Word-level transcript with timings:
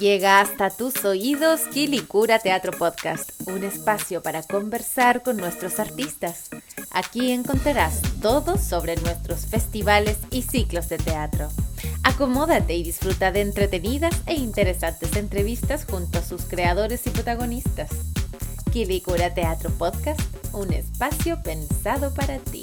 Llega 0.00 0.40
hasta 0.40 0.68
tus 0.70 1.04
oídos 1.04 1.62
Kilikura 1.72 2.38
Teatro 2.38 2.72
Podcast, 2.72 3.30
un 3.48 3.64
espacio 3.64 4.22
para 4.22 4.42
conversar 4.42 5.22
con 5.22 5.38
nuestros 5.38 5.80
artistas. 5.80 6.50
Aquí 6.90 7.32
encontrarás 7.32 8.02
todo 8.20 8.58
sobre 8.58 8.96
nuestros 8.96 9.46
festivales 9.46 10.18
y 10.30 10.42
ciclos 10.42 10.88
de 10.90 10.98
teatro. 10.98 11.48
Acomódate 12.02 12.74
y 12.74 12.82
disfruta 12.82 13.32
de 13.32 13.40
entretenidas 13.40 14.14
e 14.26 14.34
interesantes 14.34 15.16
entrevistas 15.16 15.86
junto 15.88 16.18
a 16.18 16.22
sus 16.22 16.42
creadores 16.42 17.06
y 17.06 17.10
protagonistas. 17.10 17.90
Kilikura 18.72 19.32
Teatro 19.32 19.70
Podcast, 19.70 20.20
un 20.52 20.72
espacio 20.74 21.42
pensado 21.42 22.12
para 22.12 22.38
ti. 22.38 22.60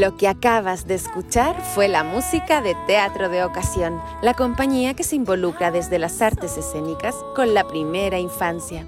Lo 0.00 0.14
que 0.18 0.28
acabas 0.28 0.86
de 0.86 0.94
escuchar 0.94 1.58
fue 1.74 1.88
la 1.88 2.04
música 2.04 2.60
de 2.60 2.76
Teatro 2.86 3.30
de 3.30 3.42
Ocasión, 3.42 3.98
la 4.20 4.34
compañía 4.34 4.92
que 4.92 5.04
se 5.04 5.16
involucra 5.16 5.70
desde 5.70 5.98
las 5.98 6.20
artes 6.20 6.58
escénicas 6.58 7.14
con 7.34 7.54
la 7.54 7.66
primera 7.66 8.18
infancia. 8.18 8.84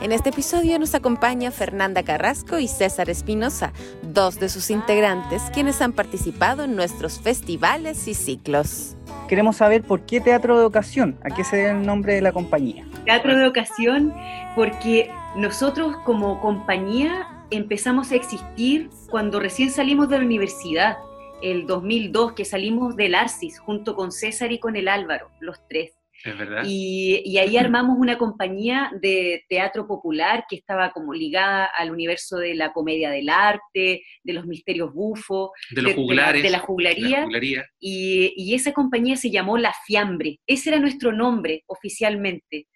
En 0.00 0.12
este 0.12 0.28
episodio 0.28 0.78
nos 0.78 0.94
acompaña 0.94 1.50
Fernanda 1.50 2.04
Carrasco 2.04 2.60
y 2.60 2.68
César 2.68 3.10
Espinosa, 3.10 3.72
dos 4.02 4.38
de 4.38 4.48
sus 4.48 4.70
integrantes 4.70 5.42
quienes 5.52 5.82
han 5.82 5.94
participado 5.94 6.62
en 6.62 6.76
nuestros 6.76 7.18
festivales 7.18 8.06
y 8.06 8.14
ciclos. 8.14 8.94
Queremos 9.28 9.56
saber 9.56 9.82
por 9.82 10.02
qué 10.02 10.20
Teatro 10.20 10.60
de 10.60 10.64
Ocasión, 10.64 11.18
a 11.24 11.34
qué 11.34 11.42
se 11.42 11.56
debe 11.56 11.70
el 11.70 11.84
nombre 11.84 12.14
de 12.14 12.20
la 12.20 12.30
compañía. 12.30 12.86
Teatro 13.04 13.36
de 13.36 13.48
ocasión 13.48 14.14
porque 14.54 15.10
nosotros 15.34 15.96
como 16.04 16.40
compañía 16.40 17.41
empezamos 17.52 18.10
a 18.12 18.16
existir 18.16 18.88
cuando 19.10 19.40
recién 19.40 19.70
salimos 19.70 20.08
de 20.08 20.18
la 20.18 20.24
universidad, 20.24 20.96
el 21.42 21.66
2002, 21.66 22.32
que 22.34 22.44
salimos 22.44 22.96
del 22.96 23.14
Arcis 23.14 23.58
junto 23.58 23.94
con 23.94 24.12
César 24.12 24.52
y 24.52 24.58
con 24.58 24.76
el 24.76 24.88
Álvaro, 24.88 25.28
los 25.40 25.56
tres. 25.68 25.92
Es 26.24 26.38
verdad. 26.38 26.62
Y, 26.64 27.20
y 27.24 27.38
ahí 27.38 27.56
armamos 27.56 27.96
una 27.98 28.16
compañía 28.16 28.92
de 29.00 29.42
teatro 29.48 29.88
popular 29.88 30.44
que 30.48 30.54
estaba 30.54 30.92
como 30.92 31.12
ligada 31.12 31.64
al 31.76 31.90
universo 31.90 32.36
de 32.36 32.54
la 32.54 32.72
comedia 32.72 33.10
del 33.10 33.28
arte, 33.28 34.02
de 34.22 34.32
los 34.32 34.46
misterios 34.46 34.94
bufos, 34.94 35.50
de 35.72 35.82
los 35.82 35.90
la- 35.90 35.96
juglares. 35.96 36.42
de 36.44 36.50
la 36.50 36.60
juglaría. 36.60 37.18
la 37.18 37.24
juglaría. 37.24 37.64
Y, 37.80 38.32
y 38.36 38.54
esa 38.54 38.72
compañía 38.72 39.16
se 39.16 39.32
llamó 39.32 39.58
La 39.58 39.74
Fiambre. 39.84 40.38
Ese 40.46 40.70
era 40.70 40.78
nuestro 40.78 41.10
nombre 41.12 41.64
oficialmente. 41.66 42.68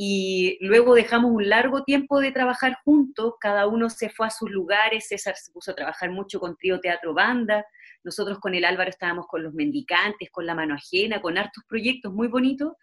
Y 0.00 0.58
luego 0.60 0.94
dejamos 0.94 1.32
un 1.32 1.48
largo 1.48 1.82
tiempo 1.82 2.20
de 2.20 2.30
trabajar 2.30 2.78
juntos, 2.84 3.34
cada 3.40 3.66
uno 3.66 3.90
se 3.90 4.10
fue 4.10 4.28
a 4.28 4.30
sus 4.30 4.48
lugares, 4.48 5.08
César 5.08 5.34
se 5.34 5.50
puso 5.50 5.72
a 5.72 5.74
trabajar 5.74 6.12
mucho 6.12 6.38
con 6.38 6.56
Trío 6.56 6.78
Teatro 6.78 7.14
Banda, 7.14 7.66
nosotros 8.04 8.38
con 8.38 8.54
el 8.54 8.64
Álvaro 8.64 8.90
estábamos 8.90 9.26
con 9.26 9.42
Los 9.42 9.54
Mendicantes, 9.54 10.30
con 10.30 10.46
La 10.46 10.54
Mano 10.54 10.76
Ajena, 10.76 11.20
con 11.20 11.36
hartos 11.36 11.64
proyectos 11.68 12.12
muy 12.12 12.28
bonitos, 12.28 12.74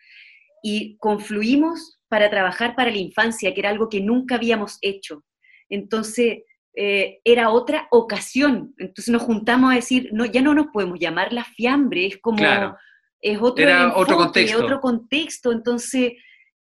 y 0.61 0.97
confluimos 0.97 2.02
para 2.09 2.30
trabajar 2.30 2.75
para 2.75 2.91
la 2.91 2.97
infancia, 2.97 3.53
que 3.53 3.61
era 3.61 3.69
algo 3.69 3.88
que 3.88 4.02
nunca 4.02 4.36
habíamos 4.36 4.77
hecho. 4.81 5.23
Entonces, 5.69 6.39
eh, 6.75 7.21
era 7.23 7.49
otra 7.49 7.88
ocasión. 7.91 8.73
Entonces 8.77 9.13
nos 9.13 9.21
juntamos 9.21 9.71
a 9.71 9.75
decir, 9.75 10.09
no, 10.11 10.25
ya 10.25 10.41
no 10.41 10.53
nos 10.53 10.67
podemos 10.67 10.99
llamar 10.99 11.31
la 11.31 11.45
fiambre, 11.45 12.08
es 12.08 12.17
como, 12.17 12.39
Claro. 12.39 12.75
es 13.21 13.39
otro, 13.41 13.63
Era 13.63 13.83
enfoque, 13.83 14.02
otro 14.02 14.17
contexto. 14.17 14.63
otro 14.66 14.81
contexto. 14.81 15.52
Entonces, 15.53 16.13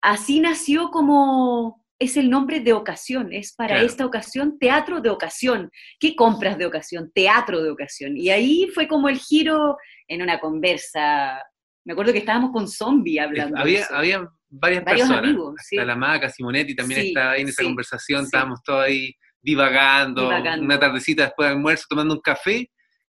así 0.02 0.40
nació 0.40 0.90
como, 0.90 1.84
es 2.00 2.18
el 2.18 2.30
nombre 2.30 2.60
de 2.60 2.74
ocasión, 2.74 3.32
es 3.32 3.54
para 3.54 3.76
Claro. 3.76 3.86
esta 3.88 4.06
ocasión, 4.06 4.58
teatro 4.59 5.02
de 5.02 5.09
ocasión. 5.09 5.70
¿Qué 6.00 6.16
compras 6.16 6.58
de 6.58 6.66
ocasión? 6.66 7.12
Teatro 7.14 7.62
de 7.62 7.70
ocasión. 7.72 8.18
Y 8.18 8.30
ahí 8.30 8.68
fue 8.74 8.88
como 8.88 9.08
el 9.09 9.18
giro 9.20 9.78
en 10.08 10.22
una 10.22 10.40
conversa. 10.40 11.42
Me 11.86 11.94
acuerdo 11.94 12.12
que 12.14 12.20
estábamos 12.20 12.52
con 12.52 12.68
Zombie 12.68 13.20
hablando. 13.20 13.56
de 13.56 13.62
Había, 13.62 13.80
eso. 13.81 13.96
había 13.96 14.30
varias 14.50 14.84
Varios 14.84 15.08
personas. 15.08 15.24
amigos, 15.24 15.56
Hasta 15.59 15.68
sí. 15.70 15.75
la 15.78 15.96
Maca, 15.96 16.30
Simonetti 16.30 16.75
también 16.75 17.02
Sí, 17.02 17.08
estaba 17.09 17.31
ahí 17.31 17.42
en 17.42 17.48
esa 17.50 17.62
sí, 17.62 17.68
conversación. 17.68 18.24
Estábamos 18.25 18.62
todos 18.64 18.84
ahí 18.86 19.14
divagando, 19.42 20.24
Divagando. 20.24 20.66
una 20.66 20.80
tardecita 20.80 21.24
después 21.24 21.48
del 21.48 21.58
almuerzo, 21.58 21.86
tomando 21.90 22.14
un 22.16 22.22
café. 22.22 22.70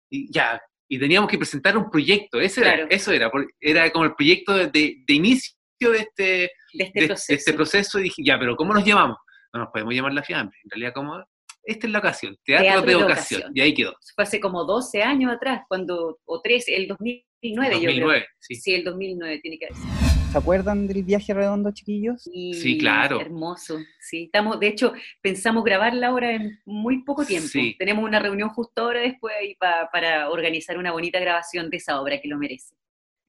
Y 0.09 0.31
ya. 0.31 0.59
Y 0.87 0.97
teníamos 0.99 1.29
que 1.29 1.37
presentar 1.37 1.77
un 1.77 1.89
proyecto. 1.89 2.39
Ese 2.41 2.61
era, 2.61 2.87
eso 2.89 3.11
era. 3.11 3.29
Era 3.59 3.89
como 3.91 4.05
el 4.05 4.15
proyecto 4.15 4.53
de, 4.53 4.67
de- 4.67 5.03
de 5.07 5.13
inicio 5.13 5.53
de 5.87 5.97
este, 5.99 6.23
de 6.23 6.49
este 6.83 6.91
de, 6.99 7.01
de 7.01 7.07
proceso. 7.07 7.33
este 7.33 7.53
proceso. 7.53 7.99
Y 7.99 8.03
dije, 8.03 8.21
ya, 8.25 8.37
pero 8.37 8.55
¿cómo 8.55 8.73
nos 8.73 8.83
llamamos? 8.83 9.17
No 9.53 9.61
nos 9.61 9.69
podemos 9.71 9.93
llamar 9.93 10.13
la 10.13 10.23
fiambre. 10.23 10.57
En 10.63 10.69
realidad, 10.71 10.91
¿cómo? 10.93 11.23
Esta 11.63 11.87
es 11.87 11.93
la 11.93 11.99
ocasión. 11.99 12.35
Teatro, 12.43 12.65
Teatro 12.67 12.89
de, 12.89 12.95
ocasión. 13.03 13.51
Y 13.53 13.61
ahí 13.61 13.73
quedó. 13.73 13.95
Fue 14.15 14.23
hace 14.23 14.39
como 14.39 14.65
12 14.65 15.01
años 15.03 15.31
atrás, 15.31 15.61
cuando, 15.67 16.19
o 16.25 16.41
13, 16.41 16.75
el 16.75 16.87
2009 16.87 17.75
yo 17.75 17.79
creo. 17.81 17.91
2009. 17.91 18.27
Sí. 18.39 18.55
Sí, 18.55 18.73
el 18.75 18.83
2009 18.83 19.39
tiene 19.41 19.57
que 19.57 19.65
haber 19.65 19.77
sido. 19.77 20.09
¿Se 20.31 20.37
acuerdan 20.37 20.85
del 20.87 21.03
viaje 21.03 21.33
redondo, 21.33 21.71
chiquillos? 21.71 22.29
Y 22.31 22.53
Sí, 22.53 22.77
claro. 22.77 23.19
Hermoso, 23.19 23.79
sí. 23.99 24.25
Estamos, 24.25 24.59
de 24.59 24.67
hecho, 24.67 24.93
pensamos 25.23 25.63
grabarla 25.63 26.09
ahora 26.09 26.33
en 26.35 26.59
muy 26.65 27.03
poco 27.03 27.25
tiempo. 27.25 27.47
Sí. 27.47 27.75
Tenemos 27.79 28.03
una 28.05 28.19
reunión 28.19 28.49
justo 28.49 28.83
ahora 28.83 29.01
después 29.01 29.33
ahí 29.39 29.55
pa- 29.55 29.89
para 29.91 30.29
organizar 30.29 30.77
una 30.77 30.91
bonita 30.91 31.19
grabación 31.19 31.71
de 31.71 31.77
esa 31.77 31.99
obra 31.99 32.21
que 32.21 32.27
lo 32.27 32.37
merece. 32.37 32.75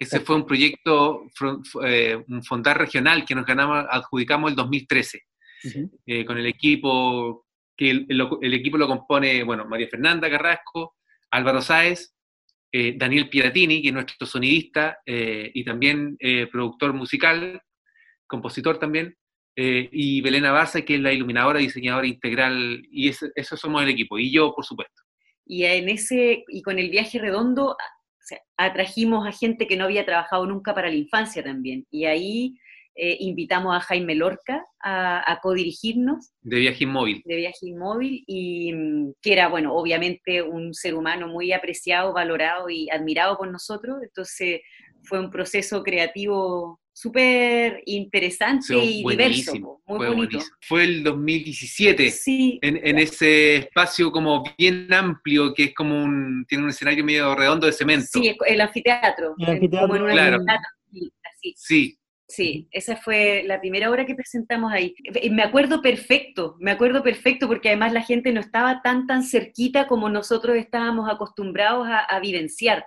Ese 0.00 0.20
fue 0.20 0.36
un 0.36 0.46
proyecto, 0.46 1.26
eh, 1.84 2.16
un 2.28 2.42
fondar 2.42 2.78
regional 2.78 3.24
que 3.24 3.34
nos 3.34 3.44
ganamos, 3.44 3.84
adjudicamos 3.90 4.50
el 4.50 4.56
2013, 4.56 5.22
eh, 6.06 6.24
con 6.24 6.38
el 6.38 6.46
equipo, 6.46 7.46
que 7.76 7.90
el, 7.90 8.06
el- 8.08 8.28
el 8.40 8.54
equipo 8.54 8.78
lo 8.78 8.88
compone, 8.88 9.42
bueno, 9.44 9.66
María 9.66 9.88
Fernanda 9.88 10.30
Carrasco, 10.30 10.96
Álvaro 11.30 11.60
Sáez, 11.60 12.14
eh, 12.72 12.94
Daniel 12.96 13.28
Piratini, 13.28 13.82
que 13.82 13.88
es 13.88 13.94
nuestro 13.94 14.26
sonidista 14.26 14.98
eh, 15.04 15.50
y 15.52 15.64
también 15.64 16.16
eh, 16.18 16.46
productor 16.50 16.92
musical, 16.94 17.60
compositor 18.26 18.78
también, 18.78 19.14
eh, 19.56 19.88
y 19.92 20.20
Belén 20.22 20.44
Barza, 20.44 20.80
que 20.82 20.94
es 20.94 21.00
la 21.00 21.12
iluminadora, 21.12 21.58
diseñadora 21.58 22.06
integral, 22.06 22.82
y 22.90 23.08
ese- 23.08 23.32
eso 23.34 23.56
somos 23.56 23.82
el 23.82 23.88
equipo, 23.90 24.18
y 24.18 24.30
yo, 24.32 24.54
por 24.54 24.64
supuesto. 24.64 25.02
Y 25.44 25.64
en 25.64 25.88
ese, 25.88 26.44
y 26.48 26.62
con 26.62 26.78
el 26.78 26.88
viaje 26.90 27.18
redondo, 27.18 27.76
sea, 28.30 28.40
atrajimos 28.56 29.26
a 29.26 29.32
gente 29.32 29.66
que 29.66 29.76
no 29.76 29.84
había 29.84 30.04
trabajado 30.06 30.46
nunca 30.46 30.74
para 30.74 30.88
la 30.88 30.96
infancia 30.96 31.42
también. 31.42 31.86
Y 31.90 32.04
ahí 32.06 32.54
eh, 32.96 33.16
invitamos 33.20 33.74
a 33.74 33.80
Jaime 33.80 34.14
Lorca 34.14 34.64
a, 34.82 35.30
a 35.32 35.40
codirigirnos 35.40 36.32
De 36.42 36.58
viaje 36.58 36.84
inmóvil. 36.84 37.22
de 37.24 37.36
viaje 37.36 37.66
inmóvil 37.68 38.24
y 38.26 38.72
mm, 38.72 39.12
que 39.22 39.32
era, 39.32 39.48
bueno, 39.48 39.74
obviamente 39.74 40.42
un 40.42 40.74
ser 40.74 40.94
humano 40.94 41.28
muy 41.28 41.52
apreciado, 41.52 42.12
valorado 42.12 42.68
y 42.68 42.90
admirado 42.90 43.36
por 43.38 43.50
nosotros. 43.50 43.98
Entonces 44.02 44.60
fue 45.04 45.20
un 45.20 45.30
proceso 45.30 45.82
creativo 45.82 46.79
súper 46.92 47.82
interesante 47.86 48.76
y 48.76 49.02
diverso, 49.06 49.52
muy 49.54 49.98
fue 49.98 50.08
bonito. 50.08 50.14
buenísimo. 50.16 50.56
Fue 50.60 50.84
el 50.84 51.02
2017. 51.02 52.10
Sí, 52.10 52.58
en, 52.62 52.80
en 52.82 52.98
ese 52.98 53.56
espacio 53.56 54.10
como 54.12 54.44
bien 54.58 54.92
amplio, 54.92 55.54
que 55.54 55.64
es 55.64 55.74
como 55.74 56.02
un, 56.02 56.44
tiene 56.48 56.64
un 56.64 56.70
escenario 56.70 57.04
medio 57.04 57.34
redondo 57.34 57.66
de 57.66 57.72
cemento. 57.72 58.06
sí, 58.12 58.36
el 58.46 58.60
anfiteatro. 58.60 59.34
El 59.38 59.50
anfiteatro, 59.50 59.88
como 59.88 59.96
en 59.96 60.02
un 60.02 60.10
claro. 60.10 60.34
anfiteatro, 60.36 60.68
así. 61.34 61.54
Sí, 61.56 61.96
Sí, 62.30 62.68
esa 62.70 62.94
fue 62.94 63.42
la 63.44 63.60
primera 63.60 63.90
obra 63.90 64.06
que 64.06 64.14
presentamos 64.14 64.72
ahí. 64.72 64.94
Y 65.20 65.30
Me 65.30 65.42
acuerdo 65.42 65.82
perfecto, 65.82 66.54
me 66.60 66.70
acuerdo 66.70 67.02
perfecto 67.02 67.48
porque 67.48 67.70
además 67.70 67.92
la 67.92 68.02
gente 68.02 68.30
no 68.32 68.40
estaba 68.40 68.82
tan 68.82 69.08
tan 69.08 69.24
cerquita 69.24 69.88
como 69.88 70.08
nosotros 70.08 70.56
estábamos 70.56 71.10
acostumbrados 71.10 71.88
a, 71.88 71.98
a 71.98 72.20
vivenciar. 72.20 72.86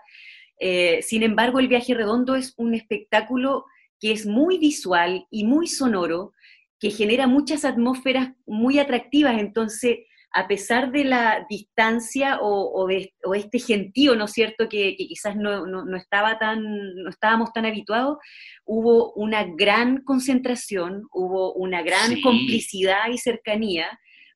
Eh, 0.62 1.02
sin 1.02 1.24
embargo, 1.24 1.59
el 1.59 1.68
viaje 1.68 1.94
redondo 1.94 2.35
es 2.35 2.53
un 2.56 2.74
espectáculo 2.74 3.66
que 4.03 4.11
es 4.11 4.26
muy 4.26 4.58
visual 4.58 5.26
y 5.32 5.46
muy 5.46 5.67
sonoro, 5.67 6.34
que 6.78 6.90
genera 6.91 7.26
muchas 7.26 7.64
atmósferas 7.64 8.34
muy 8.46 8.78
atractivas. 8.78 9.40
Entonces, 9.40 10.00
a 10.34 10.46
pesar 10.50 10.91
de 10.91 11.05
la 11.05 11.46
distancia 11.50 12.40
o, 12.41 12.52
o 12.73 12.88
de, 12.88 13.14
o 13.23 13.34
este 13.34 13.59
gentío, 13.59 14.16
¿no 14.17 14.26
es 14.26 14.32
cierto?, 14.34 14.67
que, 14.67 14.97
que 14.97 15.08
quizás 15.08 15.38
no, 15.38 15.66
no, 15.66 15.85
no 15.85 15.96
estaba 15.96 16.38
tan, 16.38 16.59
no 17.03 17.09
estábamos 17.09 17.53
tan 17.53 17.66
habituados, 17.66 18.17
hubo 18.66 19.14
una 19.14 19.46
gran 19.55 20.03
concentración, 20.03 21.03
hubo 21.14 21.53
una 21.53 21.82
gran 21.82 22.09
Sí. 22.16 22.22
complicidad 22.22 23.08
y 23.09 23.17
cercanía. 23.20 23.88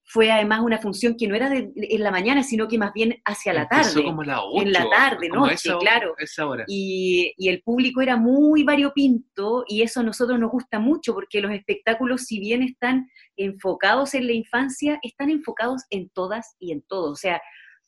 Fue 0.09 0.31
además 0.31 0.61
una 0.61 0.77
función 0.77 1.15
que 1.17 1.27
no 1.27 1.35
era 1.35 1.49
de, 1.49 1.69
en 1.75 2.01
la 2.01 2.11
mañana, 2.11 2.41
sino 2.41 2.67
que 2.67 2.77
más 2.77 2.93
bien 2.93 3.21
hacia 3.25 3.53
la 3.53 3.63
empezó 3.63 3.95
tarde. 3.95 4.03
como 4.05 4.21
a 4.21 4.25
las 4.25 4.39
ocho, 4.41 4.61
en 4.61 4.71
la 4.71 4.89
tarde, 4.89 5.29
como 5.29 5.47
noche, 5.47 5.69
esa 5.69 5.77
claro. 5.77 6.15
esa 6.17 6.47
hora. 6.47 6.63
Y, 6.67 7.33
y 7.37 7.49
el 7.49 7.61
público 7.61 8.01
era 8.01 8.15
muy 8.15 8.63
variopinto 8.63 9.65
y 9.67 9.81
eso 9.81 9.99
a 9.99 10.03
nosotros 10.03 10.39
nos 10.39 10.49
gusta 10.49 10.79
mucho 10.79 11.13
porque 11.13 11.41
los 11.41 11.51
espectáculos, 11.51 12.21
si 12.21 12.39
bien 12.39 12.63
están 12.63 13.09
enfocados 13.35 14.13
en 14.13 14.27
la 14.27 14.33
infancia, 14.33 14.97
están 15.03 15.29
enfocados 15.29 15.83
en 15.89 16.09
todas 16.09 16.55
y 16.57 16.71
en 16.71 16.81
todo. 16.83 17.11
O 17.11 17.15
sea, 17.15 17.41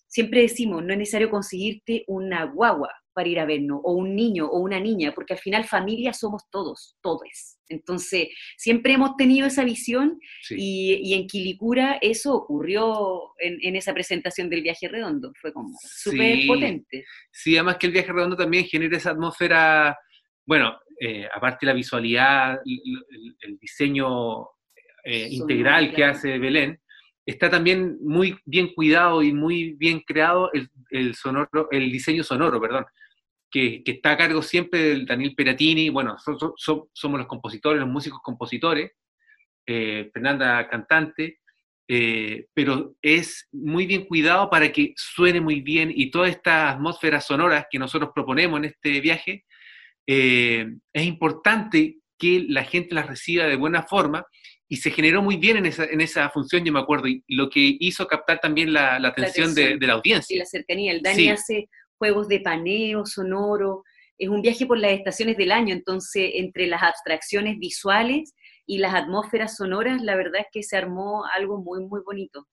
siempre 0.10 0.42
decimos, 0.42 0.84
no 0.84 0.92
es 0.92 1.00
necesario 1.00 1.30
conseguirte 1.30 2.04
una 2.08 2.44
guagua 2.46 2.92
para 3.14 3.30
ir 3.30 3.40
a 3.40 3.46
vernos, 3.46 3.82
o 3.84 3.94
un 3.94 4.16
niño 4.16 4.46
o 4.46 4.60
una 4.60 4.80
niña, 4.80 5.14
porque 5.14 5.34
al 5.34 5.40
final 5.40 5.66
familia 5.66 6.14
somos 6.14 6.44
todos, 6.50 6.98
todos. 7.02 7.58
Entonces, 7.68 8.30
siempre 8.58 8.94
hemos 8.94 9.16
tenido 9.18 9.46
esa 9.48 9.64
visión 9.64 10.20
y, 10.50 11.14
en 11.14 11.28
Quilicura 11.28 12.00
eso 12.02 12.34
ocurrió 12.34 13.34
en, 13.40 13.76
esa 13.76 13.94
presentación 13.94 14.50
del 14.50 14.62
viaje 14.62 14.88
redondo, 14.88 15.32
fue 15.40 15.52
como 15.54 15.76
súper 15.82 16.48
potente. 16.48 17.06
Sí, 17.32 17.56
además 17.58 17.78
que 17.78 17.88
el 17.88 17.94
viaje 17.94 18.12
redondo 18.12 18.38
también 18.38 18.66
genera 18.66 18.98
esa 18.98 19.12
atmósfera, 19.12 19.98
bueno, 20.46 20.80
eh, 21.00 21.28
aparte 21.34 21.66
la 21.66 21.74
visualidad, 21.74 22.60
el, 22.66 23.60
diseño 23.60 24.44
eh, 25.04 25.28
integral 25.30 25.94
que 25.94 26.06
hace 26.06 26.40
Belén, 26.40 26.80
está 27.30 27.50
también 27.50 27.98
muy 28.02 28.38
bien 28.46 28.74
cuidado 28.74 29.22
y 29.22 29.34
muy 29.34 29.74
bien 29.74 30.00
creado 30.00 30.50
el, 30.90 31.16
sonoro, 31.16 31.68
el 31.72 31.92
diseño 31.92 32.24
sonoro, 32.24 32.60
perdón, 32.60 32.86
que, 33.52 33.84
está 33.86 34.12
a 34.12 34.18
cargo 34.18 34.42
siempre 34.42 34.82
del 34.82 35.06
Daniel 35.06 35.36
Peratini, 35.36 35.90
bueno, 35.90 36.18
somos 36.56 37.20
los 37.20 37.28
compositores, 37.28 37.80
los 37.80 37.90
músicos 37.90 38.20
compositores, 38.24 38.92
eh, 39.68 40.10
Fernanda 40.12 40.68
cantante, 40.68 41.40
eh, 41.88 42.48
pero 42.54 42.96
es 43.02 43.48
muy 43.52 43.86
bien 43.86 44.06
cuidado 44.06 44.50
para 44.50 44.72
que 44.72 44.94
suene 44.96 45.40
muy 45.40 45.62
bien 45.62 45.92
y 45.94 46.10
todas 46.10 46.32
estas 46.32 46.76
atmósferas 46.76 47.28
sonoras 47.28 47.66
que 47.70 47.80
nosotros 47.80 48.12
proponemos 48.14 48.58
en 48.60 48.66
este 48.66 49.02
viaje, 49.02 49.46
eh, 50.08 50.68
es 50.92 51.04
importante 51.04 51.98
que 52.18 52.46
la 52.50 52.64
gente 52.64 52.96
las 52.96 53.08
reciba 53.08 53.46
de 53.46 53.56
buena 53.56 53.84
forma 53.84 54.26
y 54.72 54.78
se 54.78 54.92
generó 54.92 55.24
muy 55.24 55.38
bien 55.38 55.58
en 55.58 55.66
esa, 55.66 55.86
en 55.86 56.00
esa 56.00 56.30
función, 56.30 56.64
yo 56.64 56.72
me 56.72 56.80
acuerdo, 56.80 57.08
y 57.08 57.24
lo 57.28 57.50
que 57.50 57.76
hizo 57.80 58.06
captar 58.06 58.40
también 58.40 58.72
la, 58.72 58.98
atención, 58.98 59.56
de, 59.56 59.78
la 59.82 59.94
audiencia. 59.94 60.36
Y 60.36 60.40
la 60.40 60.46
cercanía. 60.46 60.92
El 60.92 61.02
Dani 61.02 61.30
hace 61.30 61.70
juegos 61.98 62.28
de 62.28 62.40
paneo, 62.40 63.04
sonoro, 63.06 63.84
es 64.20 64.30
un 64.30 64.42
viaje 64.42 64.68
por 64.68 64.78
las 64.78 64.92
estaciones 64.92 65.38
del 65.38 65.52
año, 65.52 65.74
entonces 65.74 66.32
entre 66.36 66.68
las 66.68 66.84
abstracciones 66.84 67.58
visuales 67.58 68.36
y 68.68 68.78
las 68.78 68.94
atmósferas 68.94 69.56
sonoras, 69.56 70.04
la 70.04 70.16
verdad 70.16 70.42
es 70.42 70.48
que 70.52 70.62
se 70.62 70.78
armó 70.78 71.26
algo 71.34 71.58
muy, 71.62 71.84
muy 71.86 72.02
bonito. 72.06 72.46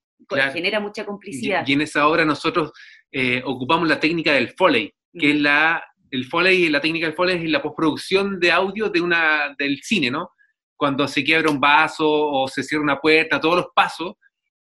Genera 0.51 0.79
mucha 0.79 1.05
complicidad. 1.05 1.63
Y, 1.67 1.73
en 1.73 1.81
esa 1.81 2.07
obra 2.07 2.25
nosotros 2.25 2.71
eh, 3.11 3.43
ocupamos 3.45 3.87
la 3.87 3.99
técnica 3.99 4.33
del 4.33 4.49
Foley, 4.49 4.91
que 5.13 5.31
es 5.31 5.35
la, 5.39 5.83
el 6.09 6.25
Foley, 6.25 6.69
la 6.69 6.81
técnica 6.81 7.05
del 7.05 7.15
Foley 7.15 7.45
es 7.45 7.51
la 7.51 7.61
postproducción 7.61 8.39
de 8.39 8.51
audio 8.51 8.89
de 8.89 9.01
una, 9.01 9.55
del 9.59 9.79
cine, 9.83 10.09
¿no? 10.09 10.31
Cuando 10.77 11.07
se 11.07 11.23
quiebra 11.23 11.49
un 11.49 11.59
vaso 11.59 12.07
o 12.07 12.47
se 12.47 12.63
cierra 12.63 12.83
una 12.83 12.99
puerta, 12.99 13.41
todos 13.41 13.57
los 13.57 13.67
pasos, 13.75 14.13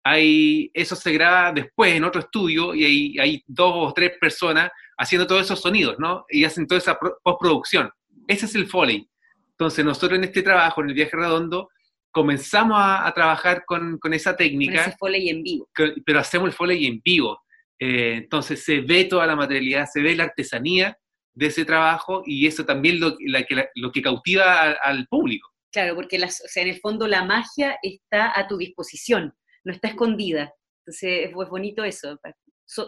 hay, 0.04 0.72
eso 0.74 0.96
se 0.96 1.12
graba 1.14 1.52
después 1.52 1.94
en 1.94 2.04
otro 2.04 2.22
estudio 2.22 2.74
y 2.74 2.84
hay, 2.84 3.20
hay 3.20 3.44
dos 3.46 3.74
o 3.76 3.94
tres 3.94 4.14
personas 4.20 4.72
haciendo 4.98 5.28
todos 5.28 5.44
esos 5.44 5.62
sonidos, 5.62 5.98
¿no? 6.00 6.26
Y 6.30 6.44
hacen 6.44 6.68
toda 6.68 6.80
esa 6.80 6.98
postproducción. 7.24 7.90
Ese 8.28 8.46
es 8.46 8.56
el 8.56 8.68
Foley. 8.68 9.08
Entonces 9.52 9.86
nosotros 9.86 10.18
en 10.18 10.24
este 10.24 10.42
trabajo, 10.42 10.82
en 10.82 10.90
el 10.90 10.96
viaje 10.96 11.16
redondo, 11.16 11.70
comenzamos 12.12 12.78
a, 12.82 13.12
trabajar 13.14 13.64
con, 13.66 13.98
con, 14.00 14.14
esa 14.14 14.36
técnica. 14.36 14.82
Ese 14.82 14.96
Foley 14.98 15.30
en 15.30 15.44
vivo. 15.44 15.70
pero 16.06 16.20
hacemos 16.20 16.48
el 16.48 16.54
Foley 16.54 16.86
en 16.86 17.02
vivo. 17.04 17.40
Eh, 17.80 18.16
entonces 18.18 18.64
se 18.64 18.82
ve 18.82 19.06
toda 19.06 19.26
la 19.26 19.36
materialidad, 19.36 19.86
se 19.86 20.02
ve 20.02 20.16
la 20.16 20.26
artesanía 20.26 20.98
de 21.34 21.46
ese 21.46 21.64
trabajo 21.64 22.24
y 22.26 22.46
eso 22.46 22.66
también 22.66 23.00
lo, 23.00 23.16
la, 23.20 23.46
lo 23.76 23.92
que 23.92 24.02
cautiva 24.02 24.72
al 24.72 25.08
público. 25.08 25.50
Claro, 25.72 25.96
porque 25.96 26.18
las, 26.18 26.42
o 26.44 26.48
sea, 26.48 26.64
en 26.64 26.70
el 26.70 26.80
fondo 26.80 27.08
la 27.08 27.24
magia 27.24 27.78
está 27.84 28.38
a 28.38 28.48
tu 28.48 28.58
disposición, 28.58 29.34
no 29.64 29.74
está 29.74 29.90
escondida. 29.90 30.54
Entonces 30.80 31.30
es 31.30 31.34
bonito 31.34 31.84
eso. 31.84 32.20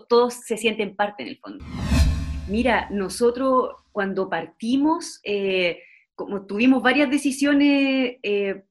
todos 0.09 0.33
se 0.33 0.57
sienten 0.57 0.95
parte 0.95 1.23
en 1.23 1.29
el 1.29 1.37
fondo. 1.37 1.63
Mira, 2.47 2.89
nosotros 2.89 3.75
cuando 3.91 4.29
partimos, 4.29 5.19
eh, 5.23 5.83
como 6.15 6.45
tuvimos 6.47 6.81
varias 6.81 7.09
decisiones 7.11 8.17
eh, 8.23 8.63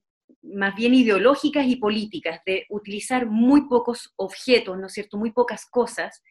más 0.43 0.75
bien 0.75 0.93
ideológicas 0.93 1.65
y 1.67 1.77
políticas 1.77 2.41
de 2.45 2.65
utilizar 2.69 3.27
muy 3.27 3.67
pocos 3.67 4.13
objetos, 4.17 4.77
¿no 4.77 4.87
es 4.87 4.93
cierto? 4.93 5.17
Muy 5.17 5.31
pocas 5.31 5.65
cosas, 5.65 6.21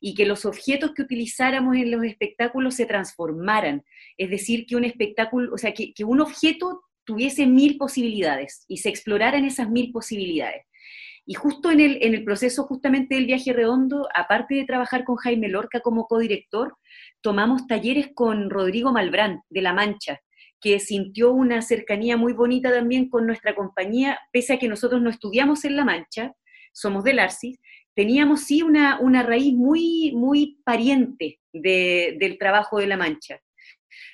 y 0.00 0.14
que 0.14 0.26
los 0.26 0.44
objetos 0.44 0.92
que 0.94 1.02
utilizáramos 1.02 1.76
en 1.76 1.90
los 1.90 2.02
espectáculos 2.04 2.74
se 2.74 2.86
transformaran. 2.86 3.84
Es 4.16 4.30
decir, 4.30 4.66
que 4.66 4.76
un 4.76 4.84
espectáculo, 4.84 5.52
o 5.54 5.58
sea, 5.58 5.72
que, 5.74 5.92
que 5.92 6.04
un 6.04 6.20
objeto 6.20 6.82
tuviese 7.08 7.46
mil 7.46 7.78
posibilidades 7.78 8.66
y 8.68 8.76
se 8.76 8.90
exploraran 8.90 9.46
esas 9.46 9.70
mil 9.70 9.92
posibilidades. 9.92 10.66
Y 11.24 11.32
justo 11.32 11.70
en 11.70 11.80
el, 11.80 11.98
en 12.02 12.12
el 12.12 12.22
proceso 12.22 12.64
justamente 12.64 13.14
del 13.14 13.24
viaje 13.24 13.54
redondo, 13.54 14.06
aparte 14.14 14.56
de 14.56 14.66
trabajar 14.66 15.04
con 15.04 15.16
Jaime 15.16 15.48
Lorca 15.48 15.80
como 15.80 16.06
codirector, 16.06 16.76
tomamos 17.22 17.66
talleres 17.66 18.10
con 18.14 18.50
Rodrigo 18.50 18.92
Malbrán 18.92 19.40
de 19.48 19.62
La 19.62 19.72
Mancha, 19.72 20.20
que 20.60 20.80
sintió 20.80 21.32
una 21.32 21.62
cercanía 21.62 22.18
muy 22.18 22.34
bonita 22.34 22.70
también 22.70 23.08
con 23.08 23.26
nuestra 23.26 23.54
compañía, 23.54 24.18
pese 24.30 24.52
a 24.52 24.58
que 24.58 24.68
nosotros 24.68 25.00
no 25.00 25.08
estudiamos 25.08 25.64
en 25.64 25.76
La 25.76 25.86
Mancha, 25.86 26.34
somos 26.74 27.04
del 27.04 27.20
Arcis, 27.20 27.58
teníamos 27.94 28.42
sí 28.42 28.62
una, 28.62 29.00
una 29.00 29.22
raíz 29.22 29.54
muy, 29.54 30.12
muy 30.14 30.60
pariente 30.62 31.40
del 31.54 32.36
trabajo 32.38 32.78
de 32.78 32.86
La 32.86 32.98
Mancha. 32.98 33.40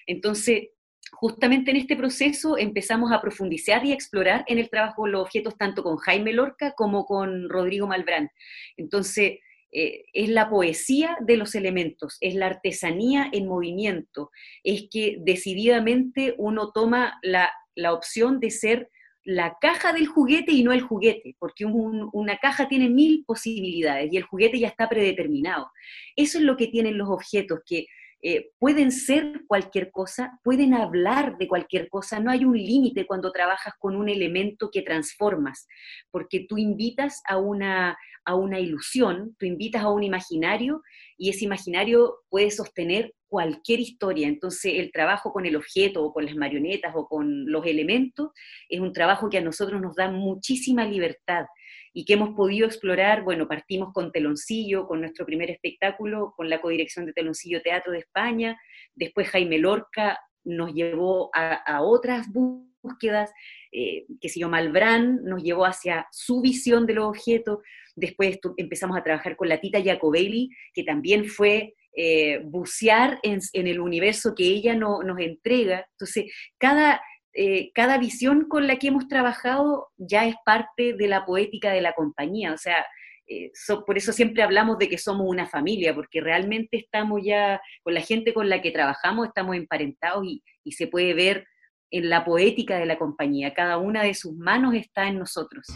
Entonces, 0.07 0.69
justamente 1.17 1.71
en 1.71 1.77
este 1.79 1.97
proceso 1.97 2.59
empezamos 2.59 3.13
a 3.13 3.21
profundizar 3.21 3.85
y 3.85 3.93
a 3.93 3.95
explorar 3.95 4.45
en 4.47 4.59
el 4.59 4.71
trabajo 4.71 5.07
los 5.07 5.23
objetos 5.23 5.57
tanto 5.57 5.83
con 5.83 5.97
Jaime 5.97 6.33
Lorca 6.33 6.73
como 6.77 7.07
con 7.07 7.49
Rodrigo 7.49 7.87
Malbrán. 7.87 8.31
Entonces, 8.77 9.39
eh, 9.77 10.05
es 10.13 10.29
la 10.29 10.49
poesía 10.49 11.17
de 11.21 11.37
los 11.37 11.57
elementos, 11.57 12.17
es 12.21 12.37
la 12.37 12.47
artesanía 12.47 13.29
en 13.33 13.49
movimiento, 13.49 14.31
es 14.63 14.87
que 14.89 15.17
decididamente 15.19 16.37
uno 16.39 16.71
toma 16.71 17.19
la, 17.23 17.51
opción 17.93 18.39
de 18.39 18.51
ser 18.53 18.89
la 19.25 19.57
caja 19.61 19.93
del 19.93 20.07
juguete 20.07 20.53
y 20.53 20.63
no 20.63 20.73
el 20.73 20.83
juguete, 20.83 21.35
porque 21.41 21.65
una 21.65 22.39
caja 22.39 22.69
tiene 22.69 22.89
mil 22.89 23.25
posibilidades 23.27 24.13
y 24.13 24.17
el 24.17 24.23
juguete 24.23 24.61
ya 24.61 24.69
está 24.69 24.89
predeterminado. 24.89 25.73
Eso 26.15 26.39
es 26.39 26.45
lo 26.45 26.57
que 26.57 26.69
tienen 26.69 26.97
los 26.97 27.09
objetos, 27.09 27.59
que 27.67 27.87
eh, 28.27 28.53
pueden 28.59 28.91
ser 28.91 29.43
cualquier 29.47 29.91
cosa, 29.91 30.41
pueden 30.43 30.73
hablar 30.73 31.37
de 31.37 31.47
cualquier 31.47 31.91
cosa, 31.91 32.21
no 32.21 32.31
hay 32.31 32.47
un 32.47 32.57
límite 32.57 33.07
cuando 33.07 33.31
trabajas 33.31 33.75
con 33.79 33.97
un 33.97 34.09
elemento 34.09 34.71
que 34.73 34.81
transformas, 34.81 35.69
porque 36.11 36.47
tú 36.49 36.57
invitas 36.57 37.21
a 37.29 37.37
una, 37.37 37.99
a 38.25 38.35
una 38.35 38.59
ilusión, 38.61 39.37
tú 39.39 39.45
invitas 39.45 39.83
a 39.83 39.91
un 39.91 40.05
imaginario 40.05 40.81
y 41.19 41.29
ese 41.29 41.45
imaginario 41.45 42.21
puede 42.31 42.51
sostener 42.51 43.13
cualquier 43.29 43.81
historia. 43.81 44.27
Entonces 44.27 44.73
el 44.77 44.91
trabajo 44.91 45.31
con 45.31 45.45
el 45.45 45.57
objeto 45.57 46.03
o 46.03 46.15
con 46.15 46.25
las 46.25 46.35
marionetas 46.35 46.95
o 46.97 47.07
con 47.07 47.45
los 47.53 47.67
elementos 47.67 48.31
es 48.71 48.81
un 48.81 48.95
trabajo 48.95 49.29
que 49.29 49.37
a 49.37 49.43
nosotros 49.43 49.83
nos 49.83 49.97
da 49.97 50.11
muchísima 50.11 50.87
libertad 50.87 51.45
y 51.95 52.05
que 52.05 52.15
hemos 52.15 52.31
podido 52.31 52.67
explorar, 52.67 53.23
bueno, 53.23 53.47
partimos 53.47 53.93
con 53.95 54.11
Teloncillo, 54.11 54.87
con 54.87 55.01
nuestro 55.01 55.25
primer 55.25 55.51
espectáculo, 55.51 56.35
con 56.37 56.51
la 56.51 56.61
codirección 56.61 57.07
de 57.07 57.13
Teloncillo 57.13 57.63
Teatro 57.63 57.93
de 57.93 58.01
España, 58.01 58.61
después 58.95 59.29
Jaime 59.29 59.59
Lorca 59.59 60.19
nos 60.43 60.75
llevó 60.75 61.31
a, 61.33 61.83
otras 61.83 62.27
búsquedas, 62.31 63.33
que 63.73 64.29
se 64.29 64.41
llama 64.41 64.59
Malbrán 64.59 65.25
nos 65.25 65.43
llevó 65.43 65.65
hacia 65.65 66.07
su 66.11 66.43
visión 66.43 66.85
de 66.85 66.95
los 66.95 67.07
objetos, 67.07 67.61
después 67.95 68.39
empezamos 68.57 68.97
a 68.97 69.03
trabajar 69.03 69.37
con 69.37 69.49
la 69.49 69.61
Tita 69.61 69.83
Jacobelli, 69.83 70.51
que 70.75 70.85
también 70.85 71.25
fue 71.27 71.75
eh, 71.97 72.41
bucear 72.45 73.21
en, 73.23 73.41
el 73.53 73.79
universo 73.79 74.35
que 74.35 74.45
ella 74.45 74.75
nos 74.75 75.19
entrega. 75.19 75.87
Entonces, 75.93 76.33
cada, 76.59 77.01
eh, 77.35 77.73
cada 77.75 77.99
visión 77.99 78.47
con 78.49 78.67
la 78.67 78.77
que 78.77 78.89
hemos 78.89 79.09
trabajado 79.09 79.89
ya 79.97 80.25
es 80.25 80.37
parte 80.45 80.95
de 80.95 81.09
la 81.09 81.27
poética 81.27 81.73
de 81.73 81.81
la 81.81 81.93
compañía, 81.93 82.53
o 82.53 82.59
sea, 82.59 82.87
eh, 83.27 83.51
por 83.87 83.97
eso 83.97 84.13
siempre 84.13 84.43
hablamos 84.43 84.79
de 84.79 84.89
que 84.89 84.99
somos 84.99 85.27
una 85.29 85.47
familia, 85.47 85.95
porque 85.95 86.21
realmente 86.21 86.77
estamos 86.77 87.23
ya, 87.25 87.61
con 87.83 87.95
la 87.95 88.03
gente 88.03 88.35
con 88.35 88.49
la 88.49 88.63
que 88.63 88.71
trabajamos, 88.71 89.27
estamos 89.27 89.57
emparentados 89.57 90.25
y, 90.25 90.43
y 90.63 90.73
se 90.73 90.87
puede 90.87 91.15
ver 91.15 91.47
en 91.91 92.09
la 92.09 92.25
poética 92.25 92.79
de 92.79 92.87
la 92.87 92.99
compañía, 92.99 93.55
cada 93.55 93.79
una 93.79 94.03
de 94.03 94.15
sus 94.15 94.35
manos 94.35 94.75
está 94.75 95.09
en 95.09 95.19
nosotros. 95.19 95.67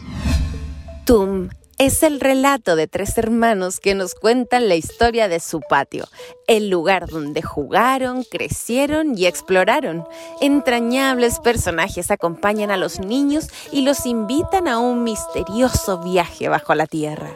TUM 1.05 1.49
es 1.79 2.03
el 2.03 2.19
relato 2.19 2.75
de 2.75 2.87
tres 2.87 3.17
hermanos 3.17 3.79
que 3.79 3.95
nos 3.95 4.13
cuentan 4.13 4.67
la 4.67 4.75
historia 4.75 5.29
de 5.29 5.39
su 5.39 5.61
patio, 5.61 6.05
el 6.45 6.69
lugar 6.69 7.07
donde 7.07 7.41
jugaron, 7.41 8.25
crecieron 8.25 9.17
y 9.17 9.27
exploraron. 9.27 10.05
Entrañables 10.41 11.39
personajes 11.39 12.11
acompañan 12.11 12.69
a 12.69 12.75
los 12.75 12.99
niños 12.99 13.47
y 13.71 13.83
los 13.83 14.05
invitan 14.05 14.67
a 14.67 14.77
un 14.77 15.05
misterioso 15.05 16.03
viaje 16.03 16.49
bajo 16.49 16.75
la 16.75 16.85
tierra. 16.85 17.29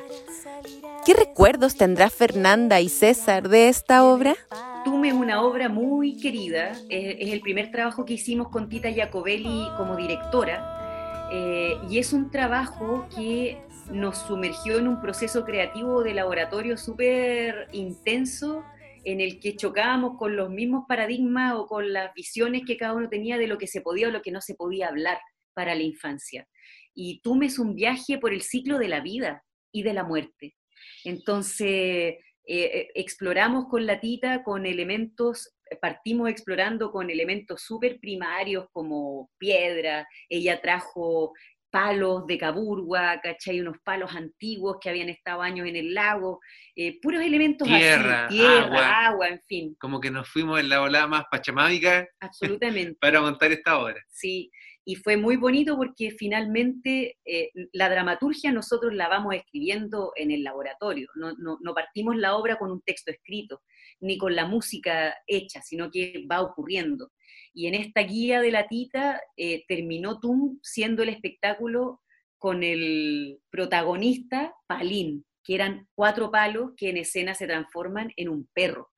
¿Qué 1.06 1.14
recuerdos 1.14 1.78
tendrá 1.78 2.10
Fernanda 2.10 2.82
y 2.82 2.90
César 2.90 3.48
de 3.48 3.70
esta 3.70 4.04
obra? 4.04 4.36
Tume 4.84 5.08
es 5.08 5.14
una 5.14 5.42
obra 5.42 5.70
muy 5.70 6.18
querida, 6.18 6.74
es, 6.90 7.32
el 7.32 7.40
primer 7.40 7.72
trabajo 7.72 8.04
que 8.04 8.16
hicimos 8.16 8.50
con 8.50 8.68
Tita 8.68 8.92
Jacobelli 8.94 9.70
como 9.78 9.96
directora 9.96 11.30
eh, 11.32 11.78
y 11.90 11.98
es 11.98 12.12
un 12.12 12.30
trabajo 12.30 13.06
que 13.16 13.58
nos 13.92 14.18
sumergió 14.18 14.78
en 14.78 14.88
un 14.88 15.02
proceso 15.02 15.46
creativo 15.46 16.04
de 16.04 16.14
laboratorio 16.14 16.78
súper 16.78 17.68
intenso 17.72 18.64
en 19.04 19.22
el 19.22 19.40
que 19.40 19.56
chocábamos 19.56 20.18
con 20.18 20.36
los 20.36 20.50
mismos 20.50 20.86
paradigmas 20.88 21.56
o 21.56 21.68
con 21.68 21.92
las 21.92 22.14
visiones 22.14 22.64
que 22.66 22.78
cada 22.78 22.94
uno 22.94 23.10
tenía 23.10 23.38
de 23.38 23.48
lo 23.48 23.58
que 23.58 23.68
se 23.68 23.82
podía 23.82 24.08
o 24.08 24.12
lo 24.12 24.22
que 24.22 24.32
no 24.32 24.42
se 24.42 24.56
podía 24.56 24.88
hablar 24.88 25.20
para 25.54 25.76
la 25.76 25.84
infancia. 25.84 26.48
Y 26.94 27.22
Tume 27.22 27.48
es 27.48 27.60
un 27.60 27.76
viaje 27.76 28.18
por 28.18 28.34
el 28.34 28.42
ciclo 28.42 28.78
de 28.78 28.88
la 28.88 29.02
vida 29.02 29.44
y 29.72 29.84
de 29.84 29.94
la 29.94 30.04
muerte. 30.04 30.56
Entonces, 31.04 31.68
eh, 31.68 32.20
eh, 32.46 32.90
exploramos 32.96 33.66
con 33.70 33.86
la 33.86 34.00
tita 34.00 34.44
con 34.44 34.66
elementos, 34.66 35.56
partimos 35.82 36.30
explorando 36.30 36.92
con 36.92 37.10
elementos 37.10 37.62
súper 37.62 38.00
primarios 38.00 38.68
como 38.72 39.32
piedra, 39.38 40.08
ella 40.30 40.62
trajo 40.62 41.34
palos 41.74 42.28
de 42.28 42.38
caburgua, 42.38 43.20
¿cachai? 43.20 43.60
Unos 43.60 43.78
palos 43.84 44.16
antiguos 44.16 44.78
que 44.80 44.92
habían 44.92 45.10
estado 45.10 45.42
años 45.42 45.68
en 45.68 45.76
el 45.76 45.96
lago, 45.96 46.40
eh, 46.76 47.00
puros 47.02 47.24
elementos 47.24 47.68
tierra, 47.68 48.28
así, 48.28 48.38
tierra, 48.38 48.66
agua, 48.66 49.06
agua, 49.08 49.28
en 49.30 49.42
fin. 49.48 49.76
Como 49.80 50.00
que 50.00 50.12
nos 50.12 50.30
fuimos 50.30 50.60
en 50.60 50.70
la 50.70 50.84
ola 50.84 51.08
más 51.08 51.24
pachamámica 51.32 52.08
Absolutamente. 52.20 52.96
para 53.02 53.22
montar 53.22 53.52
esta 53.52 53.80
obra. 53.80 54.00
Sí, 54.08 54.52
y 54.86 54.98
fue 54.98 55.18
muy 55.18 55.36
bonito 55.36 55.76
porque 55.76 56.12
finalmente 56.12 57.18
eh, 57.26 57.50
la 57.72 57.90
dramaturgia 57.90 58.52
nosotros 58.52 58.94
la 58.94 59.08
vamos 59.08 59.34
escribiendo 59.34 60.12
en 60.16 60.30
el 60.30 60.44
laboratorio, 60.44 61.08
no, 61.16 61.34
no, 61.40 61.58
no, 61.60 61.74
partimos 61.74 62.18
la 62.18 62.36
obra 62.36 62.60
con 62.60 62.70
un 62.70 62.82
texto 62.82 63.10
escrito, 63.10 63.64
ni 64.00 64.20
con 64.20 64.36
la 64.36 64.46
música 64.46 65.16
hecha, 65.26 65.60
sino 65.64 65.90
que 65.90 66.24
va 66.30 66.42
ocurriendo. 66.42 67.10
Y 67.54 67.68
en 67.68 67.76
esta 67.76 68.02
guía 68.02 68.42
de 68.42 68.52
la 68.52 68.68
tita 68.68 69.22
eh, 69.38 69.64
terminó 69.68 70.20
TUM 70.20 70.60
siendo 70.64 71.04
el 71.04 71.10
espectáculo 71.10 72.02
con 72.38 72.64
el 72.64 73.40
protagonista 73.50 74.54
Palín, 74.68 75.26
que 75.44 75.56
eran 75.56 75.88
cuatro 75.96 76.32
palos 76.32 76.72
que 76.76 76.90
en 76.90 76.98
escena 76.98 77.36
se 77.36 77.48
transforman 77.48 78.12
en 78.18 78.30
un 78.30 78.50
perro. 78.54 78.90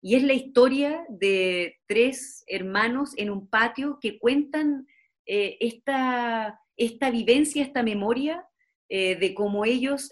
Y 0.00 0.16
es 0.16 0.22
la 0.24 0.34
historia 0.34 1.04
de 1.08 1.76
tres 1.86 2.44
hermanos 2.46 3.14
en 3.16 3.30
un 3.30 3.48
patio 3.48 3.98
que 4.00 4.18
cuentan 4.18 4.86
eh, 5.26 5.56
esta, 5.60 6.60
esta 6.76 7.10
vivencia, 7.10 7.62
esta 7.62 7.82
memoria 7.82 8.44
eh, 8.88 9.16
de 9.16 9.34
cómo 9.34 9.64
ellos 9.64 10.10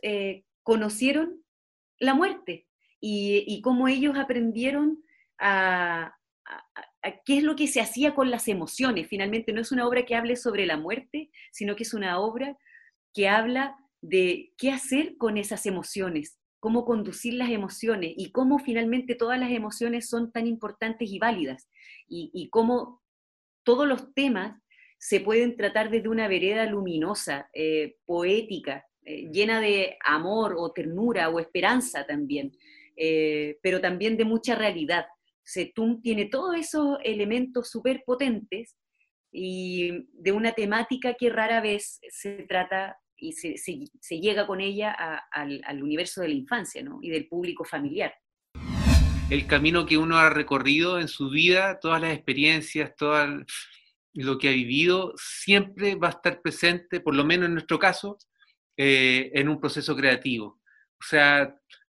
conocieron 0.62 1.44
la 1.98 2.14
muerte 2.14 2.66
y, 3.00 3.44
y, 3.46 3.60
cómo 3.60 3.88
ellos 3.88 4.16
aprendieron 4.16 5.02
a, 5.38 6.14
qué 7.24 7.38
es 7.38 7.42
lo 7.42 7.56
que 7.56 7.66
se 7.66 7.80
hacía 7.80 8.14
con 8.14 8.30
las 8.30 8.48
emociones. 8.48 9.08
Finalmente 9.08 9.52
no 9.52 9.60
es 9.60 9.72
una 9.72 9.86
obra 9.86 10.04
que 10.04 10.14
hable 10.14 10.36
sobre 10.36 10.66
la 10.66 10.76
muerte, 10.76 11.30
sino 11.52 11.76
que 11.76 11.84
es 11.84 11.94
una 11.94 12.18
obra 12.18 12.56
que 13.14 13.28
habla 13.28 13.76
de 14.00 14.52
qué 14.56 14.70
hacer 14.70 15.16
con 15.16 15.36
esas 15.36 15.66
emociones, 15.66 16.38
cómo 16.58 16.84
conducir 16.84 17.34
las 17.34 17.50
emociones 17.50 18.12
y 18.16 18.32
cómo 18.32 18.58
finalmente 18.58 19.14
todas 19.14 19.38
las 19.38 19.50
emociones 19.50 20.08
son 20.08 20.32
tan 20.32 20.46
importantes 20.46 21.10
y 21.10 21.18
válidas 21.18 21.68
y, 22.08 22.30
y 22.32 22.48
cómo 22.50 23.02
todos 23.64 23.86
los 23.86 24.12
temas 24.14 24.60
se 24.98 25.20
pueden 25.20 25.56
tratar 25.56 25.90
desde 25.90 26.08
una 26.08 26.28
vereda 26.28 26.66
luminosa, 26.66 27.48
eh, 27.54 27.96
poética, 28.04 28.86
eh, 29.04 29.30
llena 29.32 29.60
de 29.60 29.96
amor 30.04 30.54
o 30.58 30.72
ternura 30.72 31.30
o 31.30 31.40
esperanza 31.40 32.06
también, 32.06 32.52
eh, 32.96 33.58
pero 33.62 33.80
también 33.80 34.18
de 34.18 34.26
mucha 34.26 34.54
realidad. 34.54 35.06
Setum 35.42 36.00
tiene 36.00 36.26
todos 36.26 36.56
esos 36.56 36.98
elementos 37.04 37.70
súper 37.70 38.02
potentes 38.04 38.76
y 39.32 40.06
de 40.12 40.32
una 40.32 40.52
temática 40.52 41.14
que 41.14 41.30
rara 41.30 41.60
vez 41.60 42.00
se 42.08 42.44
trata 42.48 42.96
y 43.16 43.32
se, 43.32 43.56
se, 43.58 44.20
llega 44.20 44.46
con 44.46 44.60
ella 44.60 44.92
al, 45.30 45.60
al, 45.64 45.82
universo 45.82 46.22
de 46.22 46.28
la 46.28 46.34
infancia 46.34 46.82
¿no? 46.82 47.00
y 47.02 47.10
del 47.10 47.28
público 47.28 47.64
familiar. 47.64 48.14
El 49.28 49.46
camino 49.46 49.86
que 49.86 49.98
uno 49.98 50.16
ha 50.16 50.30
recorrido 50.30 50.98
en 50.98 51.06
su 51.06 51.30
vida, 51.30 51.78
todas 51.78 52.00
las 52.00 52.14
experiencias, 52.14 52.96
todo 52.96 53.44
lo 54.14 54.38
que 54.38 54.48
ha 54.48 54.52
vivido, 54.52 55.12
siempre 55.16 55.94
va 55.94 56.08
a 56.08 56.12
estar 56.12 56.40
presente, 56.40 57.00
por 57.00 57.14
lo 57.14 57.24
menos 57.24 57.46
en 57.46 57.54
nuestro 57.54 57.78
caso, 57.78 58.18
eh, 58.76 59.30
en 59.34 59.48
un 59.48 59.60
proceso 59.60 59.94
creativo. 59.94 60.60
O 60.98 61.04
sea, 61.04 61.54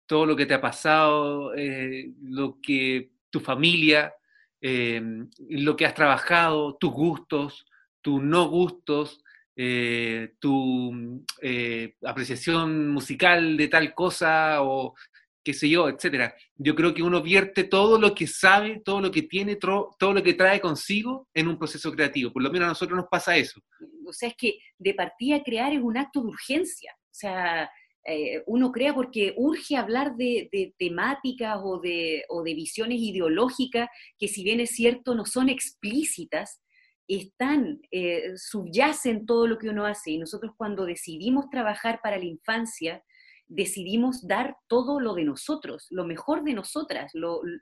todo 0.05 0.25
lo 0.25 0.35
que 0.35 0.45
te 0.45 0.55
ha 0.55 0.61
pasado, 0.61 1.53
eh, 1.55 2.11
lo 2.21 2.59
que 2.61 3.11
tu 3.31 3.39
familia, 3.39 4.13
eh, 4.61 5.01
lo 5.49 5.75
que 5.75 5.85
has 5.85 5.95
trabajado, 5.95 6.77
tus 6.77 6.91
gustos, 6.91 7.65
tus 8.01 8.21
no 8.21 8.47
gustos, 8.49 9.23
eh, 9.55 10.33
tu 10.39 11.23
eh, 11.41 11.95
apreciación 12.03 12.89
musical 12.89 13.57
de 13.57 13.67
tal 13.67 13.93
cosa 13.93 14.61
o 14.61 14.95
qué 15.43 15.53
sé 15.53 15.67
yo, 15.67 15.89
etcétera. 15.89 16.35
Yo 16.55 16.75
creo 16.75 16.93
que 16.93 17.03
uno 17.03 17.21
vierte 17.21 17.63
todo 17.63 17.99
lo 17.99 18.13
que 18.13 18.27
sabe, 18.27 18.81
todo 18.85 19.01
lo 19.01 19.11
que 19.11 19.23
tiene, 19.23 19.55
todo 19.55 20.13
lo 20.13 20.21
que 20.21 20.35
trae 20.35 20.61
consigo 20.61 21.27
en 21.33 21.47
un 21.47 21.57
proceso 21.57 21.91
creativo. 21.91 22.31
Por 22.31 22.43
lo 22.43 22.51
menos 22.51 22.67
a 22.67 22.69
nosotros 22.69 22.97
nos 22.97 23.07
pasa 23.07 23.35
eso. 23.35 23.59
O 24.05 24.13
sea, 24.13 24.29
es 24.29 24.35
que 24.35 24.59
de 24.77 24.93
partida 24.93 25.41
crear 25.43 25.73
es 25.73 25.81
un 25.81 25.97
acto 25.97 26.21
de 26.21 26.27
urgencia. 26.27 26.93
O 26.93 27.13
sea, 27.13 27.69
eh, 28.05 28.41
uno 28.47 28.71
crea 28.71 28.95
porque 28.95 29.33
urge 29.37 29.75
hablar 29.75 30.15
de, 30.15 30.49
de 30.51 30.73
temáticas 30.77 31.59
o 31.61 31.79
de, 31.79 32.23
visiones 32.55 32.99
ideológicas 32.99 33.89
que 34.17 34.27
si 34.27 34.43
bien 34.43 34.59
es 34.59 34.71
cierto 34.71 35.13
no 35.13 35.25
son 35.25 35.49
explícitas, 35.49 36.61
están, 37.07 37.81
eh, 37.91 38.33
subyacen 38.37 39.25
todo 39.25 39.45
lo 39.45 39.57
que 39.57 39.69
uno 39.69 39.85
hace. 39.85 40.11
Y 40.11 40.17
nosotros 40.17 40.53
cuando 40.57 40.85
decidimos 40.85 41.49
trabajar 41.49 41.99
para 42.01 42.17
la 42.17 42.25
infancia, 42.25 43.03
decidimos 43.47 44.25
dar 44.25 44.55
todo 44.67 45.01
lo 45.01 45.13
de 45.13 45.25
nosotros, 45.25 45.87
lo 45.89 46.05
mejor 46.05 46.43
de 46.43 46.53
nosotras, 46.53 47.11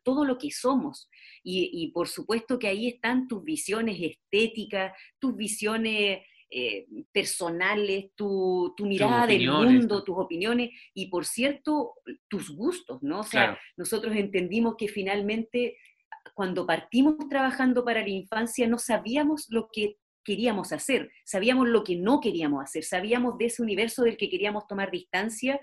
todo 0.03 0.23
lo 0.23 0.37
que 0.37 0.51
somos. 0.51 1.09
Y 1.43 1.91
por 1.93 2.07
supuesto 2.07 2.59
que 2.59 2.67
ahí 2.67 2.87
están 2.87 3.27
tus 3.27 3.43
visiones 3.43 3.97
estéticas, 3.99 4.93
tus 5.17 5.35
visiones 5.35 6.19
eh, 6.51 6.87
personales, 7.11 8.11
tu, 8.15 8.73
tu 8.75 8.85
mirada 8.85 9.27
del 9.27 9.49
mundo, 9.49 10.03
tus 10.03 10.17
opiniones 10.17 10.71
y, 10.93 11.07
por 11.07 11.25
cierto, 11.25 11.93
tus 12.27 12.49
gustos, 12.55 13.03
¿no? 13.03 13.19
O 13.19 13.23
sea, 13.23 13.45
claro. 13.45 13.59
nosotros 13.77 14.15
entendimos 14.15 14.75
que 14.77 14.87
finalmente 14.87 15.77
cuando 16.33 16.65
partimos 16.65 17.15
trabajando 17.29 17.83
para 17.85 18.01
la 18.01 18.09
infancia 18.09 18.67
no 18.67 18.79
sabíamos 18.79 19.45
lo 19.49 19.69
que 19.71 19.97
queríamos 20.23 20.71
hacer, 20.71 21.11
sabíamos 21.25 21.67
lo 21.67 21.83
que 21.83 21.95
no 21.95 22.19
queríamos 22.19 22.63
hacer, 22.63 22.83
sabíamos 22.83 23.37
de 23.37 23.45
ese 23.45 23.61
universo 23.61 24.03
del 24.03 24.17
que 24.17 24.29
queríamos 24.29 24.67
tomar 24.67 24.91
distancia, 24.91 25.59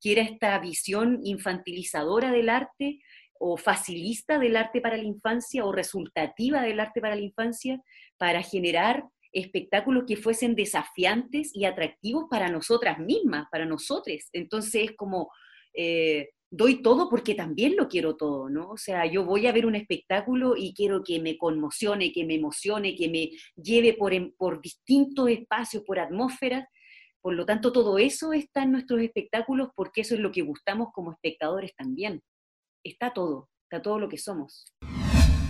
que 0.00 0.12
era 0.12 0.22
esta 0.22 0.58
visión 0.58 1.20
infantilizadora 1.24 2.30
del 2.30 2.48
arte 2.48 3.00
o 3.40 3.56
facilista 3.56 4.38
del 4.38 4.56
arte 4.56 4.80
para 4.80 4.96
la 4.96 5.04
infancia 5.04 5.64
o 5.64 5.72
resultativa 5.72 6.62
del 6.62 6.80
arte 6.80 7.00
para 7.00 7.16
la 7.16 7.22
infancia, 7.22 7.80
para 8.16 8.42
generar 8.42 9.04
espectáculos 9.32 10.04
que 10.06 10.16
fuesen 10.16 10.54
desafiantes 10.54 11.54
y 11.54 11.64
atractivos 11.64 12.24
para 12.30 12.48
nosotras 12.48 12.98
mismas, 12.98 13.46
para 13.50 13.66
nosotros. 13.66 14.16
Entonces 14.32 14.90
es 14.90 14.96
como, 14.96 15.30
eh, 15.74 16.30
doy 16.50 16.82
todo 16.82 17.08
porque 17.08 17.34
también 17.34 17.76
lo 17.76 17.88
quiero 17.88 18.16
todo, 18.16 18.48
¿no? 18.48 18.70
O 18.70 18.76
sea, 18.76 19.06
yo 19.06 19.24
voy 19.24 19.46
a 19.46 19.52
ver 19.52 19.66
un 19.66 19.74
espectáculo 19.74 20.54
y 20.56 20.72
quiero 20.74 21.02
que 21.04 21.20
me 21.20 21.36
conmocione, 21.36 22.12
que 22.12 22.24
me 22.24 22.36
emocione, 22.36 22.94
que 22.94 23.08
me 23.08 23.30
lleve 23.60 23.94
por, 23.94 24.12
por 24.36 24.60
distintos 24.62 25.28
espacios, 25.28 25.82
por 25.84 25.98
atmósferas. 25.98 26.66
Por 27.20 27.34
lo 27.34 27.44
tanto, 27.44 27.72
todo 27.72 27.98
eso 27.98 28.32
está 28.32 28.62
en 28.62 28.72
nuestros 28.72 29.02
espectáculos 29.02 29.68
porque 29.74 30.00
eso 30.02 30.14
es 30.14 30.20
lo 30.20 30.32
que 30.32 30.42
gustamos 30.42 30.88
como 30.92 31.12
espectadores 31.12 31.74
también. 31.76 32.22
Está 32.82 33.12
todo, 33.12 33.50
está 33.64 33.82
todo 33.82 33.98
lo 33.98 34.08
que 34.08 34.18
somos. 34.18 34.64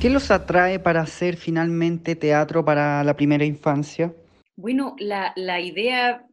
¿Qué 0.00 0.10
los 0.10 0.30
atrae 0.30 0.78
para 0.78 1.00
hacer 1.00 1.36
finalmente 1.36 2.14
teatro 2.14 2.64
para 2.64 3.02
la 3.02 3.16
primera 3.16 3.44
infancia? 3.44 4.14
Bueno, 4.54 4.94
la, 5.00 5.32
la 5.34 5.60
idea 5.60 6.24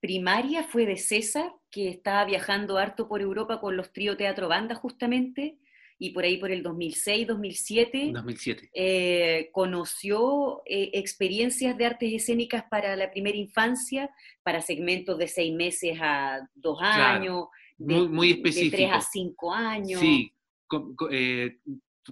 primaria 0.00 0.64
fue 0.64 0.84
de 0.84 0.98
César, 0.98 1.54
que 1.70 1.88
estaba 1.88 2.26
viajando 2.26 2.76
harto 2.76 3.08
por 3.08 3.22
Europa 3.22 3.60
con 3.60 3.78
los 3.78 3.94
trío 3.94 4.18
teatro 4.18 4.46
banda 4.46 4.74
justamente, 4.74 5.56
y 5.98 6.10
por 6.10 6.24
ahí 6.24 6.36
por 6.36 6.50
el 6.50 6.62
2006, 6.62 7.28
2007, 7.28 8.10
2007. 8.12 8.70
Eh, 8.74 9.48
conoció 9.52 10.60
eh, 10.66 10.90
experiencias 10.92 11.78
de 11.78 11.86
artes 11.86 12.12
escénicas 12.12 12.64
para 12.68 12.94
la 12.94 13.10
primera 13.10 13.38
infancia, 13.38 14.10
para 14.42 14.60
segmentos 14.60 15.16
de 15.16 15.28
seis 15.28 15.54
meses 15.54 15.96
a 15.98 16.46
dos 16.54 16.78
claro. 16.78 17.04
años, 17.04 17.44
de, 17.78 17.94
muy, 17.94 18.08
muy 18.08 18.30
específico. 18.32 18.76
de 18.76 18.82
tres 18.82 18.90
a 18.92 19.00
cinco 19.00 19.54
años. 19.54 19.98
Sí, 19.98 20.34
con, 20.66 20.94
con, 20.94 21.08
eh, 21.10 21.56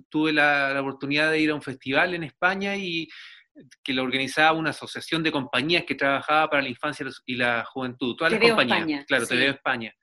tuve 0.08 0.32
la, 0.32 0.72
la, 0.72 0.80
oportunidad 0.80 1.30
de 1.30 1.40
ir 1.40 1.50
a 1.50 1.54
un 1.54 1.62
festival 1.62 2.14
en 2.14 2.24
España 2.24 2.76
y 2.76 3.08
que 3.82 3.92
lo 3.92 4.02
organizaba 4.02 4.58
una 4.58 4.70
asociación 4.70 5.22
de 5.22 5.32
compañías 5.32 5.84
que 5.84 5.94
trabajaba 5.94 6.48
para 6.48 6.62
la 6.62 6.68
infancia 6.68 7.06
y 7.26 7.36
la 7.36 7.64
juventud, 7.64 8.16
todas 8.16 8.32
las 8.32 8.40
compañías, 8.40 8.78
España, 8.78 9.04
claro, 9.06 9.26
sí. 9.26 9.34
TV 9.34 9.48
España. 9.48 9.94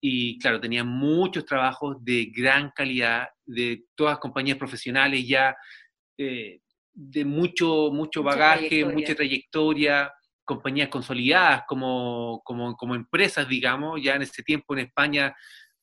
Y 0.00 0.38
claro, 0.38 0.60
tenía 0.60 0.84
muchos 0.84 1.46
trabajos 1.46 1.96
de 2.04 2.26
gran 2.26 2.70
calidad, 2.70 3.28
de 3.46 3.84
todas 3.94 4.18
compañías 4.18 4.58
profesionales 4.58 5.26
ya, 5.26 5.56
eh, 6.18 6.60
de 6.92 7.24
mucho, 7.24 7.90
mucho 7.90 8.22
bagaje, 8.22 8.68
trayectoria. 8.68 8.94
mucha 8.94 9.14
trayectoria, 9.14 10.12
compañías 10.44 10.88
consolidadas 10.88 11.62
como, 11.66 12.42
como, 12.44 12.76
como, 12.76 12.94
empresas, 12.94 13.48
digamos, 13.48 14.00
ya 14.02 14.14
en 14.14 14.22
ese 14.22 14.42
tiempo 14.42 14.74
en 14.74 14.80
España 14.80 15.34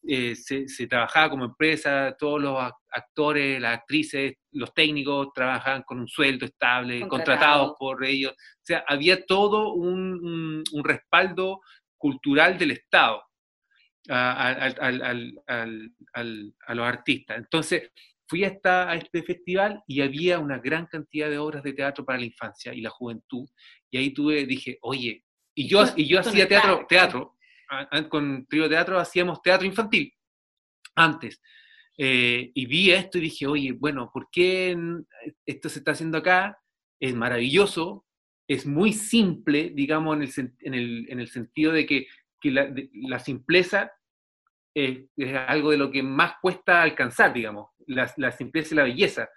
eh, 0.07 0.35
se, 0.35 0.87
trabajaba 0.87 1.29
como 1.29 1.45
empresa, 1.45 2.15
todos 2.17 2.41
los 2.41 2.57
actores, 2.89 3.61
las 3.61 3.77
actrices, 3.77 4.33
los 4.51 4.73
técnicos 4.73 5.29
trabajaban 5.33 5.83
con 5.83 5.99
un 5.99 6.07
sueldo 6.07 6.45
estable, 6.45 7.07
contratados 7.07 7.73
por 7.77 8.03
ellos, 8.03 8.33
o 8.33 8.63
sea, 8.63 8.83
había 8.87 9.23
todo 9.25 9.73
un, 9.73 10.63
un, 10.71 10.83
respaldo 10.83 11.61
cultural 11.97 12.57
del 12.57 12.71
Estado 12.71 13.21
a, 14.09 14.53
a, 14.53 16.73
los 16.73 16.87
artistas. 16.87 17.37
Entonces, 17.37 17.91
fui 18.27 18.43
hasta 18.43 18.89
a 18.89 18.95
este 18.95 19.21
festival 19.21 19.83
y 19.85 20.01
había 20.01 20.39
una 20.39 20.57
gran 20.57 20.87
cantidad 20.87 21.29
de 21.29 21.37
obras 21.37 21.61
de 21.61 21.73
teatro 21.73 22.03
para 22.03 22.17
la 22.17 22.25
infancia 22.25 22.73
y 22.73 22.81
la 22.81 22.89
juventud. 22.89 23.47
Y 23.91 23.97
ahí 23.97 24.13
tuve, 24.13 24.45
dije, 24.45 24.79
oye, 24.81 25.23
y 25.53 25.67
yo, 25.67 25.83
y 25.95 26.07
yo 26.07 26.21
hacía 26.21 26.47
teatro, 26.47 26.85
teatro, 26.89 27.35
con 28.09 28.45
Trío 28.47 28.69
Teatro 28.69 28.99
hacíamos 28.99 29.41
teatro 29.41 29.65
infantil 29.65 30.13
antes. 30.95 31.41
Eh, 31.97 32.51
y 32.53 32.65
vi 32.65 32.91
esto 32.91 33.17
y 33.17 33.21
dije, 33.21 33.47
oye, 33.47 33.73
bueno, 33.73 34.09
¿por 34.13 34.29
qué 34.31 34.77
esto 35.45 35.69
se 35.69 35.79
está 35.79 35.91
haciendo 35.91 36.17
acá? 36.17 36.59
Es 36.99 37.13
maravilloso, 37.13 38.05
es 38.47 38.65
muy 38.65 38.93
simple, 38.93 39.71
digamos, 39.73 40.15
en 40.15 40.23
el, 40.23 40.53
en 40.59 40.73
el, 40.73 41.05
en 41.09 41.19
el 41.19 41.27
sentido 41.27 41.71
de 41.71 41.85
que, 41.85 42.07
que 42.39 42.51
la, 42.51 42.73
la, 42.93 43.19
simpleza 43.19 43.91
es, 44.73 45.07
algo 45.47 45.71
de 45.71 45.77
lo 45.77 45.91
que 45.91 46.03
más 46.03 46.33
cuesta 46.41 46.81
alcanzar, 46.81 47.33
digamos, 47.33 47.69
la, 47.87 48.11
la, 48.17 48.31
simpleza 48.31 48.73
y 48.73 48.77
la 48.77 48.83
belleza. 48.83 49.29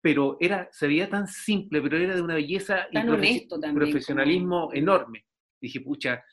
Pero 0.00 0.38
era, 0.40 0.68
se 0.72 0.86
veía 0.86 1.08
tan 1.08 1.26
simple, 1.26 1.82
pero 1.82 1.98
era 1.98 2.14
de 2.14 2.22
una 2.22 2.34
belleza 2.34 2.86
y 2.90 2.96
honesto 2.96 3.60
profesionalismo 3.74 4.70
enorme. 4.72 5.26
Dije, 5.60 5.80
pucha, 5.80 6.24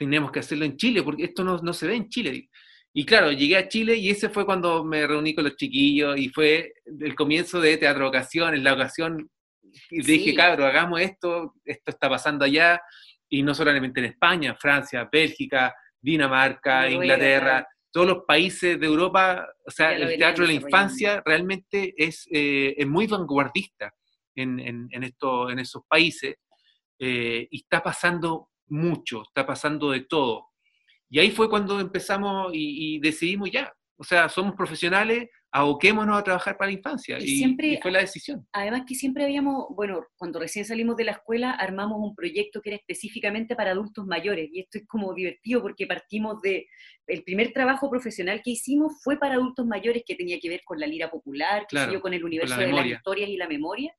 tenemos 0.00 0.32
que 0.32 0.38
hacerlo 0.38 0.64
en 0.64 0.78
Chile, 0.78 1.02
porque 1.02 1.24
esto 1.24 1.44
no, 1.44 1.58
no 1.58 1.74
se 1.74 1.86
ve 1.86 1.94
en 1.94 2.08
Chile. 2.08 2.48
Y 2.94 3.04
claro, 3.04 3.32
llegué 3.32 3.58
a 3.58 3.68
Chile 3.68 3.96
y 3.96 4.08
ese 4.08 4.30
fue 4.30 4.46
cuando 4.46 4.82
me 4.82 5.06
reuní 5.06 5.34
con 5.34 5.44
los 5.44 5.56
chiquillos 5.56 6.18
y 6.18 6.30
fue 6.30 6.72
el 6.86 7.14
comienzo 7.14 7.60
de 7.60 7.76
Teatro 7.76 8.08
Ocasión, 8.08 8.64
la 8.64 8.72
ocasión, 8.72 9.30
y 9.90 10.00
dije, 10.00 10.34
cabrón, 10.34 10.68
hagamos 10.68 11.02
esto, 11.02 11.54
esto 11.66 11.90
está 11.90 12.08
pasando 12.08 12.46
allá, 12.46 12.80
y 13.28 13.42
no 13.42 13.54
solamente 13.54 14.00
en 14.00 14.06
España, 14.06 14.56
Francia, 14.58 15.06
Bélgica, 15.12 15.74
Dinamarca, 16.00 16.88
Inglaterra, 16.88 17.68
todos 17.92 18.06
los 18.06 18.18
países 18.26 18.80
de 18.80 18.86
Europa, 18.86 19.46
o 19.66 19.70
sea, 19.70 19.94
el 19.94 20.16
teatro 20.16 20.46
de 20.46 20.54
la 20.54 20.60
infancia 20.60 21.22
realmente 21.26 21.92
es, 21.94 22.26
eh, 22.32 22.74
es 22.74 22.86
muy 22.86 23.06
vanguardista 23.06 23.92
en, 24.34 24.58
en, 24.60 24.88
en, 24.90 25.04
esto, 25.04 25.50
en 25.50 25.58
esos 25.58 25.82
países 25.86 26.36
eh, 26.98 27.46
y 27.50 27.58
está 27.58 27.82
pasando 27.82 28.49
mucho, 28.70 29.22
está 29.22 29.46
pasando 29.46 29.90
de 29.90 30.00
todo. 30.00 30.46
Y 31.10 31.18
ahí 31.18 31.30
fue 31.30 31.50
cuando 31.50 31.80
empezamos 31.80 32.52
y, 32.54 32.98
decidimos 33.00 33.50
ya, 33.50 33.72
o 33.96 34.04
sea, 34.04 34.28
somos 34.28 34.54
profesionales, 34.54 35.28
aboquémonos 35.50 36.16
a 36.16 36.22
trabajar 36.22 36.56
para 36.56 36.70
la 36.70 36.76
infancia. 36.76 37.18
Y, 37.18 37.38
siempre, 37.38 37.80
fue 37.82 37.90
la 37.90 37.98
decisión. 37.98 38.46
Además 38.52 38.82
que 38.86 38.94
siempre 38.94 39.24
habíamos, 39.24 39.66
bueno, 39.70 40.06
cuando 40.16 40.38
recién 40.38 40.64
salimos 40.64 40.96
de 40.96 41.04
la 41.04 41.12
escuela, 41.12 41.50
armamos 41.50 41.98
un 41.98 42.14
proyecto 42.14 42.62
que 42.62 42.70
era 42.70 42.76
específicamente 42.76 43.56
para 43.56 43.72
adultos 43.72 44.06
mayores. 44.06 44.48
Y 44.52 44.60
esto 44.60 44.78
es 44.78 44.86
como 44.86 45.12
divertido 45.12 45.60
porque 45.60 45.88
partimos 45.88 46.40
de, 46.40 46.68
el 47.08 47.24
primer 47.24 47.52
trabajo 47.52 47.90
profesional 47.90 48.40
que 48.44 48.52
hicimos 48.52 49.02
fue 49.02 49.18
para 49.18 49.34
adultos 49.34 49.66
mayores 49.66 50.04
que 50.06 50.14
tenía 50.14 50.38
que 50.38 50.48
ver 50.48 50.62
con 50.64 50.78
la 50.78 50.86
lira 50.86 51.10
popular, 51.10 51.66
que 51.68 52.00
con 52.00 52.14
el 52.14 52.24
universo 52.24 52.56
de 52.56 52.72
las 52.72 52.86
historias 52.86 53.28
y 53.28 53.36
la 53.36 53.48
memoria. 53.48 53.94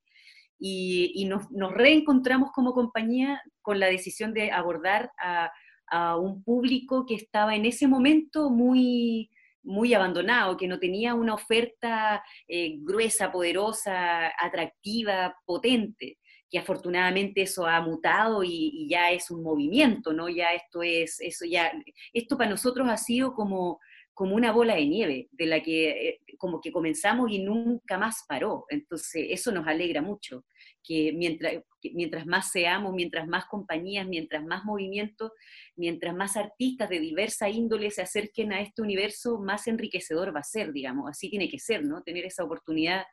Y, 0.64 1.26
nos, 1.26 1.48
reencontramos 1.74 2.52
como 2.52 2.74
compañía 2.74 3.42
con 3.62 3.80
la 3.80 3.88
decisión 3.88 4.34
de 4.34 4.52
abordar 4.52 5.12
a, 5.20 5.52
a 5.88 6.18
un 6.18 6.44
público 6.44 7.06
que 7.06 7.16
estaba 7.16 7.56
en 7.56 7.66
ese 7.66 7.88
momento 7.88 8.52
muy 8.52 9.32
muy 9.64 9.94
abandonado, 9.94 10.58
que 10.58 10.68
no 10.68 10.80
tenía 10.80 11.14
una 11.14 11.36
oferta 11.36 12.24
eh, 12.48 12.78
gruesa, 12.80 13.32
poderosa, 13.32 14.32
atractiva, 14.40 15.36
potente, 15.46 16.18
que 16.50 16.60
afortunadamente 16.60 17.44
eso 17.44 17.66
ha 17.66 17.80
mutado 17.82 18.44
y, 18.44 18.88
ya 18.90 19.12
es 19.12 19.32
un 19.32 19.44
movimiento, 19.44 20.14
¿no? 20.14 20.30
Ya 20.30 20.54
esto 20.54 20.84
es, 20.84 21.20
eso 21.22 21.46
ya, 21.46 21.72
esto 22.14 22.38
para 22.38 22.50
nosotros 22.50 22.90
ha 22.90 22.98
sido 22.98 23.34
como, 23.34 23.80
como 24.14 24.36
una 24.36 24.52
bola 24.52 24.76
de 24.76 24.86
nieve, 24.86 25.30
de 25.32 25.46
la 25.46 25.62
que 25.62 26.10
eh, 26.10 26.22
como 26.38 26.60
que 26.60 26.72
comenzamos 26.72 27.32
y 27.32 27.40
nunca 27.40 27.98
más 27.98 28.26
paró. 28.28 28.66
Entonces, 28.70 29.28
eso 29.30 29.52
nos 29.52 29.68
alegra 29.68 30.02
mucho, 30.02 30.44
que 30.84 31.12
mientras, 31.14 31.64
mientras 31.94 32.26
más 32.26 32.52
seamos, 32.52 32.94
mientras 32.94 33.28
más 33.28 33.46
compañías, 33.46 34.08
mientras 34.08 34.44
más 34.44 34.64
movimientos, 34.66 35.32
mientras 35.76 36.16
más 36.16 36.38
artistas 36.38 36.90
de 36.90 37.00
diversa 37.00 37.50
índole 37.50 37.92
se 37.92 38.02
acerquen 38.02 38.54
a 38.54 38.62
este 38.62 38.82
universo, 38.82 39.40
más 39.40 39.68
enriquecedor 39.68 40.36
va 40.36 40.40
a 40.40 40.44
ser, 40.44 40.72
digamos. 40.72 41.10
Así 41.10 41.30
tiene 41.30 41.50
que 41.50 41.60
ser, 41.60 41.84
¿no? 41.84 42.02
Tener 42.04 42.26
esa 42.26 42.44
oportunidad 42.44 43.04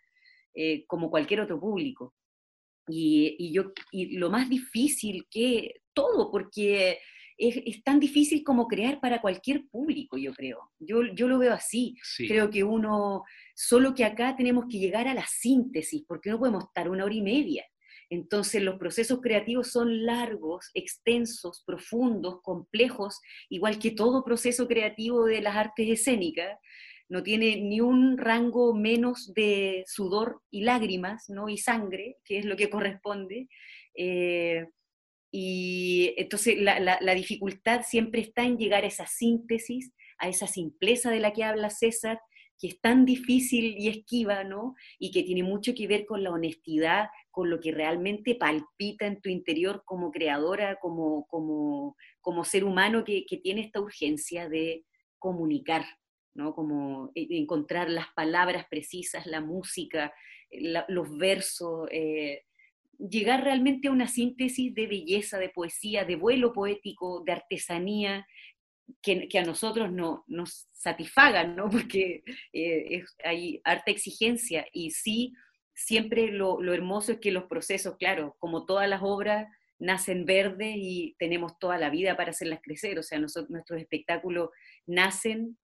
eh, 0.54 0.85
como 0.87 1.11
cualquier 1.11 1.40
otro 1.40 1.61
público. 1.61 2.14
Y, 2.88 3.37
y, 3.38 3.52
yo, 3.52 3.72
y 3.92 4.16
lo 4.16 4.31
más 4.31 4.48
difícil 4.48 5.26
que 5.31 5.83
todo, 5.92 6.31
porque 6.31 6.98
es, 7.38 7.83
tan 7.85 8.01
difícil 8.01 8.42
como 8.42 8.66
crear 8.66 9.01
para 9.01 9.20
cualquier 9.20 9.66
público, 9.68 10.18
yo 10.18 10.33
creo. 10.35 10.70
Yo, 10.79 11.03
yo 11.14 11.29
lo 11.29 11.38
veo 11.38 11.53
así. 11.53 11.96
Creo 12.16 12.51
que 12.51 12.64
uno, 12.64 13.24
solo 13.55 13.94
que 13.94 14.05
acá 14.05 14.37
tenemos 14.37 14.66
que 14.68 14.79
llegar 14.79 15.07
a 15.07 15.14
la 15.14 15.27
síntesis, 15.27 16.05
porque 16.07 16.31
no 16.31 16.38
podemos 16.38 16.64
estar 16.64 16.90
una 16.90 17.05
hora 17.05 17.14
y 17.14 17.22
media. 17.22 17.64
Entonces 18.11 18.62
los 18.62 18.79
procesos 18.79 19.20
creativos 19.20 19.70
son 19.70 20.05
largos, 20.05 20.70
extensos, 20.74 21.62
profundos, 21.64 22.40
complejos, 22.42 23.20
igual 23.51 23.79
que 23.79 23.90
todo 23.90 24.24
proceso 24.24 24.66
creativo 24.66 25.24
de 25.27 25.42
las 25.42 25.57
artes 25.57 25.88
escénicas. 25.88 26.59
No 27.11 27.22
tiene 27.22 27.57
ni 27.57 27.81
un 27.81 28.18
rango 28.18 28.74
menos 28.74 29.33
de 29.33 29.85
sudor 29.87 30.42
y 30.51 30.62
lágrimas, 30.62 31.29
¿no? 31.29 31.48
Y 31.48 31.57
sangre, 31.57 32.16
que 32.24 32.38
es 32.38 32.44
lo 32.44 32.57
que 32.57 32.68
corresponde. 32.68 33.48
Eh, 33.94 34.66
y 35.30 36.14
entonces 36.16 36.56
la, 36.58 37.14
dificultad 37.14 37.82
siempre 37.82 38.20
está 38.22 38.44
en 38.44 38.56
llegar 38.56 38.84
a 38.84 38.86
esa 38.86 39.06
síntesis, 39.06 39.92
a 40.18 40.28
esa 40.28 40.46
simpleza 40.46 41.10
de 41.10 41.20
la 41.20 41.32
que 41.32 41.44
habla 41.44 41.70
César, 41.70 42.20
que 42.58 42.68
es 42.68 42.80
tan 42.80 43.04
difícil 43.04 43.76
y 43.78 43.88
esquiva, 43.88 44.42
¿no? 44.42 44.74
Y 44.98 45.12
que 45.12 45.22
tiene 45.22 45.42
mucho 45.42 45.74
que 45.74 45.86
ver 45.86 46.06
con 46.06 46.24
la 46.24 46.32
honestidad, 46.32 47.08
con 47.30 47.50
lo 47.50 47.60
que 47.60 47.70
realmente 47.70 48.34
palpita 48.34 49.06
en 49.06 49.20
tu 49.20 49.28
interior 49.28 49.82
como 49.84 50.10
creadora, 50.10 50.76
como, 50.80 51.26
como, 51.28 51.94
como 52.20 52.44
ser 52.44 52.64
humano 52.64 53.04
que, 53.04 53.24
tiene 53.42 53.60
esta 53.60 53.80
urgencia 53.80 54.48
de 54.48 54.84
comunicar, 55.18 55.84
¿no? 56.34 56.54
Como 56.54 57.12
e, 57.14 57.28
encontrar 57.30 57.90
las 57.90 58.08
palabras 58.16 58.66
precisas, 58.68 59.26
la 59.26 59.40
música, 59.40 60.12
los 60.88 61.16
versos, 61.16 61.86
eh, 61.92 62.42
llegar 62.98 63.44
realmente 63.44 63.88
a 63.88 63.92
una 63.92 64.08
síntesis 64.08 64.74
de 64.74 64.87
belleza, 64.87 65.38
de 65.38 65.50
poesía, 65.50 66.04
de 66.04 66.16
vuelo 66.16 66.52
poético, 66.52 67.22
de 67.24 67.32
artesanía, 67.32 68.26
que, 69.02 69.28
a 69.38 69.44
nosotros 69.44 69.92
no, 69.92 70.24
nos 70.26 70.68
satisfagan, 70.72 71.56
¿no? 71.56 71.68
porque 71.70 72.22
eh, 72.52 73.04
hay 73.24 73.61
harta 73.64 73.90
exigencia 73.90 74.66
y 74.72 74.90
sí, 74.90 75.32
siempre 75.74 76.32
lo, 76.32 76.61
hermoso 76.72 77.12
es 77.12 77.18
que 77.20 77.30
los 77.30 77.44
procesos, 77.44 77.96
claro, 77.98 78.37
como 78.38 78.66
todas 78.66 78.88
las 78.88 79.00
obras, 79.02 79.46
nacen 79.78 80.24
verdes 80.24 80.74
y 80.76 81.14
tenemos 81.20 81.56
toda 81.61 81.78
la 81.78 81.88
vida 81.88 82.16
para 82.16 82.30
hacerlas 82.30 82.61
crecer, 82.61 82.98
o 82.98 83.02
sea, 83.04 83.20
nosotros, 83.20 83.50
nuestros 83.50 83.80
espectáculos 83.80 84.50
nacen, 84.87 85.56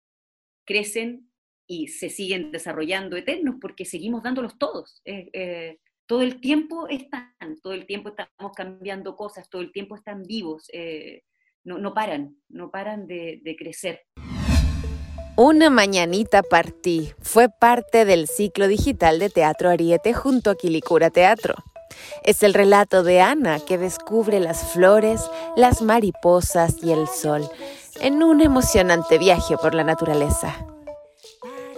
crecen 0.64 1.32
y 1.66 1.88
se 1.88 2.10
siguen 2.10 2.52
desarrollando 2.52 3.16
eternos 3.16 3.56
porque 3.60 3.84
seguimos 3.84 4.22
dándolos 4.22 4.56
todos. 4.56 5.02
Eh, 5.04 5.80
todo 6.06 6.22
el 6.22 6.40
tiempo 6.40 6.88
están, 6.88 7.32
todo 7.62 7.72
el 7.72 7.86
tiempo 7.86 8.10
estamos 8.10 8.52
cambiando 8.54 9.16
cosas, 9.16 9.48
todo 9.48 9.62
el 9.62 9.72
tiempo 9.72 9.96
están 9.96 10.22
vivos, 10.22 10.68
eh, 10.72 11.22
no, 11.64 11.94
paran, 11.94 12.36
no 12.48 12.70
paran 12.70 13.06
de, 13.06 13.40
de 13.42 13.56
crecer. 13.56 14.02
Una 15.36 15.70
mañanita 15.70 16.42
partí 16.42 17.12
fue 17.20 17.48
parte 17.48 18.04
del 18.04 18.28
ciclo 18.28 18.68
digital 18.68 19.18
de 19.18 19.30
Teatro 19.30 19.70
Ariete 19.70 20.12
junto 20.12 20.50
a 20.50 20.56
Quilicura 20.56 21.10
Teatro. 21.10 21.54
Es 22.22 22.42
el 22.42 22.54
relato 22.54 23.02
de 23.02 23.20
Ana 23.20 23.58
que 23.60 23.78
descubre 23.78 24.40
las 24.40 24.72
flores, 24.72 25.28
las 25.56 25.82
mariposas 25.82 26.82
y 26.82 26.92
el 26.92 27.08
sol 27.08 27.48
en 28.00 28.22
un 28.22 28.40
emocionante 28.40 29.18
viaje 29.18 29.56
por 29.56 29.74
la 29.74 29.84
naturaleza. 29.84 30.66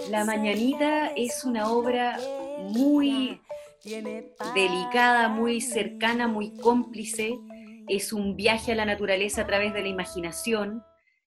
La 0.09 0.23
Mañanita 0.23 1.07
es 1.15 1.43
una 1.43 1.69
obra 1.71 2.17
muy 2.59 3.41
delicada, 3.83 5.29
muy 5.29 5.61
cercana, 5.61 6.27
muy 6.27 6.55
cómplice. 6.57 7.37
Es 7.87 8.13
un 8.13 8.35
viaje 8.35 8.71
a 8.71 8.75
la 8.75 8.85
naturaleza 8.85 9.41
a 9.41 9.47
través 9.47 9.73
de 9.73 9.81
la 9.81 9.87
imaginación. 9.87 10.83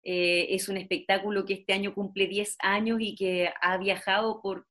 Eh, 0.03 0.47
es 0.49 0.67
un 0.69 0.77
espectáculo 0.77 1.45
que 1.45 1.53
este 1.53 1.73
año 1.73 1.93
cumple 1.93 2.27
10 2.27 2.57
años 2.59 2.97
y 3.01 3.15
que 3.15 3.51
ha 3.61 3.77
viajado 3.77 4.41
por 4.41 4.67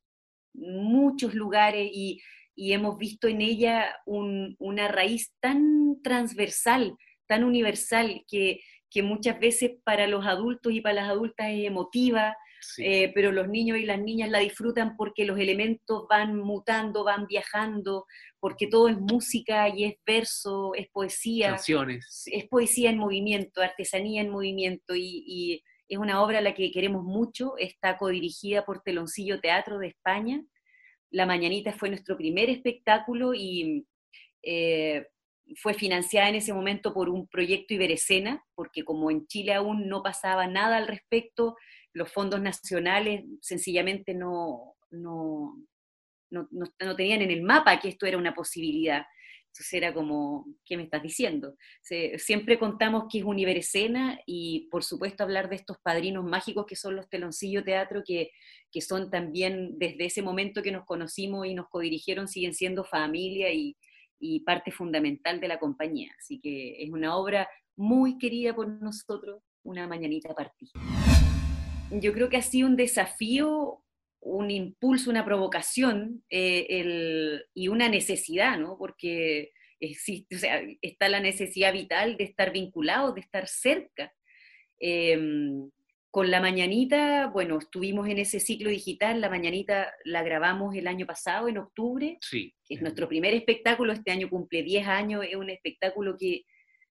muchos 0.52 1.34
lugares 1.34 1.90
y, 1.92 2.20
hemos 2.62 2.98
visto 2.98 3.26
en 3.26 3.40
ella 3.40 3.96
una 4.04 4.86
raíz 4.86 5.32
tan 5.40 5.96
transversal 6.02 6.94
tan 7.30 7.44
universal 7.44 8.24
que, 8.28 8.60
que 8.90 9.04
muchas 9.04 9.38
veces 9.38 9.70
para 9.84 10.08
los 10.08 10.26
adultos 10.26 10.72
y 10.72 10.80
para 10.80 10.96
las 10.96 11.08
adultas 11.08 11.46
es 11.48 11.64
emotiva, 11.64 12.36
eh, 12.78 13.12
pero 13.14 13.32
los 13.32 13.48
niños 13.48 13.78
y 13.78 13.84
las 13.84 14.00
niñas 14.00 14.30
la 14.30 14.38
disfrutan 14.38 14.96
porque 14.96 15.24
los 15.24 15.38
elementos 15.38 16.06
van 16.08 16.36
mutando, 16.36 17.04
van 17.04 17.26
viajando, 17.26 18.06
porque 18.38 18.66
todo 18.66 18.88
es 18.88 18.98
música 18.98 19.68
y 19.68 19.84
es 19.84 19.94
verso, 20.06 20.74
es 20.74 20.88
poesía. 20.90 21.50
Canciones. 21.50 22.24
Es 22.26 22.48
poesía 22.48 22.90
en 22.90 22.98
movimiento, 22.98 23.62
artesanía 23.62 24.22
en 24.22 24.30
movimiento 24.30 24.94
y, 24.96 25.62
es 25.88 25.98
una 25.98 26.22
obra 26.22 26.38
a 26.38 26.40
la 26.40 26.54
que 26.54 26.70
queremos 26.70 27.02
mucho, 27.02 27.56
está 27.58 27.98
codirigida 27.98 28.64
por 28.64 28.80
Teloncillo 28.80 29.40
Teatro 29.40 29.80
de 29.80 29.88
España. 29.88 30.40
La 31.10 31.26
Mañanita 31.26 31.72
fue 31.72 31.88
nuestro 31.88 32.16
primer 32.16 32.48
espectáculo 32.48 33.34
y 33.34 33.88
eh, 34.44 35.04
fue 35.56 35.74
financiada 35.74 36.28
en 36.28 36.36
ese 36.36 36.52
momento 36.52 36.92
por 36.92 37.08
un 37.08 37.26
proyecto 37.26 37.74
Iberescena, 37.74 38.44
porque 38.54 38.84
como 38.84 39.10
en 39.10 39.26
Chile 39.26 39.54
aún 39.54 39.88
no 39.88 40.02
pasaba 40.02 40.46
nada 40.46 40.76
al 40.76 40.86
respecto, 40.86 41.56
los 41.92 42.12
fondos 42.12 42.40
nacionales 42.40 43.24
sencillamente 43.40 44.14
no, 44.14 44.74
no, 44.90 45.56
no, 46.30 46.48
no, 46.50 46.96
tenían 46.96 47.22
en 47.22 47.30
el 47.30 47.42
mapa 47.42 47.80
que 47.80 47.88
esto 47.88 48.06
era 48.06 48.18
una 48.18 48.34
posibilidad. 48.34 49.04
Entonces 49.46 49.72
era 49.72 49.92
como, 49.92 50.46
¿qué 50.64 50.76
me 50.76 50.84
estás 50.84 51.02
diciendo? 51.02 51.56
siempre 52.18 52.56
contamos 52.56 53.06
que 53.10 53.18
es 53.18 53.24
Univerescena 53.24 54.20
y 54.24 54.68
por 54.70 54.84
supuesto 54.84 55.24
hablar 55.24 55.48
de 55.48 55.56
estos 55.56 55.78
padrinos 55.82 56.24
mágicos 56.24 56.66
que 56.66 56.76
son 56.76 56.94
los 56.94 57.08
Teloncillo 57.08 57.64
Teatro, 57.64 58.02
que, 58.06 58.30
que 58.70 58.80
son 58.80 59.10
también 59.10 59.76
desde 59.76 60.04
ese 60.04 60.22
momento 60.22 60.62
que 60.62 60.70
nos 60.70 60.84
conocimos 60.86 61.46
y 61.46 61.54
nos 61.54 61.68
codirigieron, 61.68 62.28
siguen 62.28 62.54
siendo 62.54 62.84
familia 62.84 63.52
y, 63.52 63.76
y 64.20 64.40
parte 64.40 64.70
fundamental 64.70 65.40
de 65.40 65.48
la 65.48 65.58
compañía. 65.58 66.12
Así 66.18 66.40
que 66.40 66.82
es 66.82 66.90
una 66.90 67.16
obra 67.16 67.48
muy 67.76 68.18
querida 68.18 68.54
por 68.54 68.68
nosotros, 68.68 69.42
una 69.64 69.88
mañanita 69.88 70.34
partida 70.34 70.72
yo 71.90 72.12
creo 72.12 72.28
que 72.28 72.36
ha 72.36 72.42
sido 72.42 72.68
un 72.68 72.76
desafío, 72.76 73.82
un 74.20 74.50
impulso, 74.50 75.10
una 75.10 75.24
provocación 75.24 76.22
eh, 76.30 77.42
y 77.54 77.68
una 77.68 77.88
necesidad, 77.88 78.58
¿no? 78.58 78.76
Porque 78.78 79.52
existe, 79.80 80.36
o 80.36 80.38
sea, 80.38 80.62
está 80.82 81.08
la 81.08 81.20
necesidad 81.20 81.72
vital 81.72 82.16
de 82.16 82.24
estar 82.24 82.52
vinculados, 82.52 83.14
de 83.14 83.22
estar 83.22 83.48
cerca. 83.48 84.12
Em, 84.78 85.70
con 86.10 86.30
la 86.30 86.40
mañanita, 86.40 87.28
bueno, 87.28 87.58
estuvimos 87.58 88.08
en 88.08 88.18
ese 88.18 88.40
ciclo 88.40 88.68
digital, 88.68 89.20
la 89.20 89.30
mañanita 89.30 89.92
la 90.04 90.24
grabamos 90.24 90.74
el 90.74 90.88
año 90.88 91.06
pasado, 91.06 91.46
en 91.46 91.58
octubre, 91.58 92.18
sí. 92.20 92.52
que 92.66 92.74
es 92.74 92.82
nuestro 92.82 93.08
primer 93.08 93.32
espectáculo, 93.32 93.92
este 93.92 94.10
año 94.10 94.28
cumple 94.28 94.64
10 94.64 94.88
años, 94.88 95.24
es 95.28 95.36
un 95.36 95.50
espectáculo 95.50 96.16
que 96.18 96.44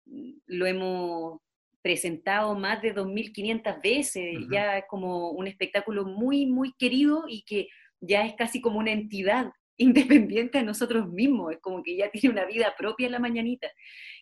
mm, 0.05 0.31
lo 0.47 0.65
hemos 0.65 1.41
presentado 1.83 2.55
más 2.55 2.81
de 2.81 2.95
2.500 2.95 3.81
veces, 3.83 4.35
ya 4.49 4.79
es 4.79 4.85
como 4.89 5.29
un 5.31 5.47
espectáculo 5.47 6.05
muy, 6.05 6.47
muy 6.47 6.73
querido 6.79 7.25
y 7.27 7.43
que 7.43 7.67
ya 7.99 8.25
es 8.25 8.33
casi 8.35 8.61
como 8.61 8.79
una 8.79 8.93
entidad 8.93 9.51
independiente 9.77 10.57
a 10.57 10.63
nosotros 10.63 11.07
mismos, 11.09 11.51
es 11.51 11.59
como 11.59 11.83
que 11.83 11.95
ya 11.95 12.09
tiene 12.09 12.29
una 12.29 12.45
vida 12.45 12.73
propia 12.75 13.09
la 13.09 13.19
mañanita. 13.19 13.67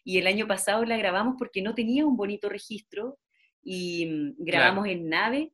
Y 0.04 0.18
el 0.18 0.28
año 0.28 0.48
pasado 0.48 0.84
la 0.84 0.98
grabamos 0.98 1.36
porque 1.38 1.62
no 1.62 1.76
tenía 1.76 2.06
un 2.06 2.18
bonito 2.18 2.50
registro 2.50 3.20
y 3.64 4.06
mm, 4.06 4.36
grabamos 4.40 4.88
en 4.88 5.10
nave. 5.10 5.54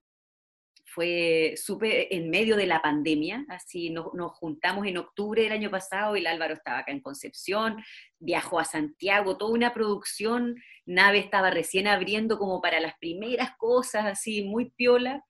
Fue 0.85 1.53
súper 1.57 2.07
en 2.09 2.29
medio 2.29 2.55
de 2.55 2.65
la 2.65 2.81
pandemia, 2.81 3.45
así 3.49 3.91
nos, 3.91 4.07
juntamos 4.31 4.87
en 4.87 4.97
octubre 4.97 5.43
del 5.43 5.51
año 5.51 5.69
pasado, 5.69 6.15
el 6.15 6.25
Álvaro 6.25 6.55
estaba 6.55 6.79
acá 6.79 6.91
en 6.91 7.01
Concepción, 7.01 7.83
viajó 8.19 8.59
a 8.59 8.65
Santiago, 8.65 9.37
toda 9.37 9.51
una 9.51 9.73
producción, 9.73 10.55
nave 10.85 11.19
estaba 11.19 11.51
recién 11.51 11.87
abriendo 11.87 12.39
como 12.39 12.61
para 12.61 12.79
las 12.79 12.93
primeras 12.99 13.51
cosas, 13.57 14.05
así 14.05 14.43
muy 14.43 14.71
piola, 14.71 15.23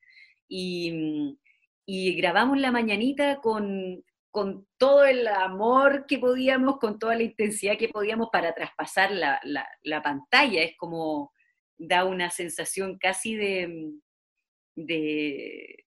y, 0.47 1.37
grabamos 1.87 2.59
la 2.59 2.71
mañanita 2.71 3.37
con, 3.41 4.03
con 4.31 4.67
todo 4.77 5.05
el 5.05 5.27
amor 5.27 6.05
que 6.07 6.19
podíamos, 6.19 6.77
con 6.77 6.99
toda 6.99 7.15
la 7.15 7.23
intensidad 7.23 7.77
que 7.77 7.89
podíamos 7.89 8.29
para 8.31 8.53
traspasar 8.53 9.11
la, 9.11 9.39
la 9.83 10.01
pantalla, 10.01 10.63
es 10.63 10.77
como 10.77 11.31
da 11.77 12.05
una 12.05 12.29
sensación 12.29 12.97
casi 12.97 13.35
de 13.35 13.93
de 14.77 15.83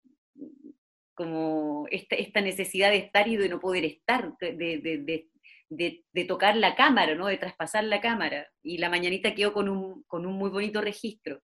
como 1.15 1.87
esta, 1.89 2.41
necesidad 2.41 2.91
de 2.91 2.97
estar 2.97 3.27
y 3.27 3.37
de 3.37 3.49
no 3.49 3.59
poder 3.59 3.85
estar, 3.85 4.33
de, 4.39 6.25
tocar 6.27 6.57
la 6.57 6.75
cámara, 6.75 7.15
¿no? 7.15 7.27
de 7.27 7.37
traspasar 7.37 7.85
la 7.85 8.01
cámara. 8.01 8.47
Y 8.61 8.77
la 8.77 8.89
mañanita 8.89 9.33
quedó 9.33 9.53
con 9.53 9.69
un, 9.69 10.03
con 10.03 10.25
un 10.25 10.33
muy 10.33 10.49
bonito 10.49 10.81
registro. 10.81 11.41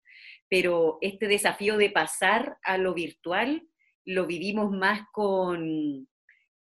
Pero 0.50 0.98
este 1.02 1.28
desafío 1.28 1.78
de 1.78 1.90
pasar 1.90 2.58
a 2.64 2.78
lo 2.78 2.94
virtual 2.94 3.66
lo 4.06 4.28
vivimos 4.28 4.72
más 4.72 5.04
con, 5.14 6.08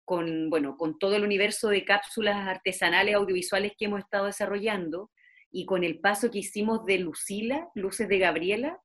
con, 0.04 0.48
bueno, 0.48 0.76
con 0.76 0.96
todo 0.98 1.16
el 1.16 1.24
universo 1.24 1.68
de 1.68 1.84
cápsulas 1.84 2.46
artesanales 2.46 3.16
audiovisuales 3.16 3.72
que 3.76 3.86
hemos 3.86 4.00
estado 4.00 4.26
desarrollando 4.26 5.10
y 5.50 5.66
con 5.66 5.84
el 5.84 6.00
paso 6.00 6.30
que 6.30 6.38
hicimos 6.38 6.84
de 6.86 6.98
Lucila, 6.98 7.68
Luces 7.74 8.08
de 8.08 8.18
Gabriela, 8.18 8.80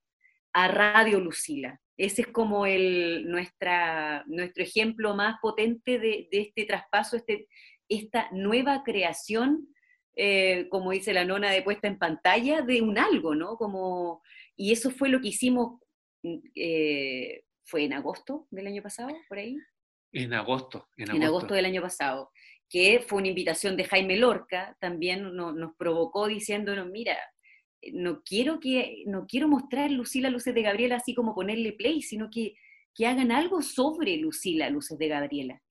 a 0.54 0.68
Radio 0.68 1.20
Lucila. 1.20 1.80
Ese 1.98 2.24
es 2.24 2.28
como 2.28 2.66
el, 2.66 3.30
nuestra, 3.30 4.24
nuestro 4.28 4.64
ejemplo 4.64 5.16
más 5.16 5.38
potente 5.42 6.00
de, 6.00 6.28
este 6.32 6.66
traspaso, 6.66 7.18
este, 7.18 7.48
esta 7.88 8.30
nueva 8.32 8.84
creación, 8.84 9.68
eh, 10.16 10.68
como 10.70 10.92
dice 10.92 11.14
la 11.14 11.26
nona 11.26 11.52
de 11.52 11.62
puesta 11.62 11.88
en 11.88 12.00
pantalla, 12.00 12.62
de 12.62 12.82
un 12.82 12.98
algo, 12.98 13.36
¿no? 13.36 13.58
Como, 13.58 14.22
y 14.56 14.72
eso 14.72 14.92
fue 14.92 15.10
lo 15.10 15.22
que 15.22 15.30
hicimos, 15.30 15.80
eh, 16.56 17.44
fue 17.64 17.84
en 17.84 17.94
agosto 17.94 18.48
del 18.50 18.68
año 18.68 18.82
pasado, 18.82 19.16
por 19.30 19.38
ahí. 19.38 19.58
En 20.12 20.34
agosto, 20.34 20.88
en 20.98 21.10
agosto. 21.10 21.16
En 21.16 21.24
agosto 21.24 21.54
del 21.54 21.66
año 21.66 21.82
pasado, 21.82 22.32
que 22.70 23.04
fue 23.08 23.20
una 23.20 23.28
invitación 23.28 23.78
de 23.78 23.86
Jaime 23.86 24.18
Lorca, 24.18 24.76
también 24.80 25.36
nos 25.36 25.76
provocó 25.78 26.28
diciéndonos, 26.28 26.88
mira, 26.88 27.18
no 27.94 28.22
quiero 28.24 28.60
que, 28.60 29.04
no 29.06 29.26
quiero 29.28 29.48
mostrar 29.48 29.92
Lucila 29.92 30.30
Luces 30.30 30.54
de 30.54 30.62
Gabriela 30.62 30.96
así 30.98 31.14
como 31.14 31.36
ponerle 31.36 31.74
play, 31.74 32.02
sino 32.02 32.30
que, 32.32 32.56
que 32.94 33.08
hagan 33.08 33.32
algo 33.32 33.62
sobre 33.62 34.18
Lucila 34.18 34.70
Luces 34.70 34.98
de 34.98 35.08
Gabriela. 35.08 35.62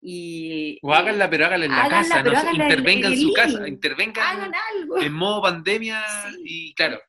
Y, 0.00 0.78
o 0.82 0.92
háganla, 0.92 1.28
pero 1.28 1.46
háganla 1.46 1.66
en 1.66 1.72
la 1.72 1.88
casa, 1.88 2.22
no 2.22 2.52
intervengan 2.52 3.12
en, 3.12 3.18
su 3.18 3.32
casa, 3.32 3.66
intervengan 3.66 4.52
en 5.00 5.12
modo 5.12 5.42
pandemia 5.42 6.04
y 6.44 6.74
claro. 6.74 7.00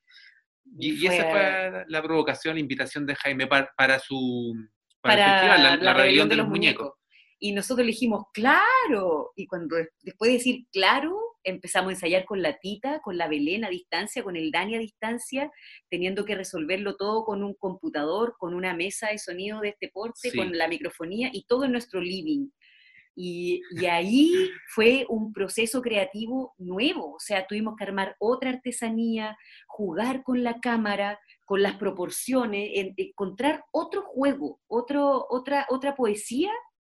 Y, 0.79 1.05
esa 1.05 1.29
fue 1.29 1.85
la 1.87 2.01
provocación, 2.01 2.55
la 2.55 2.59
invitación 2.59 3.05
de 3.05 3.15
Jaime 3.15 3.47
para, 3.47 3.99
su 3.99 4.53
para, 5.01 5.77
la, 5.77 5.93
rebelión 5.93 6.27
de, 6.27 6.37
los, 6.37 6.47
muñecos. 6.47 6.93
Y 7.39 7.51
nosotros 7.51 7.85
le 7.85 7.91
dijimos, 7.91 8.25
claro, 8.33 9.31
y 9.35 9.45
cuando 9.45 9.75
después 10.01 10.29
de 10.29 10.37
decir 10.37 10.65
claro, 10.71 11.15
empezamos 11.43 11.89
a 11.89 11.93
ensayar 11.93 12.25
con 12.25 12.41
la 12.41 12.57
Tita, 12.57 12.99
con 13.01 13.17
la 13.17 13.27
Belén 13.27 13.63
a 13.63 13.69
distancia, 13.69 14.23
con 14.23 14.35
el 14.35 14.51
Dani 14.51 14.75
a 14.75 14.79
distancia, 14.79 15.51
teniendo 15.89 16.25
que 16.25 16.35
resolverlo 16.35 16.95
todo 16.95 17.23
con 17.25 17.43
un 17.43 17.53
computador, 17.53 18.35
con 18.39 18.53
una 18.53 18.73
mesa 18.73 19.09
de 19.09 19.19
sonido 19.19 19.61
de 19.61 19.69
este 19.69 19.89
porte, 19.89 20.31
con 20.35 20.57
la 20.57 20.67
microfonía 20.67 21.29
y 21.31 21.45
todo 21.45 21.65
en 21.65 21.71
nuestro 21.71 22.01
living. 22.01 22.49
Y, 23.19 23.61
ahí 23.89 24.51
fue 24.75 25.07
un 25.09 25.33
proceso 25.33 25.81
creativo 25.81 26.53
nuevo, 26.59 27.15
o 27.15 27.19
sea, 27.19 27.47
tuvimos 27.47 27.75
que 27.75 27.83
armar 27.83 28.15
otra 28.19 28.51
artesanía, 28.51 29.35
jugar 29.65 30.21
con 30.21 30.43
la 30.43 30.59
cámara, 30.59 31.19
con 31.45 31.63
las 31.63 31.77
proporciones, 31.77 32.69
encontrar 32.95 33.63
otro 33.71 34.03
juego, 34.03 34.59
otro, 34.67 35.25
otra, 35.29 35.65
otra 35.69 35.95
poesía 35.95 36.51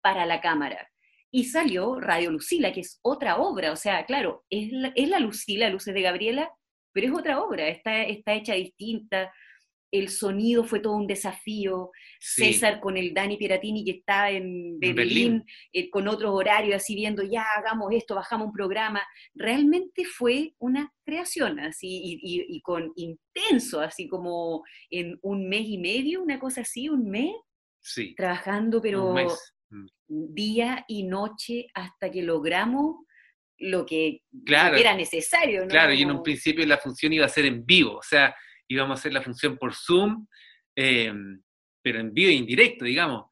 para 0.08 0.26
la 0.26 0.40
cámara 0.40 0.90
y 1.30 1.44
salió 1.44 2.00
Radio 2.00 2.32
Lucila, 2.32 2.72
que 2.72 2.80
es 2.80 3.00
otra 3.02 3.40
obra, 3.40 3.74
o 3.74 3.76
sea, 3.76 4.06
claro, 4.06 4.46
es 4.50 4.72
la, 4.72 4.94
es 4.96 5.10
la 5.10 5.20
Lucila, 5.20 5.70
Luces 5.70 5.94
de 5.94 6.02
Gabriela, 6.02 6.50
pero 6.94 7.08
es 7.08 7.14
otra 7.14 7.42
obra, 7.42 7.68
está, 7.68 8.04
está 8.04 8.34
hecha 8.34 8.54
distinta, 8.54 9.34
el 9.92 10.08
sonido 10.08 10.64
fue 10.64 10.80
todo 10.80 10.96
un 10.96 11.08
desafío, 11.08 11.92
César 12.22 12.80
con 12.80 12.96
el 12.96 13.14
Dani 13.14 13.36
Piratini 13.36 13.84
que 13.84 14.00
está 14.00 14.32
en 14.32 14.80
Berlín, 14.80 15.44
eh, 15.74 15.90
con 15.90 16.08
otros 16.08 16.32
horarios, 16.34 16.78
así 16.78 16.96
viendo, 16.96 17.22
ya 17.22 17.44
hagamos 17.58 17.92
esto, 17.92 18.16
bajamos 18.16 18.48
un 18.48 18.54
programa, 18.54 19.06
realmente 19.36 20.06
fue 20.06 20.54
una 20.58 20.94
creación, 21.06 21.60
así, 21.60 22.18
y, 22.22 22.46
y 22.48 22.62
con 22.62 22.94
intenso, 22.96 23.82
así 23.82 24.08
como 24.08 24.64
en 24.90 25.20
un 25.22 25.50
mes 25.50 25.68
y 25.68 25.78
medio, 25.78 26.24
una 26.24 26.40
cosa 26.40 26.62
así, 26.62 26.88
un 26.88 27.10
mes, 27.10 27.36
sí. 27.82 28.16
trabajando, 28.16 28.82
pero. 28.82 29.14
Día 30.08 30.86
y 30.88 31.04
noche 31.04 31.68
hasta 31.74 32.10
que 32.10 32.22
logramos 32.22 32.98
lo 33.60 33.86
que, 33.86 34.22
era 34.46 34.96
necesario. 34.96 35.68
Claro, 35.68 35.94
y 35.94 36.04
en 36.04 36.12
un 36.12 36.24
principio 36.24 36.66
la 36.66 36.78
función 36.78 37.14
iba 37.14 37.26
a 37.26 37.30
ser 37.30 37.46
en 37.46 37.66
vivo, 37.66 37.98
o 37.98 38.04
sea, 38.04 38.36
íbamos 38.68 38.98
a 38.98 39.00
hacer 39.00 39.14
la 39.14 39.22
función 39.22 39.58
por 39.58 39.74
Zoom, 39.74 40.28
em, 40.76 41.42
pero 41.82 42.00
en 42.00 42.14
vivo 42.14 42.30
e 42.30 42.34
indirecto, 42.34 42.86
digamos. 42.86 43.26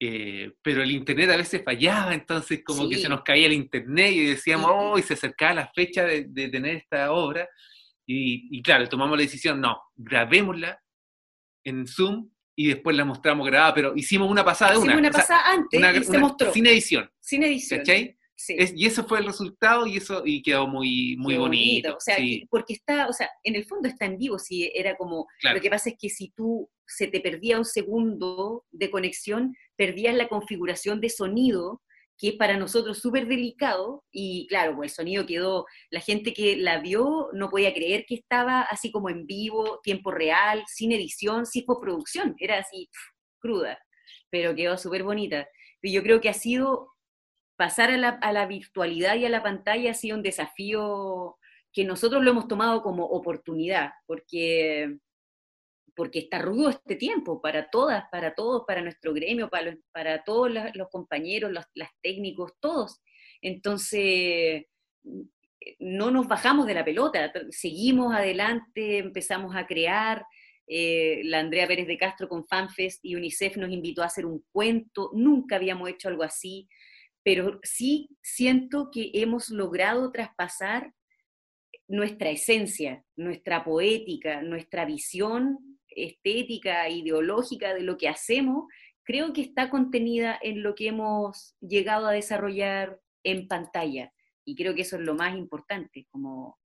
Eh, 0.00 0.52
pero 0.60 0.82
el 0.82 0.90
internet 0.90 1.30
a 1.30 1.36
veces 1.36 1.62
fallaba, 1.64 2.14
entonces 2.14 2.62
como 2.64 2.88
que 2.88 2.98
se 2.98 3.08
nos 3.08 3.22
caía 3.22 3.46
el 3.46 3.52
internet 3.52 4.12
y 4.12 4.26
decíamos, 4.26 4.70
oh, 4.72 4.98
y 4.98 5.02
se 5.02 5.14
acercaba 5.14 5.54
la 5.54 5.72
fecha 5.74 6.04
de, 6.04 6.24
tener 6.48 6.76
esta 6.76 7.12
obra, 7.12 7.48
Y, 8.06 8.58
y 8.58 8.62
claro, 8.62 8.86
tomamos 8.88 9.16
la 9.16 9.22
decisión, 9.22 9.60
no, 9.60 9.80
grabémosla 9.96 10.78
en 11.64 11.86
Zoom 11.86 12.30
y 12.56 12.68
después 12.68 12.96
la 12.96 13.04
mostramos 13.04 13.46
grabada, 13.46 13.74
pero 13.74 13.92
hicimos 13.96 14.30
una 14.30 14.44
pasada 14.44 14.72
de 14.72 14.78
una. 14.78 14.92
Hicimos 14.92 15.00
una 15.00 15.10
pasada 15.10 15.40
antes 15.52 15.78
una- 15.78 15.92
y 15.96 16.04
se 16.04 16.18
mostró. 16.18 16.52
Sin 16.52 16.66
edición, 16.66 17.10
Sin 17.20 17.42
edición. 17.42 17.80
¿cachai? 17.80 18.16
Sí. 18.36 18.56
Es- 18.58 18.72
y 18.76 18.84
eso 18.86 19.04
fue 19.04 19.20
el 19.20 19.26
resultado 19.26 19.86
y 19.86 19.96
eso 19.96 20.22
y 20.24 20.42
quedó 20.42 20.66
muy, 20.66 21.16
muy 21.16 21.34
Qué 21.34 21.38
bonito. 21.40 21.96
O 21.96 22.00
sea, 22.00 22.16
sí, 22.16 22.40
que- 22.40 22.46
porque 22.50 22.72
está, 22.74 23.06
o 23.08 23.12
sea, 23.12 23.30
en 23.44 23.54
el 23.54 23.64
fondo 23.64 23.88
está 23.88 24.06
en 24.06 24.18
vivo, 24.18 24.38
si 24.38 24.70
era 24.74 24.96
como, 24.96 25.26
Claro. 25.40 25.56
lo 25.56 25.62
que 25.62 25.70
pasa 25.70 25.90
es 25.90 25.96
que 25.98 26.08
si 26.08 26.30
tú 26.30 26.68
se 26.86 27.06
te 27.06 27.20
perdía 27.20 27.58
un 27.58 27.64
segundo 27.64 28.64
de 28.72 28.90
conexión, 28.90 29.54
perdías 29.76 30.14
la 30.14 30.28
configuración 30.28 31.00
de 31.00 31.10
sonido, 31.10 31.80
que 32.16 32.28
es 32.28 32.34
para 32.34 32.56
nosotros 32.56 32.98
súper 32.98 33.26
delicado, 33.26 34.04
y 34.12 34.46
claro, 34.48 34.76
pues 34.76 34.92
el 34.92 34.96
sonido 34.96 35.26
quedó, 35.26 35.66
la 35.90 36.00
gente 36.00 36.32
que 36.32 36.56
la 36.56 36.80
vio 36.80 37.28
no 37.32 37.48
podía 37.50 37.74
creer 37.74 38.04
que 38.06 38.14
estaba 38.14 38.62
así 38.62 38.90
como 38.92 39.10
en 39.10 39.26
vivo, 39.26 39.80
tiempo 39.82 40.10
real, 40.10 40.62
sin 40.66 40.92
edición, 40.92 41.46
sin 41.46 41.64
postproducción, 41.64 42.34
era 42.38 42.58
así 42.58 42.88
cruda, 43.40 43.78
pero 44.30 44.54
quedó 44.54 44.78
súper 44.78 45.02
bonita. 45.02 45.46
Y 45.82 45.92
yo 45.92 46.02
creo 46.02 46.20
que 46.20 46.28
ha 46.28 46.34
sido 46.34 46.92
pasar 47.56 47.90
a 47.90 47.96
la, 47.96 48.08
a 48.08 48.32
la 48.32 48.46
virtualidad 48.46 49.16
y 49.16 49.26
a 49.26 49.30
la 49.30 49.42
pantalla 49.42 49.90
ha 49.90 49.94
sido 49.94 50.16
un 50.16 50.22
desafío 50.22 51.36
que 51.72 51.84
nosotros 51.84 52.22
lo 52.22 52.30
hemos 52.30 52.48
tomado 52.48 52.82
como 52.82 53.04
oportunidad, 53.04 53.90
porque, 54.06 54.98
porque 55.94 56.20
está 56.20 56.38
rudo 56.38 56.70
este 56.70 56.96
tiempo 56.96 57.40
para 57.40 57.70
todas, 57.70 58.04
para 58.10 58.34
todos, 58.34 58.64
para 58.66 58.82
nuestro 58.82 59.12
gremio, 59.12 59.48
para, 59.48 60.24
todos 60.24 60.50
los, 60.74 60.88
compañeros, 60.90 61.52
los 61.52 61.64
las 61.74 61.90
técnicos, 62.02 62.52
todos. 62.60 63.00
Entonces, 63.40 64.64
no 65.78 66.10
nos 66.10 66.26
bajamos 66.26 66.66
de 66.66 66.74
la 66.74 66.84
pelota, 66.84 67.32
seguimos 67.50 68.14
adelante, 68.14 68.98
empezamos 68.98 69.54
a 69.56 69.66
crear. 69.66 70.24
eh, 70.66 71.20
la 71.24 71.40
Andrea 71.40 71.66
Pérez 71.66 71.86
de 71.86 71.98
Castro 71.98 72.26
con 72.26 72.46
FanFest 72.46 73.04
y 73.04 73.16
UNICEF 73.16 73.58
nos 73.58 73.70
invitó 73.70 74.02
a 74.02 74.06
hacer 74.06 74.24
un 74.24 74.42
cuento, 74.50 75.10
nunca 75.12 75.56
habíamos 75.56 75.90
hecho 75.90 76.08
algo 76.08 76.22
así, 76.22 76.68
pero 77.22 77.60
sí 77.62 78.08
siento 78.22 78.90
que 78.90 79.10
hemos 79.12 79.50
logrado 79.50 80.10
traspasar 80.10 80.92
nuestra 81.86 82.30
esencia, 82.30 83.04
nuestra 83.16 83.62
poética, 83.64 84.42
nuestra 84.42 84.84
visión 84.84 85.73
estética, 85.96 86.88
ideológica 86.88 87.74
de 87.74 87.82
lo 87.82 87.96
que 87.96 88.08
hacemos, 88.08 88.66
creo 89.02 89.32
que 89.32 89.42
está 89.42 89.70
contenida 89.70 90.38
en 90.42 90.62
lo 90.62 90.74
que 90.74 90.88
hemos 90.88 91.56
llegado 91.60 92.06
a 92.06 92.12
desarrollar 92.12 93.00
en 93.22 93.48
pantalla. 93.48 94.12
Y 94.44 94.54
creo 94.56 94.74
que 94.74 94.82
eso 94.82 94.96
es 94.96 95.02
lo 95.02 95.14
más 95.14 95.36
importante, 95.36 96.06
como 96.10 96.58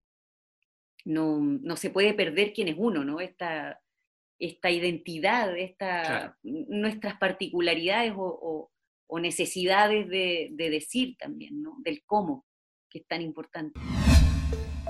no, 1.06 1.40
no 1.40 1.76
se 1.78 1.90
puede 1.90 2.14
perder 2.14 2.54
quién 2.54 2.68
es 2.68 2.76
uno, 2.78 3.04
¿no? 3.06 3.20
Esta, 3.22 3.82
esta 4.38 4.70
identidad, 4.70 5.58
esta, 5.58 6.02
Claro. 6.04 6.36
nuestras 6.44 7.18
particularidades 7.18 8.14
o, 8.16 8.24
o- 8.42 8.72
o 9.12 9.20
necesidades 9.20 10.08
de, 10.08 10.50
de 10.52 10.70
decir 10.70 11.16
también, 11.18 11.62
¿no? 11.64 11.78
Del 11.80 12.04
cómo, 12.06 12.46
que 12.90 13.00
es 13.00 13.08
tan 13.08 13.22
importante. 13.24 13.80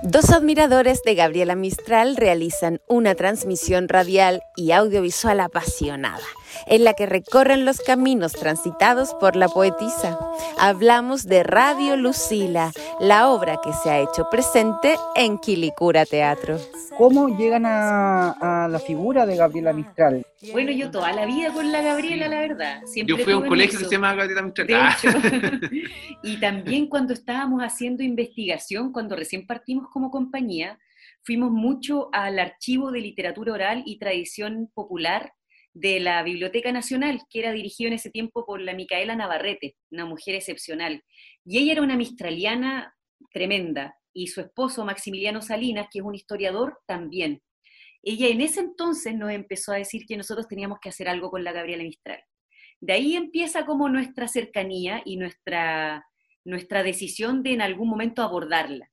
Dos 0.02 0.30
admiradores 0.30 1.02
de 1.02 1.14
Gabriela 1.14 1.54
Mistral 1.54 2.16
realizan 2.16 2.80
una 2.88 3.14
transmisión 3.14 3.86
radial 3.88 4.40
y 4.56 4.72
audiovisual 4.72 5.40
apasionada, 5.40 6.24
en 6.66 6.84
la 6.84 6.94
que 6.94 7.04
recorren 7.04 7.66
los 7.66 7.80
caminos 7.80 8.32
transitados 8.32 9.12
por 9.14 9.36
la 9.36 9.48
poetisa. 9.48 10.18
Hablamos 10.58 11.26
de 11.26 11.42
Radio 11.42 11.96
Lucila, 11.96 12.72
la 12.98 13.28
obra 13.28 13.60
que 13.62 13.72
se 13.74 13.90
ha 13.90 14.00
hecho 14.00 14.28
presente 14.30 14.96
en 15.16 15.38
Quilicura 15.38 16.06
Teatro. 16.06 16.56
¿Cómo 16.96 17.28
llegan 17.36 17.66
a, 17.66 18.64
a 18.64 18.68
la 18.68 18.78
figura 18.78 19.26
de 19.26 19.36
Gabriela 19.36 19.72
Mistral? 19.72 20.24
Bueno, 20.52 20.70
yo 20.72 20.90
toda 20.90 21.12
la 21.12 21.26
vida 21.26 21.52
con 21.52 21.70
la 21.70 21.82
Gabriela, 21.82 22.26
la 22.28 22.40
verdad. 22.40 22.80
Siempre 22.86 23.14
Yo 23.16 23.22
fui 23.22 23.32
a 23.34 23.36
un 23.38 23.46
colegio 23.46 23.78
que 23.78 23.84
se 23.84 23.90
llama 23.90 24.14
Gabriela 24.14 24.42
Mistral. 24.42 24.66
De 24.66 24.74
Ah, 24.74 24.96
hecho. 25.02 25.18
y 26.22 26.40
también 26.40 26.86
cuando 26.88 27.12
estábamos 27.12 27.62
haciendo 27.62 28.02
investigación, 28.02 28.90
cuando 28.92 29.16
recién 29.16 29.46
partimos 29.46 29.88
como 29.90 30.10
compañía, 30.10 30.78
fuimos 31.22 31.50
mucho 31.50 32.08
al 32.12 32.38
archivo 32.38 32.90
de 32.90 33.00
literatura 33.00 33.52
oral 33.52 33.82
y 33.86 33.98
tradición 33.98 34.70
popular 34.74 35.32
de 35.72 36.00
la 36.00 36.22
Biblioteca 36.22 36.72
Nacional, 36.72 37.20
que 37.30 37.40
era 37.40 37.52
dirigido 37.52 37.88
en 37.88 37.94
ese 37.94 38.10
tiempo 38.10 38.44
por 38.44 38.60
la 38.60 38.74
Micaela 38.74 39.14
Navarrete, 39.14 39.76
una 39.90 40.04
mujer 40.04 40.34
excepcional. 40.34 41.04
Y 41.44 41.58
ella 41.58 41.72
era 41.72 41.82
una 41.82 41.96
mistraliana 41.96 42.94
tremenda, 43.32 43.94
y 44.12 44.28
su 44.28 44.40
esposo 44.40 44.84
Maximiliano 44.84 45.40
Salinas, 45.42 45.86
que 45.90 46.00
es 46.00 46.04
un 46.04 46.14
historiador, 46.14 46.78
también. 46.86 47.42
Ella 48.02 48.28
en 48.28 48.40
ese 48.40 48.60
entonces 48.60 49.14
nos 49.14 49.30
empezó 49.30 49.72
a 49.72 49.76
decir 49.76 50.06
que 50.06 50.16
nosotros 50.16 50.48
teníamos 50.48 50.78
que 50.80 50.88
hacer 50.88 51.08
algo 51.08 51.30
con 51.30 51.44
la 51.44 51.52
Gabriela 51.52 51.84
Mistral. 51.84 52.22
De 52.80 52.94
ahí 52.94 53.14
empieza 53.14 53.66
como 53.66 53.88
nuestra 53.88 54.26
cercanía 54.26 55.02
y 55.04 55.16
nuestra, 55.16 56.06
nuestra 56.44 56.82
decisión 56.82 57.42
de 57.42 57.52
en 57.52 57.62
algún 57.62 57.88
momento 57.88 58.22
abordarla. 58.22 58.90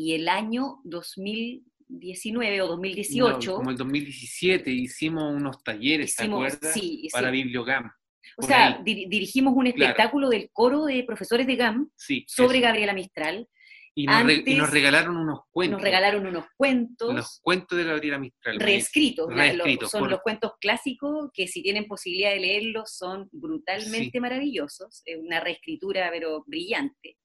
Y 0.00 0.14
el 0.14 0.28
año 0.28 0.80
2019 0.84 2.62
o 2.62 2.68
2018, 2.68 3.50
no, 3.50 3.56
como 3.56 3.70
el 3.70 3.76
2017 3.76 4.70
hicimos 4.70 5.24
unos 5.34 5.62
talleres, 5.64 6.14
¿te 6.14 6.22
hicimos, 6.24 6.44
acuerdas? 6.46 6.72
sí, 6.74 7.08
Para 7.12 7.30
sí. 7.30 7.32
Bibliogam. 7.32 7.90
o 8.36 8.42
sea, 8.42 8.78
dir- 8.84 9.08
dirigimos 9.08 9.54
un 9.56 9.64
Claro. 9.72 9.90
espectáculo 9.90 10.28
del 10.28 10.50
coro 10.52 10.84
de 10.84 11.02
profesores 11.02 11.46
de 11.48 11.56
GAM 11.56 11.90
Sí. 11.96 12.24
sobre 12.28 12.58
eso. 12.58 12.66
Gabriela 12.68 12.92
Mistral. 12.92 13.48
Y 13.96 14.06
nos, 14.06 14.30
y 14.30 14.60
regalaron 14.70 15.16
unos 15.16 15.40
cuentos. 15.50 15.78
Nos 15.78 15.82
regalaron 15.82 16.24
unos 16.24 16.44
cuentos. 16.56 17.12
Los 17.12 17.40
cuentos 17.42 17.76
de 17.76 17.82
Gabriela 17.82 18.20
Mistral. 18.20 18.60
reescritos, 18.60 19.26
Reescritos, 19.34 19.90
son 19.90 20.02
por- 20.02 20.10
los 20.10 20.20
cuentos 20.20 20.52
clásicos 20.60 21.30
que 21.34 21.48
si 21.48 21.62
tienen 21.64 21.86
posibilidad 21.88 22.30
de 22.30 22.38
leerlos 22.38 22.92
son 22.96 23.28
brutalmente 23.32 24.20
maravillosos, 24.20 25.02
es 25.04 25.18
una 25.18 25.40
reescritura 25.40 26.08
pero 26.12 26.44
brillante, 26.46 27.16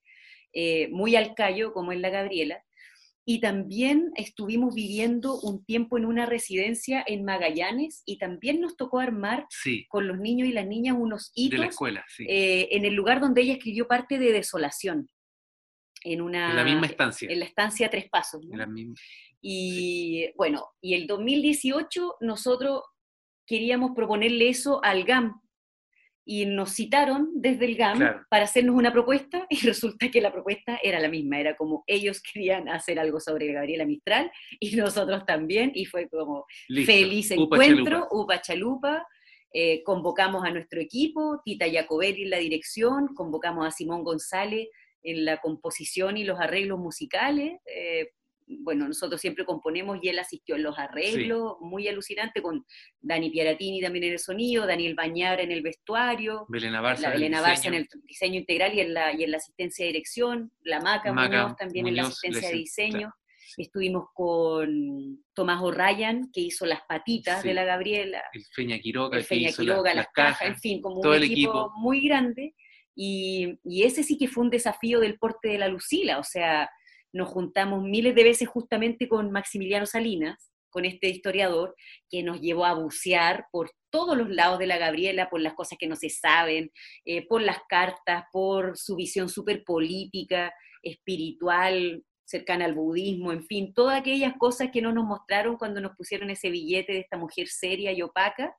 eh, 0.54 0.88
muy 0.90 1.16
al 1.16 1.34
callo 1.36 1.74
como 1.74 1.92
es 1.92 2.00
la 2.00 2.10
Gabriela. 2.10 2.64
Y 3.26 3.40
también 3.40 4.12
estuvimos 4.16 4.76
viviendo 4.76 5.40
un 5.40 5.64
tiempo 5.64 5.98
en 5.98 6.06
una 6.06 6.26
residencia 6.26 7.04
en 7.08 7.24
Magallanes 7.24 8.04
y 8.06 8.18
también 8.18 8.60
nos 8.60 8.76
tocó 8.76 9.00
armar 9.00 9.46
Sí, 9.50 9.86
con 9.88 10.08
los 10.10 10.20
niños 10.20 10.48
y 10.50 10.52
las 10.52 10.68
niñas 10.68 10.98
unos 11.00 11.32
de 11.34 11.42
la 11.44 11.56
hitos 11.56 11.66
escuela, 11.70 12.06
sí. 12.10 12.26
eh, 12.28 12.68
en 12.72 12.84
el 12.84 12.94
lugar 12.94 13.22
donde 13.22 13.42
ella 13.42 13.54
escribió 13.54 13.88
parte 13.88 14.20
de 14.20 14.34
Desolación, 14.34 15.08
en, 16.04 16.22
una, 16.22 16.50
en 16.50 16.56
la 16.58 16.64
misma 16.66 16.86
estancia. 16.88 17.30
en 17.32 17.40
la 17.40 17.46
estancia 17.46 17.90
Tres 17.90 18.10
Pasos. 18.10 18.44
¿no? 18.46 18.52
en 18.52 18.60
la 18.60 18.68
misma- 18.68 18.96
Y 19.42 20.30
bueno, 20.36 20.72
y 20.82 20.94
el 20.96 21.08
2018 21.08 22.16
nosotros 22.20 22.82
queríamos 23.48 23.92
proponerle 23.96 24.50
eso 24.50 24.84
al 24.84 25.06
GAM. 25.06 25.42
Y 26.26 26.46
nos 26.46 26.72
citaron 26.74 27.30
desde 27.36 27.66
el 27.66 27.76
GAM 27.76 27.98
Claro. 27.98 28.26
para 28.30 28.46
hacernos 28.46 28.76
una 28.76 28.92
propuesta 28.94 29.46
y 29.50 29.58
resulta 29.66 30.10
que 30.10 30.22
la 30.22 30.32
propuesta 30.32 30.80
era 30.82 31.00
la 31.00 31.10
misma, 31.10 31.40
era 31.40 31.56
como 31.56 31.84
ellos 31.88 32.22
querían 32.22 32.70
hacer 32.70 32.98
algo 33.00 33.20
sobre 33.20 33.52
Gabriela 33.52 33.86
Mistral 33.86 34.32
y 34.60 34.76
nosotros 34.76 35.26
también 35.26 35.72
y 35.76 35.86
fue 35.86 36.08
como 36.08 36.46
Listo. 36.70 36.92
feliz 36.92 37.32
encuentro. 37.32 38.08
Upa 38.12 38.42
Chalupa, 38.42 39.06
eh, 39.54 39.84
convocamos 39.84 40.44
a 40.46 40.52
nuestro 40.52 40.80
equipo, 40.80 41.42
Tita 41.44 41.66
Jacobelli 41.72 42.24
en 42.24 42.30
la 42.30 42.38
dirección, 42.40 43.14
convocamos 43.14 43.68
a 43.68 43.72
Simón 43.72 44.04
González 44.04 44.70
en 45.04 45.26
la 45.26 45.38
composición 45.42 46.16
y 46.18 46.24
los 46.24 46.40
arreglos 46.40 46.80
musicales. 46.80 47.60
eh, 47.66 48.10
bueno, 48.48 48.88
nosotros 48.88 49.20
siempre 49.22 49.46
componemos 49.46 49.98
y 50.02 50.10
él 50.10 50.20
asistió 50.20 50.56
en 50.56 50.64
los 50.64 50.78
arreglos, 50.78 51.56
muy 51.62 51.88
alucinante, 51.88 52.42
con 52.42 52.66
Dani 53.02 53.30
Piaratini 53.30 53.82
también 53.82 54.06
en 54.06 54.14
el 54.14 54.20
sonido, 54.20 54.66
Daniel 54.66 54.96
Bañabra 54.96 55.42
en 55.44 55.52
el 55.52 55.62
vestuario, 55.62 56.46
Belén 56.50 56.74
Barça. 56.74 57.00
la 57.00 57.08
en 57.08 57.14
el 57.14 57.20
Belena 57.20 57.40
en 57.44 57.56
diseño. 57.56 57.78
el 57.78 57.88
diseño 58.06 58.40
integral 58.40 58.74
y 58.74 58.80
en 58.82 58.94
la, 58.94 59.14
y 59.14 59.24
en 59.24 59.32
la 59.32 59.38
asistencia 59.38 59.86
de 59.86 59.92
dirección, 59.92 60.52
la 60.64 60.80
Maca, 60.80 61.12
Maca 61.14 61.44
Muñoz 61.44 61.58
también 61.58 61.88
en 61.88 61.96
la 61.98 62.04
asistencia 62.04 62.50
de 62.50 62.56
diseño. 62.56 63.14
Estuvimos 63.58 64.06
con 64.16 65.24
Tomás 65.36 65.62
O'Ryan, 65.62 66.32
que 66.34 66.42
hizo 66.42 66.66
las 66.66 66.82
patitas 66.88 67.42
Sí. 67.44 67.50
de 67.50 67.54
la 67.54 67.64
Gabriela, 67.66 68.24
El 68.34 68.44
Feña 68.46 68.80
Quiroga, 68.80 69.18
el 69.18 69.24
que 69.24 69.28
Feña 69.28 69.50
hizo 69.50 69.62
Quiroga, 69.62 69.94
las, 69.94 70.06
las 70.06 70.14
cajas, 70.14 70.48
en 70.48 70.58
fin, 70.58 70.82
como 70.82 71.02
todo 71.02 71.12
un 71.12 71.18
el 71.18 71.24
equipo, 71.26 71.52
equipo. 71.52 71.72
muy 71.78 72.02
grande. 72.08 72.56
Y, 72.96 73.60
y 73.64 73.84
ese 73.84 74.04
sí 74.04 74.18
que 74.18 74.28
fue 74.28 74.44
un 74.44 74.50
desafío 74.50 75.00
del 75.00 75.18
porte 75.20 75.50
de 75.50 75.58
la 75.60 75.68
Lucila, 75.68 76.20
o 76.20 76.24
sea, 76.24 76.70
nos 77.14 77.30
juntamos 77.30 77.84
miles 77.84 78.16
de 78.16 78.24
veces 78.24 78.48
justamente 78.50 79.08
con 79.08 79.32
Maximiliano 79.32 79.86
Salinas, 79.86 80.52
con 80.70 80.86
este 80.86 81.08
historiador, 81.08 81.76
que 82.10 82.24
nos 82.24 82.42
llevó 82.42 82.66
a 82.66 82.74
bucear 82.74 83.46
por 83.52 83.72
todos 83.92 84.18
los 84.18 84.30
lados 84.30 84.58
de 84.58 84.66
la 84.66 84.78
Gabriela, 84.80 85.30
por 85.30 85.40
las 85.40 85.54
cosas 85.54 85.78
que 85.80 85.88
no 85.88 85.96
se 85.96 86.10
saben, 86.10 86.72
eh, 87.06 87.26
por 87.28 87.42
las 87.42 87.60
cartas, 87.70 88.26
por 88.32 88.76
su 88.76 88.96
visión 88.96 89.30
súper 89.30 89.64
política, 89.64 90.52
espiritual, 90.82 92.04
cercana 92.26 92.66
al 92.66 92.74
budismo, 92.74 93.32
en 93.32 93.46
fin, 93.46 93.74
todas 93.74 94.00
aquellas 94.00 94.34
cosas 94.40 94.70
que 94.72 94.82
no 94.82 94.92
nos 94.92 95.06
mostraron 95.06 95.58
cuando 95.58 95.80
nos 95.80 95.96
pusieron 95.96 96.32
ese 96.32 96.50
billete 96.50 96.94
de 96.94 97.00
esta 97.00 97.18
mujer 97.18 97.48
seria 97.48 97.92
y 97.92 98.02
opaca. 98.02 98.56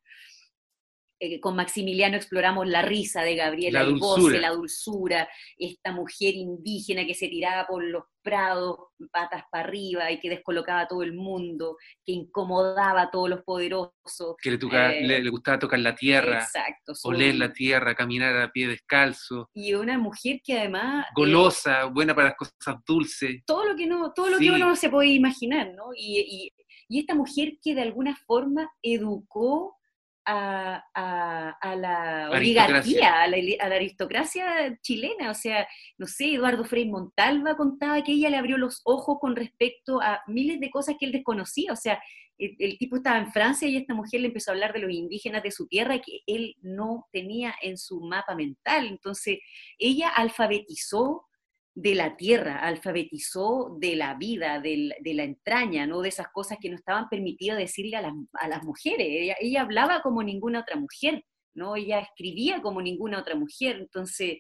Eh, 1.21 1.41
con 1.41 1.55
Maximiliano 1.57 2.17
exploramos 2.17 2.67
la 2.67 2.83
risa 2.83 3.23
de 3.23 3.37
Gabriela 3.37 3.83
La 3.83 3.89
el 3.89 3.99
goce, 3.99 4.21
dulzura. 4.23 4.41
la 4.41 4.51
dulzura, 4.51 5.29
esta 5.57 5.93
mujer 5.93 6.35
indígena 6.35 7.07
que 7.07 7.15
se 7.15 7.29
tiraba 7.29 7.67
por 7.67 7.85
los 7.85 8.05
prados, 8.23 8.79
patas 9.13 9.45
para 9.51 9.65
arriba 9.65 10.11
y 10.11 10.19
que 10.19 10.31
descolocaba 10.31 10.81
a 10.81 10.89
todo 10.89 11.03
el 11.03 11.13
mundo, 11.13 11.77
que 12.05 12.13
incomodaba 12.13 13.03
a 13.03 13.11
todos 13.11 13.29
los 13.29 13.43
poderosos. 13.43 14.37
Que 14.43 14.51
le, 14.51 14.57
Eh, 14.57 15.07
le, 15.07 15.23
le 15.23 15.31
gustaba 15.31 15.59
tocar 15.59 15.79
la 15.79 15.95
tierra, 15.95 16.39
Exacto. 16.39 16.95
su- 16.95 17.09
oler 17.09 17.35
la 17.37 17.53
tierra, 17.53 17.95
caminar 17.95 18.35
a 18.37 18.51
pie 18.51 18.67
descalzo, 18.69 19.51
Y 19.55 19.75
una 19.75 19.99
mujer 19.99 20.41
que 20.43 20.59
además... 20.59 21.07
eh, 21.07 21.11
golosa, 21.15 21.85
buena 21.85 22.15
para 22.15 22.29
las 22.29 22.37
cosas 22.37 22.83
dulces. 22.87 23.43
todo 23.47 23.65
lo 23.67 23.77
que 23.77 23.87
no, 23.87 24.13
todo 24.15 24.31
lo 24.31 24.39
Sí. 24.39 24.45
que 24.47 24.51
uno 24.53 24.69
no 24.69 24.77
se 24.77 24.89
puede 24.89 25.09
imaginar, 25.11 25.73
¿no? 25.75 25.91
Y, 25.95 26.21
y- 26.21 26.53
y 26.89 27.01
esta 27.01 27.15
mujer 27.15 27.59
que 27.63 27.75
de 27.75 27.83
alguna 27.83 28.15
forma 28.27 28.71
educó 28.83 29.77
a, 30.27 30.85
a- 30.95 31.51
a 31.61 31.77
la 31.77 32.29
oligarquía, 32.39 33.23
a 33.23 33.27
la, 33.29 33.37
a 33.61 33.69
la 33.69 33.75
aristocracia 33.77 34.79
chilena, 34.83 35.31
o 35.31 35.35
sea, 35.35 35.67
no 35.99 36.07
sé, 36.07 36.35
Eduardo 36.35 36.65
Frei 36.65 36.87
Montalva 36.89 37.57
contaba 37.57 38.03
que 38.03 38.13
ella 38.13 38.31
le 38.31 38.37
abrió 38.39 38.57
los 38.59 38.81
ojos 38.85 39.19
con 39.21 39.37
respecto 39.37 40.01
a 40.01 40.23
miles 40.27 40.61
de 40.61 40.71
cosas 40.71 40.97
que 40.99 41.07
él 41.07 41.13
desconocía, 41.13 41.73
o 41.73 41.77
sea, 41.77 42.03
el, 42.37 42.57
el 42.59 42.79
tipo 42.79 42.97
estaba 42.97 43.19
en 43.19 43.31
Francia 43.31 43.69
y 43.69 43.77
esta 43.77 43.95
mujer 43.95 44.21
le 44.21 44.27
empezó 44.29 44.51
a 44.51 44.55
hablar 44.55 44.73
de 44.73 44.81
los 44.81 44.91
indígenas 44.91 45.43
de 45.43 45.53
su 45.53 45.69
tierra 45.69 46.01
que 46.01 46.21
él 46.27 46.57
no 46.63 47.07
tenía 47.13 47.55
en 47.63 47.79
su 47.79 48.01
mapa 48.01 48.35
mental, 48.35 48.87
entonces 48.87 49.39
ella 49.79 50.09
alfabetizó 50.09 51.27
de 51.77 51.95
la 51.97 52.17
tierra, 52.17 52.61
alfabetizó 52.61 53.77
de 53.81 53.97
la 53.97 54.15
vida, 54.15 54.61
de 54.61 54.95
la 55.05 55.25
entraña, 55.25 55.87
¿no? 55.87 56.03
De 56.03 56.09
esas 56.09 56.29
cosas 56.29 56.59
que 56.61 56.71
no 56.71 56.77
estaban 56.77 57.09
permitidas 57.09 57.59
decirle 57.59 57.97
a 57.97 58.03
las, 58.49 58.63
mujeres. 58.63 59.07
Ella, 59.11 59.37
ella 59.41 59.63
hablaba 59.63 60.01
como 60.01 60.23
ninguna 60.23 60.61
otra 60.61 60.77
mujer, 60.77 61.25
¿no? 61.53 61.75
Ella 61.75 61.99
escribía 61.99 62.63
como 62.63 62.81
ninguna 62.81 63.19
otra 63.19 63.35
mujer. 63.35 63.77
Entonces, 63.77 64.39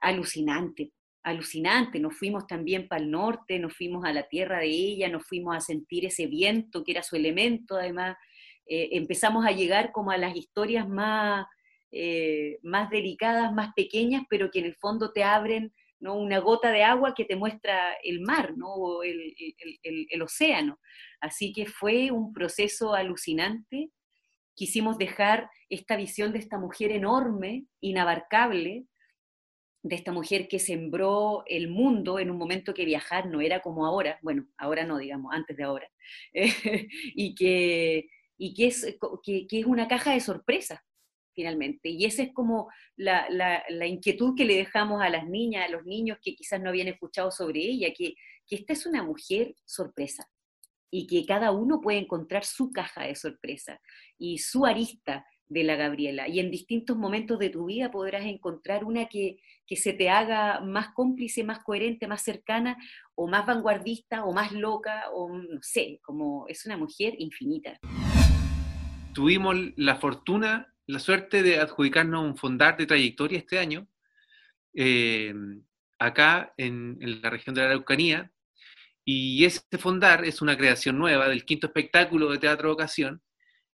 alucinante, 0.00 0.92
alucinante. 1.22 2.00
Nos 2.00 2.18
fuimos 2.18 2.48
también 2.48 2.88
para 2.88 3.02
el 3.02 3.12
norte, 3.12 3.60
nos 3.60 3.76
fuimos 3.76 4.04
a 4.04 4.12
la 4.12 4.24
tierra 4.24 4.58
de 4.58 4.70
ella, 4.70 5.08
nos 5.08 5.24
fuimos 5.26 5.56
a 5.56 5.60
sentir 5.60 6.04
ese 6.04 6.26
viento 6.26 6.82
que 6.82 6.92
era 6.92 7.04
su 7.04 7.14
elemento, 7.14 7.76
además. 7.76 8.16
Eh, 8.66 8.88
empezamos 8.92 9.46
a 9.46 9.52
llegar 9.52 9.92
como 9.92 10.10
a 10.10 10.18
las 10.18 10.36
historias 10.36 10.88
más, 10.88 11.46
eh, 11.92 12.58
más 12.62 12.90
delicadas, 12.90 13.52
más 13.52 13.72
pequeñas, 13.74 14.24
pero 14.28 14.50
que 14.50 14.58
en 14.58 14.64
el 14.66 14.74
fondo 14.74 15.12
te 15.12 15.22
abren 15.22 15.72
¿no? 16.00 16.14
una 16.16 16.38
gota 16.40 16.72
de 16.72 16.82
agua 16.84 17.14
que 17.14 17.24
te 17.24 17.36
muestra 17.36 17.94
el 18.02 18.20
mar, 18.20 18.54
¿no? 18.56 18.72
o 18.74 19.02
el, 19.02 19.34
el- 19.82 20.22
océano. 20.22 20.78
Así 21.20 21.52
que 21.52 21.66
fue 21.66 22.10
un 22.10 22.32
proceso 22.32 22.94
alucinante. 22.94 23.90
Quisimos 24.54 24.98
dejar 24.98 25.50
esta 25.70 25.96
visión 25.96 26.32
de 26.32 26.38
esta 26.40 26.58
mujer 26.58 26.92
enorme, 26.92 27.66
inabarcable, 27.80 28.86
de 29.82 29.96
esta 29.96 30.12
mujer 30.12 30.46
que 30.48 30.58
sembró 30.58 31.42
el 31.46 31.68
mundo 31.68 32.18
en 32.18 32.30
un 32.30 32.36
momento 32.36 32.74
que 32.74 32.84
viajar 32.84 33.26
no 33.26 33.40
era 33.40 33.60
como 33.60 33.86
ahora, 33.86 34.18
bueno, 34.22 34.46
ahora 34.58 34.84
no, 34.84 34.98
digamos, 34.98 35.32
antes 35.34 35.56
de 35.56 35.64
ahora, 35.64 35.88
y 36.34 37.34
que, 37.34 38.08
y 38.36 38.52
que, 38.54 38.66
es, 38.66 38.98
que, 39.22 39.46
que 39.46 39.60
es 39.60 39.66
una 39.66 39.88
caja 39.88 40.12
de 40.12 40.20
sorpresas, 40.20 40.80
finalmente. 41.40 41.88
Y 41.88 42.04
esa 42.04 42.22
es 42.22 42.34
como 42.34 42.68
la, 42.96 43.64
inquietud 43.86 44.34
que 44.36 44.44
le 44.44 44.56
dejamos 44.56 45.00
a 45.00 45.08
las 45.08 45.26
niñas, 45.26 45.66
a 45.66 45.70
los 45.70 45.86
niños 45.86 46.18
que 46.22 46.34
quizás 46.34 46.60
no 46.60 46.68
habían 46.68 46.88
escuchado 46.88 47.30
sobre 47.30 47.60
ella, 47.60 47.88
que, 47.96 48.14
que 48.46 48.56
esta 48.56 48.74
es 48.74 48.84
una 48.84 49.02
mujer 49.02 49.54
sorpresa 49.64 50.28
y 50.90 51.06
que 51.06 51.24
cada 51.24 51.50
uno 51.50 51.80
puede 51.80 51.96
encontrar 51.96 52.44
su 52.44 52.72
caja 52.72 53.06
de 53.06 53.14
sorpresa 53.14 53.80
y 54.18 54.36
su 54.36 54.66
arista 54.66 55.24
de 55.48 55.64
la 55.64 55.76
Gabriela. 55.76 56.28
Y 56.28 56.40
en 56.40 56.50
distintos 56.50 56.94
momentos 56.98 57.38
de 57.38 57.48
tu 57.48 57.64
vida 57.64 57.90
podrás 57.90 58.26
encontrar 58.26 58.84
una 58.84 59.06
que, 59.06 59.38
que 59.66 59.76
se 59.76 59.94
te 59.94 60.10
haga 60.10 60.60
más 60.60 60.92
cómplice, 60.92 61.42
más 61.42 61.60
coherente, 61.64 62.06
más 62.06 62.20
cercana, 62.20 62.76
o 63.14 63.28
más 63.28 63.46
vanguardista, 63.46 64.24
o 64.24 64.34
más 64.34 64.52
loca, 64.52 65.04
o 65.14 65.30
no 65.32 65.62
sé, 65.62 66.00
como 66.02 66.46
es 66.48 66.66
una 66.66 66.76
mujer 66.76 67.14
infinita. 67.18 67.78
Tuvimos 69.14 69.56
la 69.76 69.96
fortuna, 69.96 70.70
la 70.90 70.98
suerte 70.98 71.42
de 71.42 71.58
adjudicarnos 71.58 72.24
un 72.24 72.36
fondar 72.36 72.76
de 72.76 72.86
trayectoria 72.86 73.38
este 73.38 73.58
año, 73.58 73.86
eh, 74.74 75.32
acá 75.98 76.52
en, 76.56 76.98
la 77.22 77.30
región 77.30 77.54
de 77.54 77.62
la 77.62 77.68
Araucanía, 77.68 78.32
y 79.04 79.44
ese 79.44 79.62
fondar 79.78 80.24
es 80.24 80.42
una 80.42 80.56
creación 80.56 80.98
nueva 80.98 81.28
del 81.28 81.44
quinto 81.44 81.68
espectáculo 81.68 82.30
de 82.30 82.38
Teatro 82.38 82.72
Ocasión, 82.72 83.22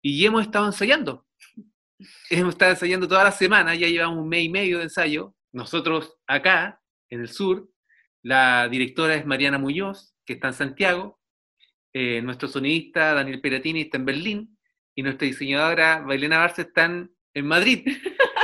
y 0.02 0.26
hemos 0.26 0.44
estado 0.44 0.66
ensayando. 0.66 1.26
Hemos 2.32 2.56
estado 2.56 2.72
ensayando 2.72 3.08
toda 3.08 3.24
la 3.26 3.32
semana, 3.32 3.76
ya 3.76 3.88
llevamos 3.88 4.18
un 4.18 4.28
mes 4.28 4.46
y 4.46 4.50
medio 4.50 4.80
de 4.80 4.86
ensayo. 4.86 5.36
Nosotros 5.52 6.18
acá, 6.26 6.82
en 7.10 7.22
el 7.22 7.30
sur, 7.30 7.70
la 8.24 8.68
directora 8.70 9.14
es 9.14 9.26
Mariana 9.28 9.60
Muñoz, 9.60 10.16
que 10.26 10.34
está 10.34 10.48
en 10.48 10.54
Santiago, 10.56 11.22
eh, 11.94 12.22
nuestro 12.22 12.48
sonidista 12.48 13.14
Daniel 13.14 13.42
Peratini 13.42 13.82
está 13.82 13.98
en 13.98 14.06
Berlín, 14.06 14.58
y 14.96 15.04
nuestra 15.04 15.28
diseñadora 15.28 16.00
Bailena 16.00 16.46
Barça 16.48 16.60
están 16.68 17.12
en 17.34 17.46
Madrid. 17.46 17.86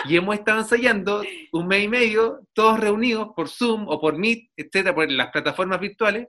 Y 0.05 0.15
hemos 0.15 0.36
estado 0.36 0.60
ensayando 0.60 1.23
un 1.51 1.67
mes 1.67 1.83
y 1.83 1.88
medio, 1.89 2.47
todos 2.53 2.79
reunidos 2.79 3.29
por 3.36 3.49
Zoom 3.49 3.88
o 3.89 3.99
por 3.99 4.17
Meet, 4.17 4.51
etcétera, 4.55 4.95
por 4.95 5.12
las 5.12 5.31
plataformas 5.31 5.79
virtuales. 5.79 6.27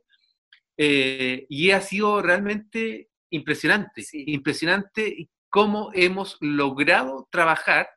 eh, 0.81 1.44
y 1.48 1.70
ha 1.72 1.81
sido 1.81 2.22
realmente 2.22 3.09
impresionante, 3.31 4.02
Sí. 4.02 4.22
impresionante 4.28 5.28
cómo 5.50 5.90
hemos 5.92 6.37
logrado 6.40 7.26
trabajar 7.33 7.88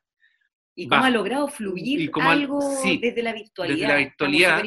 Y 0.74 0.88
cómo 0.88 1.04
ha 1.04 1.10
logrado 1.10 1.46
fluir 1.48 2.00
Y 2.00 2.08
cómo 2.08 2.28
al- 2.30 2.40
algo 2.40 2.60
sí, 2.82 2.98
desde 2.98 3.22
la 3.22 3.32
virtualidad. 3.34 3.76
desde 3.76 3.88
la 3.88 3.96
virtualidad. 3.98 4.64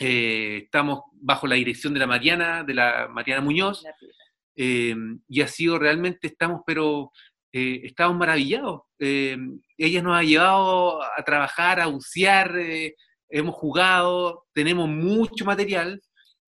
Eh, 0.00 0.62
estamos 0.64 1.02
bajo 1.12 1.46
la 1.46 1.54
dirección 1.54 1.92
de 1.94 2.00
la 2.00 2.06
Mariana, 2.08 2.64
de 2.64 2.74
la 2.74 3.06
Mariana 3.08 3.40
Muñoz, 3.42 3.82
La. 3.84 3.94
Eh, 4.56 4.94
y 5.28 5.40
ha 5.40 5.48
sido 5.48 5.78
realmente, 5.78 6.26
estamos, 6.28 6.60
pero 6.66 7.10
eh, 7.52 7.80
estamos 7.84 8.16
maravillados. 8.16 8.82
Eh, 8.98 9.36
ella 9.76 10.02
nos 10.02 10.16
ha 10.16 10.22
llevado 10.22 11.02
a 11.02 11.22
trabajar, 11.24 11.80
a 11.80 11.86
bucear, 11.86 12.56
eh, 12.58 12.94
hemos 13.28 13.54
jugado, 13.54 14.44
tenemos 14.54 14.88
mucho 14.88 15.44
material. 15.44 16.00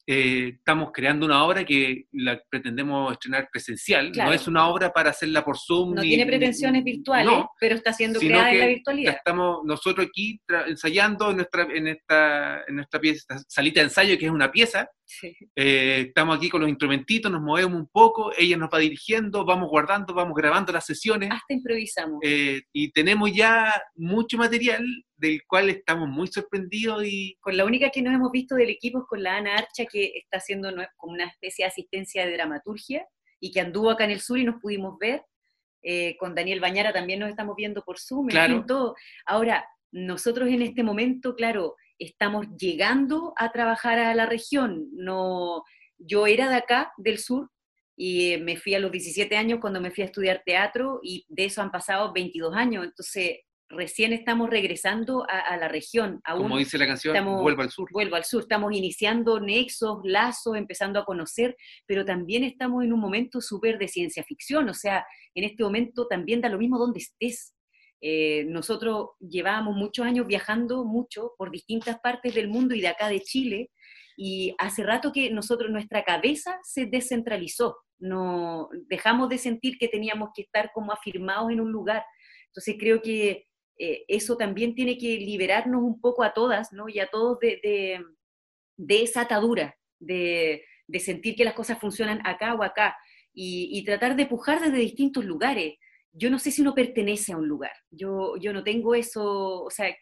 eh, 0.07 0.57
estamos 0.59 0.91
creando 0.93 1.25
una 1.25 1.43
obra 1.45 1.65
que 1.65 2.05
la 2.13 2.39
pretendemos 2.51 3.11
estrenar 3.13 3.49
presencial. 3.51 4.13
Claro. 4.13 4.29
No 4.29 4.35
es 4.37 4.47
una 4.47 4.69
obra 4.69 4.93
para 4.93 5.09
hacerla 5.09 5.43
por 5.43 5.57
Zoom. 5.57 5.95
No 5.95 6.03
ni- 6.03 6.09
tiene 6.09 6.25
ni- 6.27 6.31
pretensiones 6.31 6.85
virtuales, 6.85 7.25
no, 7.33 7.51
pero 7.59 7.75
está 7.77 7.91
siendo 7.95 8.21
creada 8.21 8.53
en 8.53 8.59
la 8.59 8.67
virtualidad. 8.67 9.15
estamos 9.15 9.61
nosotros 9.65 10.07
aquí 10.07 10.39
ensayando 10.67 11.31
en 11.31 11.37
nuestra, 11.37 11.63
en, 11.73 11.87
esta, 11.89 12.65
en 12.69 12.77
nuestra 12.77 13.01
pieza, 13.01 13.17
esta 13.35 13.39
salita 13.49 13.81
de 13.81 13.85
ensayo, 13.87 14.19
que 14.19 14.27
es 14.27 14.31
una 14.31 14.53
pieza. 14.53 14.91
Sí. 15.07 15.37
Eh, 15.55 16.07
estamos 16.09 16.37
aquí 16.37 16.49
con 16.49 16.61
los 16.63 16.71
instrumentitos, 16.71 17.31
nos 17.31 17.43
movemos 17.43 17.75
un 17.79 17.87
poco, 17.89 18.33
ella 18.37 18.57
nos 18.57 18.71
va 18.73 18.79
dirigiendo, 18.79 19.45
vamos 19.45 19.69
guardando, 19.69 20.15
vamos 20.15 20.35
grabando 20.35 20.73
las 20.73 20.87
sesiones. 20.87 21.31
Hasta 21.31 21.53
improvisamos. 21.55 22.21
eh, 22.23 22.63
y 22.73 22.91
tenemos 22.91 23.31
ya 23.33 23.73
mucho 23.95 24.39
material 24.39 24.85
del 25.17 25.43
cual 25.47 25.71
estamos 25.71 26.09
muy 26.09 26.27
sorprendidos 26.29 27.05
y 27.07 27.37
con 27.41 27.57
la 27.57 27.65
única 27.65 27.91
que 27.91 28.03
nos 28.03 28.15
hemos 28.15 28.33
visto 28.33 28.55
del 28.55 28.71
equipo 28.71 29.01
es 29.01 29.05
con 29.07 29.23
la 29.23 29.37
Ana 29.37 29.57
Archa, 29.57 29.85
que 29.87 30.13
está 30.17 30.39
haciendo 30.39 30.71
como 30.97 31.13
una 31.13 31.27
especie 31.27 31.65
de 31.65 31.69
asistencia 31.71 32.27
de 32.27 32.33
dramaturgia 32.33 33.07
y 33.41 33.53
que 33.53 33.61
anduvo 33.61 33.91
acá 33.91 34.05
en 34.05 34.11
el 34.13 34.21
sur 34.21 34.39
y 34.39 34.45
nos 34.45 34.61
pudimos 34.61 34.99
ver. 34.99 35.23
Eh, 35.87 36.17
con 36.19 36.35
Daniel 36.35 36.61
Bañara 36.61 36.95
también 36.95 37.21
nos 37.21 37.29
estamos 37.29 37.55
viendo 37.57 37.83
por 37.83 37.99
Zoom, 38.01 38.25
en 38.27 38.31
Claro. 38.31 38.55
fin, 38.55 38.67
todo. 38.67 38.95
Ahora, 39.27 39.67
nosotros 39.93 40.49
en 40.49 40.63
este 40.63 40.83
momento, 40.83 41.35
claro, 41.37 41.77
estamos 42.05 42.47
llegando 42.59 43.33
a 43.37 43.51
trabajar 43.53 43.99
a 43.99 44.15
la 44.15 44.27
región. 44.27 44.89
No, 44.93 45.63
yo 45.99 46.27
era 46.27 46.49
de 46.49 46.57
acá, 46.57 46.93
del 46.97 47.19
sur, 47.19 47.51
y 47.97 48.33
eh, 48.33 48.39
me 48.39 48.57
fui 48.57 48.75
a 48.75 48.81
los 48.81 48.91
17 48.91 49.37
años 49.37 49.59
cuando 49.61 49.81
me 49.81 49.91
fui 49.91 50.03
a 50.03 50.07
estudiar 50.07 50.43
teatro 50.45 51.01
y 51.03 51.25
de 51.29 51.45
eso 51.45 51.63
han 51.63 51.71
pasado 51.71 52.13
22 52.13 52.55
años. 52.55 52.85
Entonces, 52.85 53.39
recién 53.69 54.13
estamos 54.13 54.51
regresando 54.51 55.25
a, 55.29 55.39
a 55.39 55.57
la 55.57 55.69
región. 55.69 56.21
Aún 56.25 56.43
como 56.43 56.59
dice 56.59 56.77
la 56.77 56.87
canción, 56.87 57.15
estamos- 57.15 57.41
vuelvo 57.41 57.63
al 57.63 57.71
sur. 57.71 57.89
vuelvo 57.93 58.17
al 58.17 58.25
sur, 58.25 58.43
estamos 58.43 58.73
iniciando 58.73 59.41
nexos, 59.41 60.01
lazos, 60.05 60.57
empezando 60.57 60.99
a 61.01 61.05
conocer, 61.05 61.57
pero 61.87 62.05
también 62.05 62.45
estamos 62.45 62.85
en 62.85 62.93
un 62.93 63.01
momento 63.01 63.41
súper 63.41 63.79
de 63.79 63.89
ciencia 63.89 64.23
ficción, 64.25 64.69
o 64.69 64.75
sea, 64.75 65.07
en 65.35 65.45
este 65.45 65.63
momento 65.63 66.07
también 66.07 66.41
da 66.41 66.49
lo 66.49 66.59
mismo 66.59 66.79
donde 66.79 66.99
estés. 67.01 67.54
Eh, 68.07 68.45
nosotros 68.49 69.13
llevábamos 69.19 69.75
muchos 69.77 70.05
años 70.05 70.27
viajando 70.27 70.85
mucho 70.85 71.33
por 71.39 71.51
distintas 71.51 71.99
partes 72.01 72.35
del 72.35 72.49
mundo 72.49 72.75
y 72.75 72.83
de 72.83 72.89
acá 72.89 73.09
de 73.09 73.23
Chile, 73.23 73.71
y 74.15 74.55
hace 74.59 74.83
rato 74.83 75.11
que 75.11 75.31
nosotros, 75.31 75.71
nuestra 75.71 76.05
cabeza 76.05 76.59
se 76.63 76.85
descentralizó, 76.85 77.79
no 77.99 78.69
dejamos 78.89 79.31
de 79.31 79.39
sentir 79.39 79.79
que 79.79 79.89
teníamos 79.89 80.29
que 80.35 80.43
estar 80.43 80.71
como 80.75 80.93
afirmados 80.93 81.51
en 81.51 81.61
un 81.61 81.73
lugar. 81.73 82.05
Entonces 82.49 82.77
creo 82.79 83.01
que 83.01 83.47
eh, 83.79 84.05
eso 84.07 84.37
también 84.37 84.75
tiene 84.75 84.99
que 84.99 85.17
liberarnos 85.17 85.83
un 85.83 85.99
poco 85.99 86.23
a 86.25 86.35
todas, 86.35 86.73
¿no? 86.75 86.91
Y 86.91 86.99
a 87.01 87.07
todos 87.07 87.39
de, 87.41 87.59
de- 87.63 88.05
de 88.77 89.03
esa 89.03 89.23
atadura, 89.23 89.77
de, 89.99 90.63
de 90.89 91.01
sentir 91.01 91.37
que 91.37 91.45
las 91.45 91.55
cosas 91.55 91.79
funcionan 91.79 92.21
acá 92.27 92.55
o 92.55 92.63
acá, 92.63 92.97
y, 93.33 93.71
y 93.73 93.83
tratar 93.85 94.15
de 94.15 94.27
pujar 94.27 94.61
desde 94.61 94.77
distintos 94.77 95.25
lugares. 95.25 95.77
Yo 96.15 96.31
no 96.31 96.39
sé 96.39 96.51
si 96.51 96.63
uno 96.63 96.75
pertenece 96.75 97.33
a 97.33 97.37
un 97.37 97.49
lugar. 97.49 97.73
Yo, 97.91 98.37
yo 98.37 98.53
no 98.53 98.63
tengo 98.63 98.95
eso, 98.95 99.65
o 99.65 99.71
sea, 99.71 99.95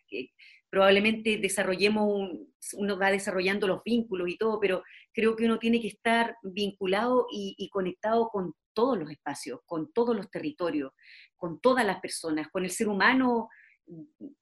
probablemente 0.71 1.39
desarrollemos, 1.39 2.31
uno 2.75 2.99
va 2.99 3.11
desarrollando 3.11 3.67
los 3.67 3.83
vínculos 3.83 4.29
y 4.29 4.37
todo, 4.37 4.61
pero 4.61 4.83
creo 5.13 5.37
que 5.37 5.47
uno 5.47 5.59
tiene 5.59 5.81
que 5.81 5.89
estar 5.89 6.37
vinculado 6.43 7.27
y, 7.31 7.69
conectado 7.71 8.29
con 8.29 8.55
todos 8.75 8.99
los 8.99 9.11
espacios, 9.11 9.61
con 9.67 9.93
todos 9.93 10.15
los 10.15 10.31
territorios, 10.31 10.93
con 11.37 11.61
todas 11.61 11.85
las 11.85 12.01
personas, 12.01 12.49
con 12.51 12.65
el 12.65 12.71
ser 12.71 12.89
humano 12.89 13.49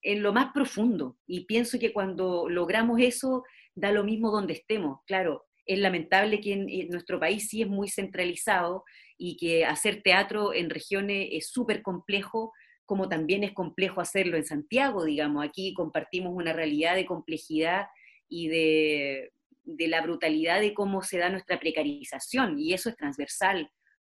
en 0.03 0.23
lo 0.23 0.33
más 0.33 0.53
profundo. 0.53 1.17
Y 1.27 1.47
pienso 1.47 1.79
que 1.79 1.93
cuando 1.93 2.49
logramos 2.49 3.01
eso, 3.01 3.45
da 3.75 3.93
lo 3.93 4.05
mismo 4.05 4.31
donde 4.31 4.55
estemos. 4.55 5.01
Claro, 5.07 5.47
es 5.67 5.79
lamentable 5.79 6.41
que 6.41 6.53
en, 6.53 6.89
nuestro 6.89 7.21
país 7.21 7.49
sí 7.49 7.63
es 7.63 7.69
muy 7.69 7.89
centralizado 7.89 8.85
y 9.23 9.37
que 9.37 9.67
hacer 9.67 10.03
teatro 10.03 10.55
en 10.55 10.71
regiones 10.71 11.29
es 11.33 11.51
súper 11.51 11.83
complejo, 11.83 12.53
como 12.87 13.07
también 13.07 13.45
es 13.45 13.53
complejo 13.53 14.01
hacerlo 14.01 14.39
en 14.39 14.47
Santiago, 14.47 15.05
digamos. 15.05 15.45
Aquí 15.45 15.75
compartimos 15.75 16.33
una 16.35 16.55
realidad 16.55 16.95
de 16.95 17.05
complejidad 17.05 17.87
y 18.31 18.49
de, 18.49 19.31
de 19.63 19.89
la 19.89 20.01
brutalidad 20.01 20.63
de 20.63 20.73
cómo 20.73 21.03
se 21.03 21.19
da 21.19 21.29
nuestra 21.29 21.61
precarización, 21.61 22.59
y 22.59 22.73
eso 22.73 22.89
es 22.89 22.97
transversal 22.97 23.71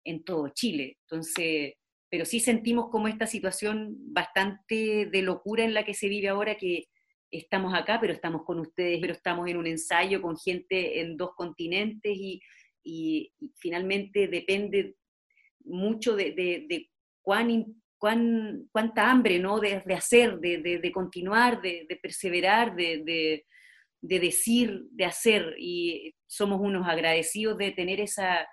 en 0.06 0.24
todo 0.24 0.48
Chile. 0.56 0.98
Entonces, 1.02 1.74
pero 2.10 2.24
sí 2.24 2.40
sentimos 2.40 2.90
como 2.90 3.10
esta 3.10 3.28
situación 3.28 3.96
bastante 4.14 5.08
de 5.08 5.22
locura 5.22 5.66
en 5.66 5.74
la 5.74 5.84
que 5.84 5.94
se 5.94 6.08
vive 6.08 6.30
ahora, 6.30 6.56
que 6.56 6.86
estamos 7.30 7.74
acá, 7.74 8.00
pero 8.00 8.14
estamos 8.14 8.44
con 8.46 8.62
ustedes, 8.62 9.00
pero 9.02 9.12
estamos 9.12 9.50
en 9.50 9.58
un 9.58 9.68
ensayo 9.68 10.22
con 10.22 10.38
gente 10.38 11.02
en 11.02 11.18
dos 11.18 11.32
continentes 11.36 12.16
y, 12.16 12.40
finalmente 13.56 14.28
depende 14.28 14.96
mucho 15.66 16.16
de, 16.16 16.90
cuán, 17.22 17.66
cuán, 17.98 18.68
cuánta 18.72 19.10
hambre, 19.10 19.40
¿no? 19.40 19.60
De, 19.60 19.82
hacer, 19.96 20.40
de, 20.40 20.92
continuar, 20.94 21.62
de, 21.62 22.00
perseverar, 22.02 22.76
de, 22.76 23.46
decir, 24.02 24.84
de 24.92 25.06
hacer. 25.06 25.56
Y 25.58 26.14
somos 26.28 26.60
unos 26.60 26.88
agradecidos 26.88 27.58
de 27.58 27.72
tener 27.72 28.02
esa, 28.02 28.48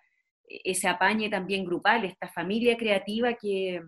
ese 0.47 0.89
apañe 0.89 1.28
también 1.28 1.64
grupal, 1.64 2.05
esta 2.05 2.28
familia 2.28 2.76
creativa 2.76 3.35
que, 3.35 3.81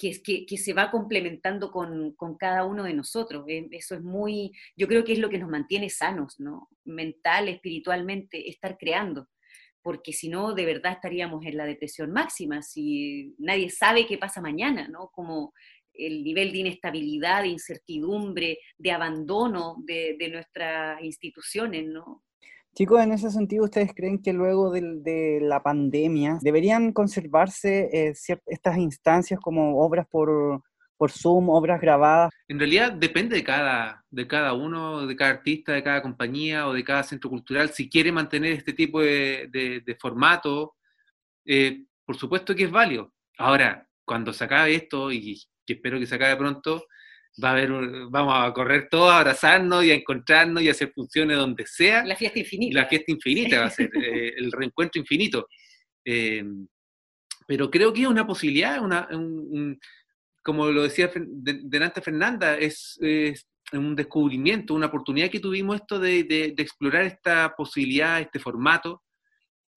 que, 0.00 0.56
se 0.56 0.72
va 0.72 0.90
complementando 0.90 1.70
con, 1.70 2.14
con, 2.14 2.36
cada 2.36 2.64
uno 2.64 2.84
de 2.84 2.94
nosotros. 2.94 3.44
Eh, 3.48 3.68
eso 3.72 3.94
es 3.94 4.02
muy, 4.02 4.52
yo 4.76 4.88
creo 4.88 5.04
que 5.04 5.12
es 5.12 5.18
lo 5.18 5.28
que 5.28 5.38
nos 5.38 5.50
mantiene 5.50 5.90
sanos, 5.90 6.40
¿no? 6.40 6.68
Mental, 6.84 7.48
espiritualmente, 7.48 8.48
estar 8.48 8.78
creando. 8.78 9.28
Porque 9.82 10.12
si 10.12 10.28
no, 10.28 10.54
de 10.54 10.66
verdad 10.66 10.92
estaríamos 10.92 11.44
en 11.44 11.56
la 11.56 11.66
depresión 11.66 12.12
máxima, 12.12 12.62
si 12.62 13.34
nadie 13.38 13.70
sabe 13.70 14.06
qué 14.06 14.18
pasa 14.18 14.40
mañana, 14.40 14.88
¿no? 14.88 15.10
Como 15.12 15.52
el 15.92 16.24
nivel 16.24 16.52
de 16.52 16.58
inestabilidad, 16.58 17.42
de 17.42 17.48
incertidumbre, 17.48 18.58
de 18.78 18.92
abandono 18.92 19.76
de, 19.84 20.16
de 20.18 20.28
nuestras 20.30 21.02
instituciones, 21.02 21.86
¿no? 21.86 22.22
Chicos, 22.74 23.00
en 23.00 23.12
ese 23.12 23.30
sentido, 23.30 23.64
¿ustedes 23.64 23.92
creen 23.94 24.22
que 24.22 24.32
luego 24.32 24.70
de, 24.70 25.38
la 25.42 25.62
pandemia 25.62 26.38
deberían 26.40 26.92
conservarse 26.92 27.88
eh, 27.92 28.14
estas 28.46 28.78
instancias 28.78 29.40
como 29.40 29.78
obras 29.78 30.06
por, 30.08 30.62
Zoom, 31.08 31.48
obras 31.48 31.80
grabadas? 31.80 32.30
En 32.46 32.58
realidad 32.58 32.92
depende 32.92 33.36
de 33.36 33.44
cada, 33.44 34.04
de 34.10 34.26
cada 34.26 34.52
uno, 34.52 35.06
de 35.06 35.16
cada 35.16 35.32
artista, 35.32 35.72
de 35.72 35.82
cada 35.82 36.02
compañía 36.02 36.68
o 36.68 36.72
de 36.72 36.84
cada 36.84 37.02
centro 37.02 37.28
cultural, 37.28 37.70
si 37.70 37.88
quiere 37.88 38.12
mantener 38.12 38.52
este 38.52 38.72
tipo 38.72 39.00
de, 39.00 39.96
formato, 39.98 40.74
eh, 41.44 41.84
por 42.04 42.16
supuesto 42.16 42.54
que 42.54 42.64
es 42.64 42.70
válido. 42.70 43.12
Ahora, 43.36 43.86
cuando 44.04 44.32
se 44.32 44.44
acabe 44.44 44.74
esto, 44.74 45.10
y 45.10 45.42
que 45.66 45.74
espero 45.74 45.98
que 45.98 46.06
se 46.06 46.14
acabe 46.14 46.36
pronto, 46.36 46.84
va 47.42 47.50
a 47.50 47.52
haber, 47.52 47.70
vamos 48.10 48.34
a 48.36 48.52
correr 48.52 48.88
todos, 48.90 49.10
a 49.10 49.18
abrazarnos 49.18 49.84
y 49.84 49.90
a 49.90 49.94
encontrarnos 49.94 50.62
y 50.62 50.68
a 50.68 50.72
hacer 50.72 50.92
funciones 50.92 51.36
donde 51.36 51.66
sea. 51.66 52.04
La 52.04 52.16
fiesta 52.16 52.38
infinita. 52.38 52.80
La 52.80 52.86
fiesta 52.86 53.12
infinita 53.12 53.60
va 53.60 53.66
a 53.66 53.70
ser, 53.70 53.90
eh, 54.02 54.34
el 54.36 54.52
reencuentro 54.52 55.00
infinito. 55.00 55.46
Eh, 56.04 56.44
pero 57.46 57.70
creo 57.70 57.92
que 57.92 58.02
es 58.02 58.06
una 58.06 58.26
posibilidad, 58.26 58.80
una, 58.80 59.08
como 60.42 60.66
lo 60.70 60.84
decía 60.84 61.10
delante 61.14 62.00
Fernanda, 62.00 62.56
es, 62.56 62.98
un 63.72 63.94
descubrimiento, 63.94 64.74
una 64.74 64.86
oportunidad 64.86 65.30
que 65.30 65.40
tuvimos 65.40 65.76
esto 65.76 65.98
de, 65.98 66.24
de, 66.24 66.54
explorar 66.58 67.02
esta 67.02 67.54
posibilidad, 67.56 68.20
este 68.20 68.38
formato. 68.38 69.02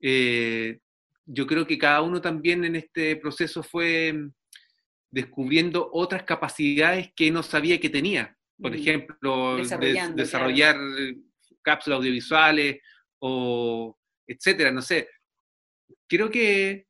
Eh, 0.02 0.80
yo 1.26 1.48
creo 1.48 1.66
que 1.66 1.78
cada 1.78 2.02
uno 2.02 2.20
también 2.22 2.64
en 2.66 2.76
este 2.76 3.16
proceso 3.16 3.64
fue 3.64 4.14
descubriendo 5.14 5.90
otras 5.94 6.24
capacidades 6.24 7.12
que 7.16 7.30
no 7.30 7.44
sabía 7.44 7.80
que 7.80 7.90
tenía. 7.90 8.36
Por 8.60 8.72
mm. 8.72 8.76
ejemplo, 8.76 9.58
desarrollar 10.16 10.76
cápsulas 11.62 11.98
audiovisuales 12.00 12.80
o 13.20 13.96
etcétera, 14.28 14.72
no 14.72 14.82
sé. 14.82 15.08
Creo 16.08 16.32
que 16.32 16.88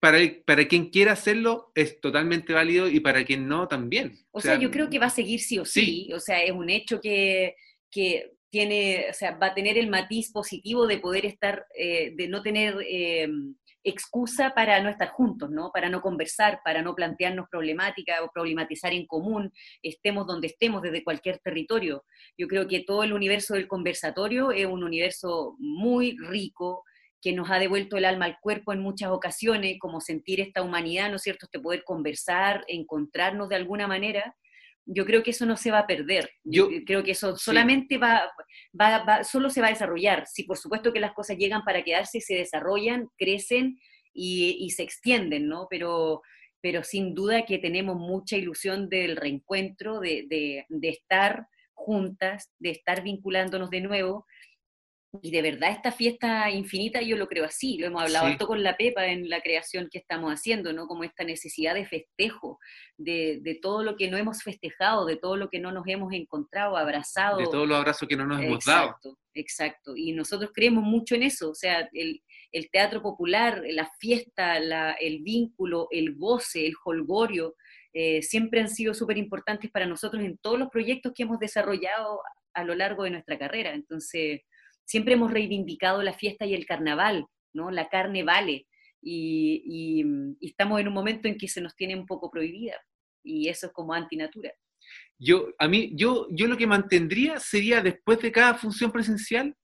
para, 0.00 0.18
para 0.46 0.66
quien 0.66 0.88
quiera 0.88 1.12
hacerlo 1.12 1.70
es 1.74 2.00
totalmente 2.00 2.54
válido 2.54 2.88
y 2.88 3.00
para 3.00 3.24
quien 3.24 3.46
no 3.46 3.68
también. 3.68 4.18
O, 4.30 4.40
sea, 4.40 4.58
yo 4.58 4.70
creo 4.70 4.88
que 4.88 4.98
va 4.98 5.06
a 5.06 5.10
seguir 5.10 5.40
sí 5.40 5.58
o 5.58 5.66
sí. 5.66 6.10
O 6.14 6.18
sea, 6.18 6.42
es 6.42 6.52
un 6.52 6.70
hecho 6.70 6.98
que, 7.00 7.56
que, 7.90 8.32
tiene, 8.50 9.06
o 9.10 9.14
sea, 9.14 9.32
va 9.38 9.46
a 9.46 9.54
tener 9.54 9.78
el 9.78 9.88
matiz 9.88 10.30
positivo 10.30 10.86
de 10.86 10.98
poder 10.98 11.24
estar, 11.24 11.66
eh, 11.74 12.12
de 12.14 12.28
no 12.28 12.42
tener 12.42 12.76
eh, 12.86 13.26
excusa 13.84 14.54
para 14.54 14.80
no 14.80 14.88
estar 14.88 15.08
juntos, 15.08 15.50
¿no? 15.50 15.70
Para 15.72 15.88
no 15.88 16.00
conversar, 16.00 16.60
para 16.64 16.82
no 16.82 16.94
plantearnos 16.94 17.48
problemática 17.50 18.22
o 18.22 18.30
problematizar 18.30 18.92
en 18.92 19.06
común, 19.06 19.52
estemos 19.82 20.26
donde 20.26 20.48
estemos, 20.48 20.82
desde 20.82 21.04
cualquier 21.04 21.38
territorio. 21.38 22.04
Yo 22.38 22.46
creo 22.48 22.68
que 22.68 22.80
todo 22.80 23.02
el 23.02 23.12
universo 23.12 23.54
del 23.54 23.68
conversatorio 23.68 24.52
es 24.52 24.66
un 24.66 24.84
universo 24.84 25.56
muy 25.58 26.16
rico, 26.18 26.84
que 27.22 27.32
nos 27.32 27.50
ha 27.50 27.60
devuelto 27.60 27.96
el 27.96 28.04
alma 28.04 28.24
al 28.24 28.40
cuerpo 28.40 28.72
en 28.72 28.80
muchas 28.80 29.10
ocasiones, 29.10 29.76
como 29.78 30.00
sentir 30.00 30.40
esta 30.40 30.60
humanidad, 30.60 31.08
¿no 31.08 31.16
es 31.16 31.22
cierto?, 31.22 31.46
este 31.46 31.60
poder 31.60 31.84
conversar, 31.84 32.64
encontrarnos 32.66 33.48
de 33.48 33.54
alguna 33.54 33.86
manera, 33.86 34.34
yo 34.84 35.04
creo 35.04 35.22
que 35.22 35.30
eso 35.30 35.46
no 35.46 35.56
se 35.56 35.70
va 35.70 35.80
a 35.80 35.86
perder. 35.86 36.30
Yo 36.44 36.68
creo 36.86 37.02
que 37.02 37.12
eso 37.12 37.36
solamente 37.36 37.98
va, 37.98 38.30
va, 38.78 39.24
solo 39.24 39.50
se 39.50 39.60
va 39.60 39.68
a 39.68 39.70
desarrollar. 39.70 40.26
Si 40.26 40.44
por 40.44 40.58
supuesto 40.58 40.92
que 40.92 41.00
las 41.00 41.12
cosas 41.12 41.36
llegan 41.36 41.62
para 41.64 41.82
quedarse, 41.82 42.20
se 42.20 42.34
desarrollan, 42.34 43.08
crecen 43.16 43.78
y, 44.12 44.70
se 44.70 44.82
extienden, 44.82 45.48
¿no? 45.48 45.66
Pero, 45.70 46.22
pero 46.60 46.82
sin 46.82 47.14
duda 47.14 47.44
que 47.44 47.58
tenemos 47.58 47.96
mucha 47.96 48.36
ilusión 48.36 48.88
del 48.88 49.16
reencuentro, 49.16 50.00
de, 50.00 50.26
de, 50.28 50.66
de 50.68 50.88
estar 50.88 51.46
juntas, 51.74 52.52
de 52.58 52.70
estar 52.70 53.02
vinculándonos 53.02 53.70
de 53.70 53.80
nuevo 53.80 54.26
y 55.20 55.30
de 55.30 55.42
verdad 55.42 55.72
esta 55.72 55.92
fiesta 55.92 56.50
infinita 56.50 57.02
yo 57.02 57.18
lo 57.18 57.28
creo 57.28 57.44
así, 57.44 57.76
lo 57.76 57.86
hemos 57.86 58.02
hablado 58.02 58.28
sí. 58.28 58.38
con 58.38 58.62
la 58.62 58.78
Pepa 58.78 59.06
en 59.06 59.28
la 59.28 59.42
creación 59.42 59.88
que 59.90 59.98
estamos 59.98 60.32
haciendo, 60.32 60.72
¿no? 60.72 60.86
Como 60.86 61.04
esta 61.04 61.22
necesidad 61.22 61.74
de 61.74 61.84
festejo, 61.84 62.58
de, 62.96 63.40
de, 63.42 63.56
todo 63.56 63.82
lo 63.82 63.96
que 63.96 64.10
no 64.10 64.16
hemos 64.16 64.42
festejado, 64.42 65.04
de 65.04 65.16
todo 65.16 65.36
lo 65.36 65.50
que 65.50 65.58
no 65.58 65.70
nos 65.70 65.86
hemos 65.86 66.14
encontrado, 66.14 66.78
abrazado. 66.78 67.36
De 67.36 67.44
todos 67.44 67.68
los 67.68 67.76
abrazos 67.76 68.08
que 68.08 68.16
no 68.16 68.26
nos 68.26 68.40
hemos 68.40 68.64
dado. 68.64 68.86
Exacto, 68.86 69.18
exacto. 69.34 69.92
Y 69.96 70.12
nosotros 70.12 70.50
creemos 70.54 70.82
mucho 70.82 71.14
en 71.14 71.24
eso, 71.24 71.50
o 71.50 71.54
sea, 71.54 71.90
el, 71.92 72.22
el 72.50 72.70
teatro 72.70 73.02
popular, 73.02 73.62
la 73.66 73.90
fiesta, 74.00 74.58
la, 74.60 74.92
el 74.92 75.22
vínculo, 75.22 75.88
el 75.90 76.16
goce, 76.16 76.66
el 76.66 76.74
holgorio, 76.84 77.54
eh, 77.92 78.22
siempre 78.22 78.60
han 78.60 78.70
sido 78.70 78.94
súper 78.94 79.18
importantes 79.18 79.70
para 79.70 79.84
nosotros 79.84 80.22
en 80.24 80.38
todos 80.38 80.58
los 80.58 80.70
proyectos 80.70 81.12
que 81.14 81.24
hemos 81.24 81.38
desarrollado 81.38 82.22
a 82.54 82.64
lo 82.64 82.74
largo 82.74 83.04
de 83.04 83.10
nuestra 83.10 83.38
carrera. 83.38 83.74
Entonces 83.74 84.40
siempre 84.84 85.14
hemos 85.14 85.30
reivindicado 85.30 86.02
la 86.02 86.12
fiesta 86.12 86.46
y 86.46 86.54
el 86.54 86.66
carnaval, 86.66 87.26
¿no? 87.52 87.70
La 87.70 87.88
carne 87.88 88.22
vale. 88.24 88.66
Y, 89.00 90.04
estamos 90.40 90.80
en 90.80 90.88
un 90.88 90.94
momento 90.94 91.28
en 91.28 91.36
que 91.36 91.48
se 91.48 91.60
nos 91.60 91.74
tiene 91.74 91.96
un 91.96 92.06
poco 92.06 92.30
prohibida. 92.30 92.76
Y 93.24 93.48
eso 93.48 93.66
es 93.66 93.72
como 93.72 93.94
antinatura. 93.94 94.52
Yo, 95.18 95.48
a 95.58 95.68
mí, 95.68 95.92
yo, 95.94 96.26
yo 96.30 96.46
lo 96.46 96.56
que 96.56 96.66
mantendría 96.66 97.38
sería 97.38 97.80
después 97.80 98.20
de 98.20 98.32
cada 98.32 98.54
función 98.54 98.90
presencial, 98.90 99.54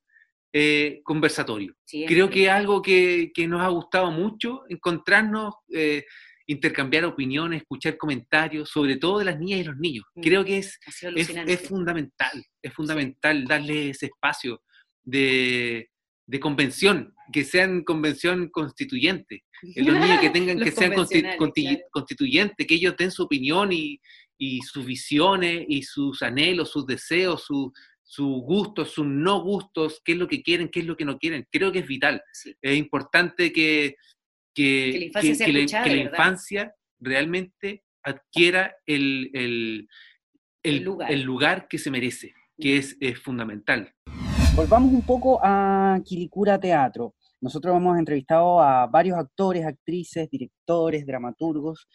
eh, 0.52 1.00
conversatorio. 1.04 1.74
Creo 2.06 2.30
que 2.30 2.44
es 2.44 2.50
algo 2.50 2.80
que, 2.80 3.30
que, 3.34 3.46
nos 3.46 3.60
ha 3.60 3.68
gustado 3.68 4.10
mucho, 4.10 4.62
encontrarnos, 4.68 5.54
eh, 5.74 6.04
intercambiar 6.46 7.04
opiniones, 7.04 7.60
escuchar 7.60 7.98
comentarios, 7.98 8.70
sobre 8.70 8.96
todo 8.96 9.18
de 9.18 9.26
las 9.26 9.38
niñas 9.38 9.60
y 9.60 9.64
los 9.64 9.76
niños. 9.76 10.04
Mm, 10.14 10.22
Creo 10.22 10.44
que 10.44 10.58
es, 10.58 10.78
es, 11.14 11.30
es, 11.30 11.68
fundamental, 11.68 12.42
es 12.62 12.72
fundamental 12.72 13.44
darle 13.44 13.90
ese 13.90 14.06
espacio 14.06 14.62
de, 15.08 15.88
convención, 16.40 17.14
que 17.32 17.44
sean 17.44 17.82
convención 17.82 18.48
constituyente. 18.50 19.44
Los 19.76 19.98
niños 20.00 20.20
que 20.20 20.30
tengan 20.30 20.58
que 20.60 20.70
sean 20.70 20.92
constituyentes, 21.90 22.66
que 22.66 22.74
ellos 22.74 22.96
den 22.96 23.10
su 23.10 23.22
opinión 23.22 23.72
y, 23.72 24.00
sus 24.62 24.84
visiones 24.84 25.64
y 25.68 25.82
sus 25.82 26.22
anhelos, 26.22 26.70
sus 26.70 26.86
deseos, 26.86 27.44
sus 27.44 28.42
gustos, 28.42 28.92
sus 28.92 29.06
no 29.06 29.42
gustos, 29.42 30.00
qué 30.04 30.12
es 30.12 30.18
lo 30.18 30.28
que 30.28 30.42
quieren, 30.42 30.68
qué 30.68 30.80
es 30.80 30.86
lo 30.86 30.96
que 30.96 31.04
no 31.04 31.18
quieren. 31.18 31.46
Creo 31.50 31.72
que 31.72 31.80
es 31.80 31.86
vital. 31.86 32.22
Es 32.62 32.76
importante 32.76 33.52
que, 33.52 33.96
que, 34.54 35.10
la 35.14 35.96
infancia, 35.96 36.72
realmente 37.00 37.84
adquiera 38.02 38.76
el, 38.86 39.88
el, 40.62 40.82
lugar. 40.82 41.66
que 41.68 41.78
se 41.78 41.90
merece, 41.90 42.32
que 42.60 42.76
es, 42.76 42.96
es 43.00 43.18
fundamental. 43.18 43.92
Volvamos 44.58 44.92
un 44.92 45.02
poco 45.02 45.38
a 45.40 46.00
Quilicura 46.04 46.58
Teatro. 46.58 47.14
Nosotros 47.40 47.76
hemos 47.76 47.96
entrevistado 47.96 48.60
a 48.60 48.88
varios 48.88 49.16
actores, 49.16 49.64
actrices, 49.64 50.28
directores, 50.28 51.06
dramaturgos, 51.06 51.86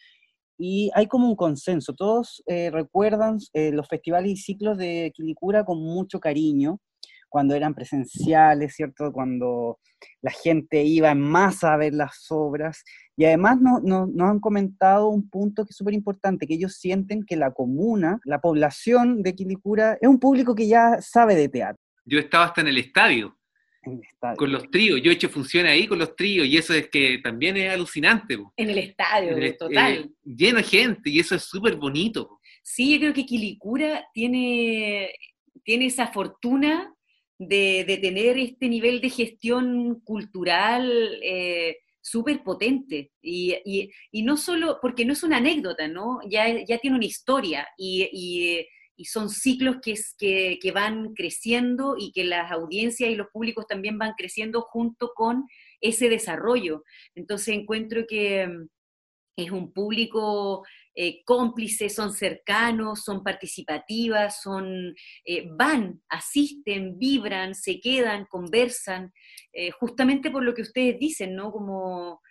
y 0.57 0.89
hay 0.95 1.07
como 1.07 1.27
un 1.27 1.35
consenso. 1.35 1.93
Todos 1.93 2.41
eh, 2.45 2.71
recuerdan 2.71 3.37
eh, 3.51 3.73
los 3.73 3.89
festivales 3.89 4.31
y 4.31 4.37
ciclos 4.37 4.77
de 4.77 5.11
Quilicura 5.13 5.65
con 5.65 5.77
mucho 5.83 6.21
cariño, 6.21 6.79
cuando 7.27 7.53
eran 7.53 7.75
presenciales, 7.75 8.75
¿cierto? 8.75 9.11
Cuando 9.11 9.79
la 10.21 10.31
gente 10.31 10.85
iba 10.85 11.11
en 11.11 11.19
masa 11.19 11.73
a 11.73 11.77
ver 11.77 11.93
las 11.93 12.27
obras. 12.29 12.81
Y 13.17 13.25
además 13.25 13.57
nos 13.59 14.29
han 14.29 14.39
comentado 14.39 15.09
un 15.09 15.29
punto 15.29 15.65
que 15.65 15.71
es 15.71 15.75
súper 15.75 15.95
importante, 15.95 16.47
que 16.47 16.53
ellos 16.53 16.77
sienten 16.77 17.25
que 17.25 17.35
la 17.35 17.51
comuna, 17.51 18.21
la 18.23 18.39
población 18.39 19.21
de 19.21 19.35
Quilicura, 19.35 19.97
es 19.99 20.07
un 20.07 20.21
público 20.21 20.55
que 20.55 20.69
ya 20.69 21.01
sabe 21.01 21.35
de 21.35 21.49
teatro. 21.49 21.82
Yo 22.05 22.19
estaba 22.19 22.45
hasta 22.45 22.61
en 22.61 22.67
el 22.67 22.77
estadio 22.77 23.37
con 24.37 24.51
los 24.51 24.69
tríos, 24.71 25.01
yo 25.01 25.11
he 25.11 25.15
hecho 25.15 25.29
funciones 25.29 25.71
ahí 25.71 25.87
con 25.87 25.99
los 25.99 26.15
tríos 26.15 26.47
y 26.47 26.57
eso 26.57 26.73
es 26.73 26.89
que 26.89 27.19
también 27.21 27.57
es 27.57 27.69
alucinante. 27.71 28.37
En 28.55 28.69
el 28.69 28.77
estadio, 28.77 29.57
total. 29.57 29.93
Eh, 29.93 30.09
lleno 30.23 30.57
de 30.57 30.63
gente 30.63 31.09
y 31.09 31.19
eso 31.19 31.35
es 31.35 31.43
súper 31.43 31.75
bonito. 31.75 32.39
Sí, 32.61 32.93
yo 32.93 32.99
creo 32.99 33.13
que 33.13 33.25
Quilicura 33.25 34.07
tiene, 34.13 35.13
tiene 35.63 35.87
esa 35.87 36.07
fortuna 36.07 36.93
de, 37.37 37.99
tener 38.01 38.37
este 38.37 38.69
nivel 38.69 39.01
de 39.01 39.09
gestión 39.09 39.99
cultural 40.01 41.19
eh, 41.21 41.79
súper 41.99 42.41
potente. 42.41 43.11
Y, 43.21 43.91
no 44.13 44.37
solo, 44.37 44.79
porque 44.81 45.03
no 45.03 45.11
es 45.11 45.23
una 45.23 45.37
anécdota, 45.37 45.89
¿no? 45.89 46.19
Ya, 46.29 46.63
ya 46.63 46.77
tiene 46.77 46.95
una 46.95 47.05
historia 47.05 47.67
y 47.77 48.07
y 48.13 48.65
son 49.03 49.29
ciclos 49.29 49.77
que, 49.81 50.59
que, 50.61 50.71
van 50.71 51.13
creciendo 51.13 51.95
y 51.97 52.11
que 52.11 52.23
las 52.23 52.51
audiencias 52.51 53.09
y 53.09 53.15
los 53.15 53.27
públicos 53.27 53.65
también 53.67 53.97
van 53.97 54.13
creciendo 54.15 54.61
junto 54.61 55.13
con 55.15 55.47
ese 55.81 56.09
desarrollo. 56.09 56.83
Entonces 57.15 57.55
encuentro 57.55 58.05
que 58.07 58.47
mm, 58.47 58.67
es 59.35 59.51
un 59.51 59.73
público 59.73 60.63
eh, 60.95 61.23
cómplice, 61.25 61.89
son 61.89 62.13
cercanos, 62.13 63.03
son 63.03 63.23
participativas, 63.23 64.41
son, 64.41 64.93
eh, 65.25 65.47
van, 65.49 66.01
asisten, 66.07 66.99
vibran, 66.99 67.55
se 67.55 67.79
quedan, 67.79 68.25
conversan, 68.25 69.11
eh, 69.53 69.71
justamente 69.71 70.29
por 70.29 70.43
lo 70.43 70.53
que 70.53 70.61
ustedes 70.61 70.99
dicen, 70.99 71.35
¿no? 71.35 71.51
Como 71.51 72.21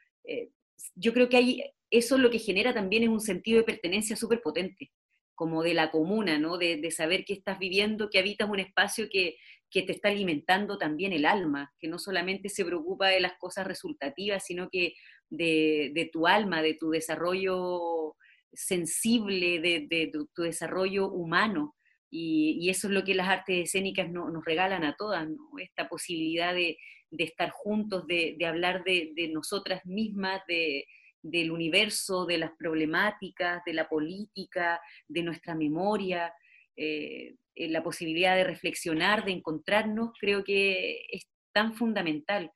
yo 0.95 1.13
creo 1.13 1.29
que 1.29 1.37
hay, 1.37 1.63
eso 1.91 2.17
lo 2.17 2.31
que 2.31 2.39
genera 2.39 2.73
también 2.73 3.03
es 3.03 3.09
un 3.09 3.21
sentido 3.21 3.59
de 3.59 3.65
pertenencia 3.65 4.15
súper 4.15 4.41
potente 4.41 4.93
como 5.35 5.63
de 5.63 5.75
la 5.75 5.91
comuna, 5.91 6.39
¿no? 6.39 6.59
De, 6.59 6.91
saber 6.91 7.25
que 7.25 7.33
estás 7.33 7.59
viviendo, 7.59 8.11
que 8.11 8.19
habitas 8.19 8.49
un 8.49 8.61
espacio 8.61 9.09
que, 9.11 9.37
te 9.71 9.93
está 9.93 10.11
alimentando 10.11 10.77
también 10.77 11.13
el 11.13 11.25
alma, 11.25 11.73
que 11.81 11.89
no 11.89 11.99
solamente 11.99 12.51
se 12.51 12.65
preocupa 12.65 13.09
de 13.09 13.21
las 13.21 13.33
cosas 13.39 13.67
resultativas, 13.67 14.45
sino 14.45 14.69
que 14.69 14.95
de, 15.31 16.11
tu 16.13 16.27
alma, 16.27 16.61
de 16.61 16.75
tu 16.75 16.91
desarrollo 16.91 18.15
sensible, 18.53 19.61
de, 19.61 20.11
tu, 20.13 20.43
desarrollo 20.43 21.11
humano. 21.11 21.75
Y, 22.11 22.69
eso 22.69 22.89
es 22.89 22.93
lo 22.93 23.03
que 23.03 23.15
las 23.15 23.29
artes 23.29 23.69
escénicas 23.69 24.11
nos 24.11 24.45
regalan 24.45 24.85
a 24.85 24.95
todas, 24.97 25.27
esta 25.59 25.89
posibilidad 25.89 26.55
de, 26.55 26.77
estar 27.11 27.51
juntos, 27.51 28.07
de, 28.07 28.37
hablar 28.47 28.85
de, 28.85 29.31
nosotras 29.33 29.87
mismas, 29.87 30.43
de, 30.47 30.85
del 31.23 31.51
universo, 31.51 32.27
de 32.27 32.39
las 32.39 32.53
problemáticas, 32.59 33.63
de 33.65 33.75
la 33.75 33.89
política, 33.89 34.81
de 35.09 35.23
nuestra 35.23 35.55
memoria, 35.55 36.35
eh, 36.77 37.37
la 37.55 37.83
posibilidad 37.83 38.35
de 38.35 38.45
reflexionar, 38.45 39.25
de 39.25 39.33
encontrarnos, 39.33 40.11
creo 40.19 40.43
que 40.43 41.07
es 41.11 41.29
tan 41.53 41.75
fundamental. 41.75 42.51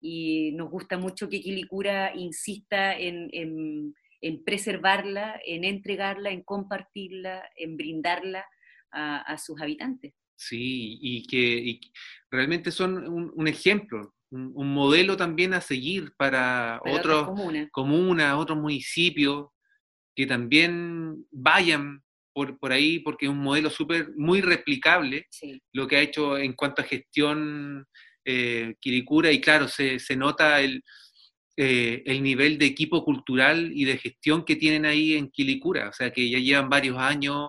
Y 0.00 0.52
nos 0.52 0.70
gusta 0.70 0.96
mucho 0.96 1.28
que 1.28 1.40
Quilicura 1.40 2.14
insista 2.14 2.96
en, 2.96 3.94
preservarla, 4.44 5.40
en 5.44 5.64
entregarla, 5.64 6.30
en 6.30 6.42
compartirla, 6.42 7.48
en 7.56 7.76
brindarla 7.76 8.46
a, 8.90 9.36
sus 9.38 9.60
habitantes. 9.60 10.14
Sí, 10.34 10.98
y 11.02 11.26
que 11.26 11.80
realmente 12.30 12.70
son 12.70 13.32
un 13.34 13.48
ejemplo 13.48 14.14
un, 14.30 14.74
modelo 14.74 15.16
también 15.16 15.54
a 15.54 15.60
seguir 15.60 16.12
para, 16.16 16.80
otros 16.84 17.28
comunas, 17.72 18.34
otros 18.36 18.58
municipios 18.58 19.48
que 20.14 20.26
también 20.26 21.26
vayan 21.30 22.02
por, 22.32 22.58
por 22.58 22.72
ahí, 22.72 22.98
porque 23.00 23.26
es 23.26 23.32
un 23.32 23.38
modelo 23.38 23.70
súper, 23.70 24.10
muy 24.16 24.40
replicable 24.40 25.26
lo 25.72 25.86
que 25.86 25.96
ha 25.96 26.02
hecho 26.02 26.36
en 26.38 26.52
cuanto 26.52 26.82
a 26.82 26.86
gestión 26.86 27.86
eh, 28.24 28.74
Quiricura, 28.80 29.32
y 29.32 29.40
claro, 29.40 29.68
se, 29.68 29.98
se 29.98 30.16
nota 30.16 30.60
el, 30.60 30.82
eh, 31.56 32.04
el 32.06 32.22
nivel 32.22 32.56
de 32.56 32.66
equipo 32.66 33.04
cultural 33.04 33.72
y 33.74 33.84
de 33.84 33.98
gestión 33.98 34.44
que 34.44 34.54
tienen 34.54 34.86
ahí 34.86 35.14
en 35.14 35.28
Quilicura, 35.28 35.88
o 35.88 35.92
sea 35.92 36.12
que 36.12 36.30
ya 36.30 36.38
llevan 36.38 36.68
varios 36.68 36.96
años, 36.98 37.48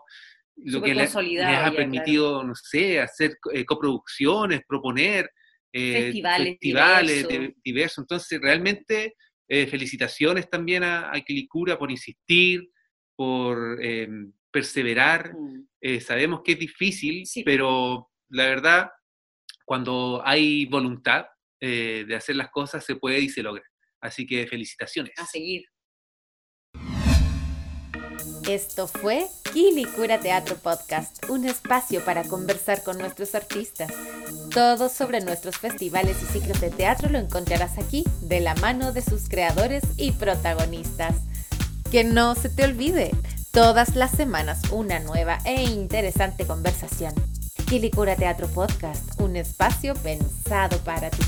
lo 0.56 0.82
que 0.82 0.96
les, 0.96 1.16
ha 1.16 1.72
permitido, 1.72 2.44
no 2.44 2.56
sé, 2.56 3.00
hacer 3.00 3.38
eh, 3.54 3.66
coproducciones, 3.66 4.62
proponer, 4.68 5.30
eh, 5.74 6.12
festivales, 6.12 7.28
diversos. 7.64 8.04
Entonces, 8.04 8.40
realmente, 8.42 9.16
eh, 9.48 9.68
felicitaciones 9.68 10.50
también 10.50 10.84
a, 10.84 11.12
a 11.14 11.22
Quilicura 11.22 11.78
por 11.78 11.92
insistir, 11.92 12.70
por 13.16 13.84
em, 13.84 14.32
perseverar. 14.52 15.34
Mm. 15.34 15.68
Eh, 15.82 16.02
sabemos 16.02 16.42
que 16.44 16.54
es 16.54 16.60
difícil, 16.60 17.24
pero 17.46 18.10
la 18.30 18.46
verdad, 18.46 18.90
cuando 19.66 20.22
hay 20.26 20.66
voluntad 20.66 21.26
de 21.62 22.16
hacer 22.16 22.38
las 22.38 22.50
cosas, 22.52 22.86
se 22.86 22.96
puede 22.96 23.20
y 23.20 23.28
se 23.28 23.44
logra. 23.44 23.66
Así 24.02 24.26
que 24.26 24.48
felicitaciones. 24.48 25.12
A 25.18 25.26
seguir. 25.26 25.66
Esto 28.48 28.88
fue 28.88 29.28
Quilicura 29.54 30.20
Teatro 30.20 30.56
Podcast, 30.56 31.30
un 31.30 31.46
espacio 31.46 32.04
para 32.04 32.24
conversar 32.24 32.84
con 32.84 32.98
nuestros 32.98 33.36
artistas. 33.36 33.92
Todo 34.54 34.90
sobre 34.90 35.22
nuestros 35.22 35.58
festivales 35.58 36.18
y 36.24 36.26
ciclos 36.34 36.60
de 36.60 36.70
teatro 36.70 37.10
lo 37.10 37.18
encontrarás 37.18 37.78
aquí, 37.78 38.04
de 38.22 38.40
la 38.40 38.56
mano 38.56 38.92
de 38.92 39.02
sus 39.02 39.30
creadores 39.30 39.84
y 39.98 40.12
protagonistas. 40.12 41.16
Que 41.92 42.04
no 42.04 42.36
se 42.36 42.50
te 42.50 42.64
olvide, 42.64 43.12
todas 43.52 43.96
las 43.96 44.12
semanas 44.12 44.62
una 44.72 45.00
nueva 45.00 45.40
e 45.46 45.64
interesante 45.64 46.46
conversación. 46.46 47.14
Quilicura 47.68 48.16
Teatro 48.16 48.48
Podcast, 48.48 49.20
un 49.20 49.36
espacio 49.36 49.94
pensado 49.94 50.78
para 50.80 51.10
ti. 51.10 51.24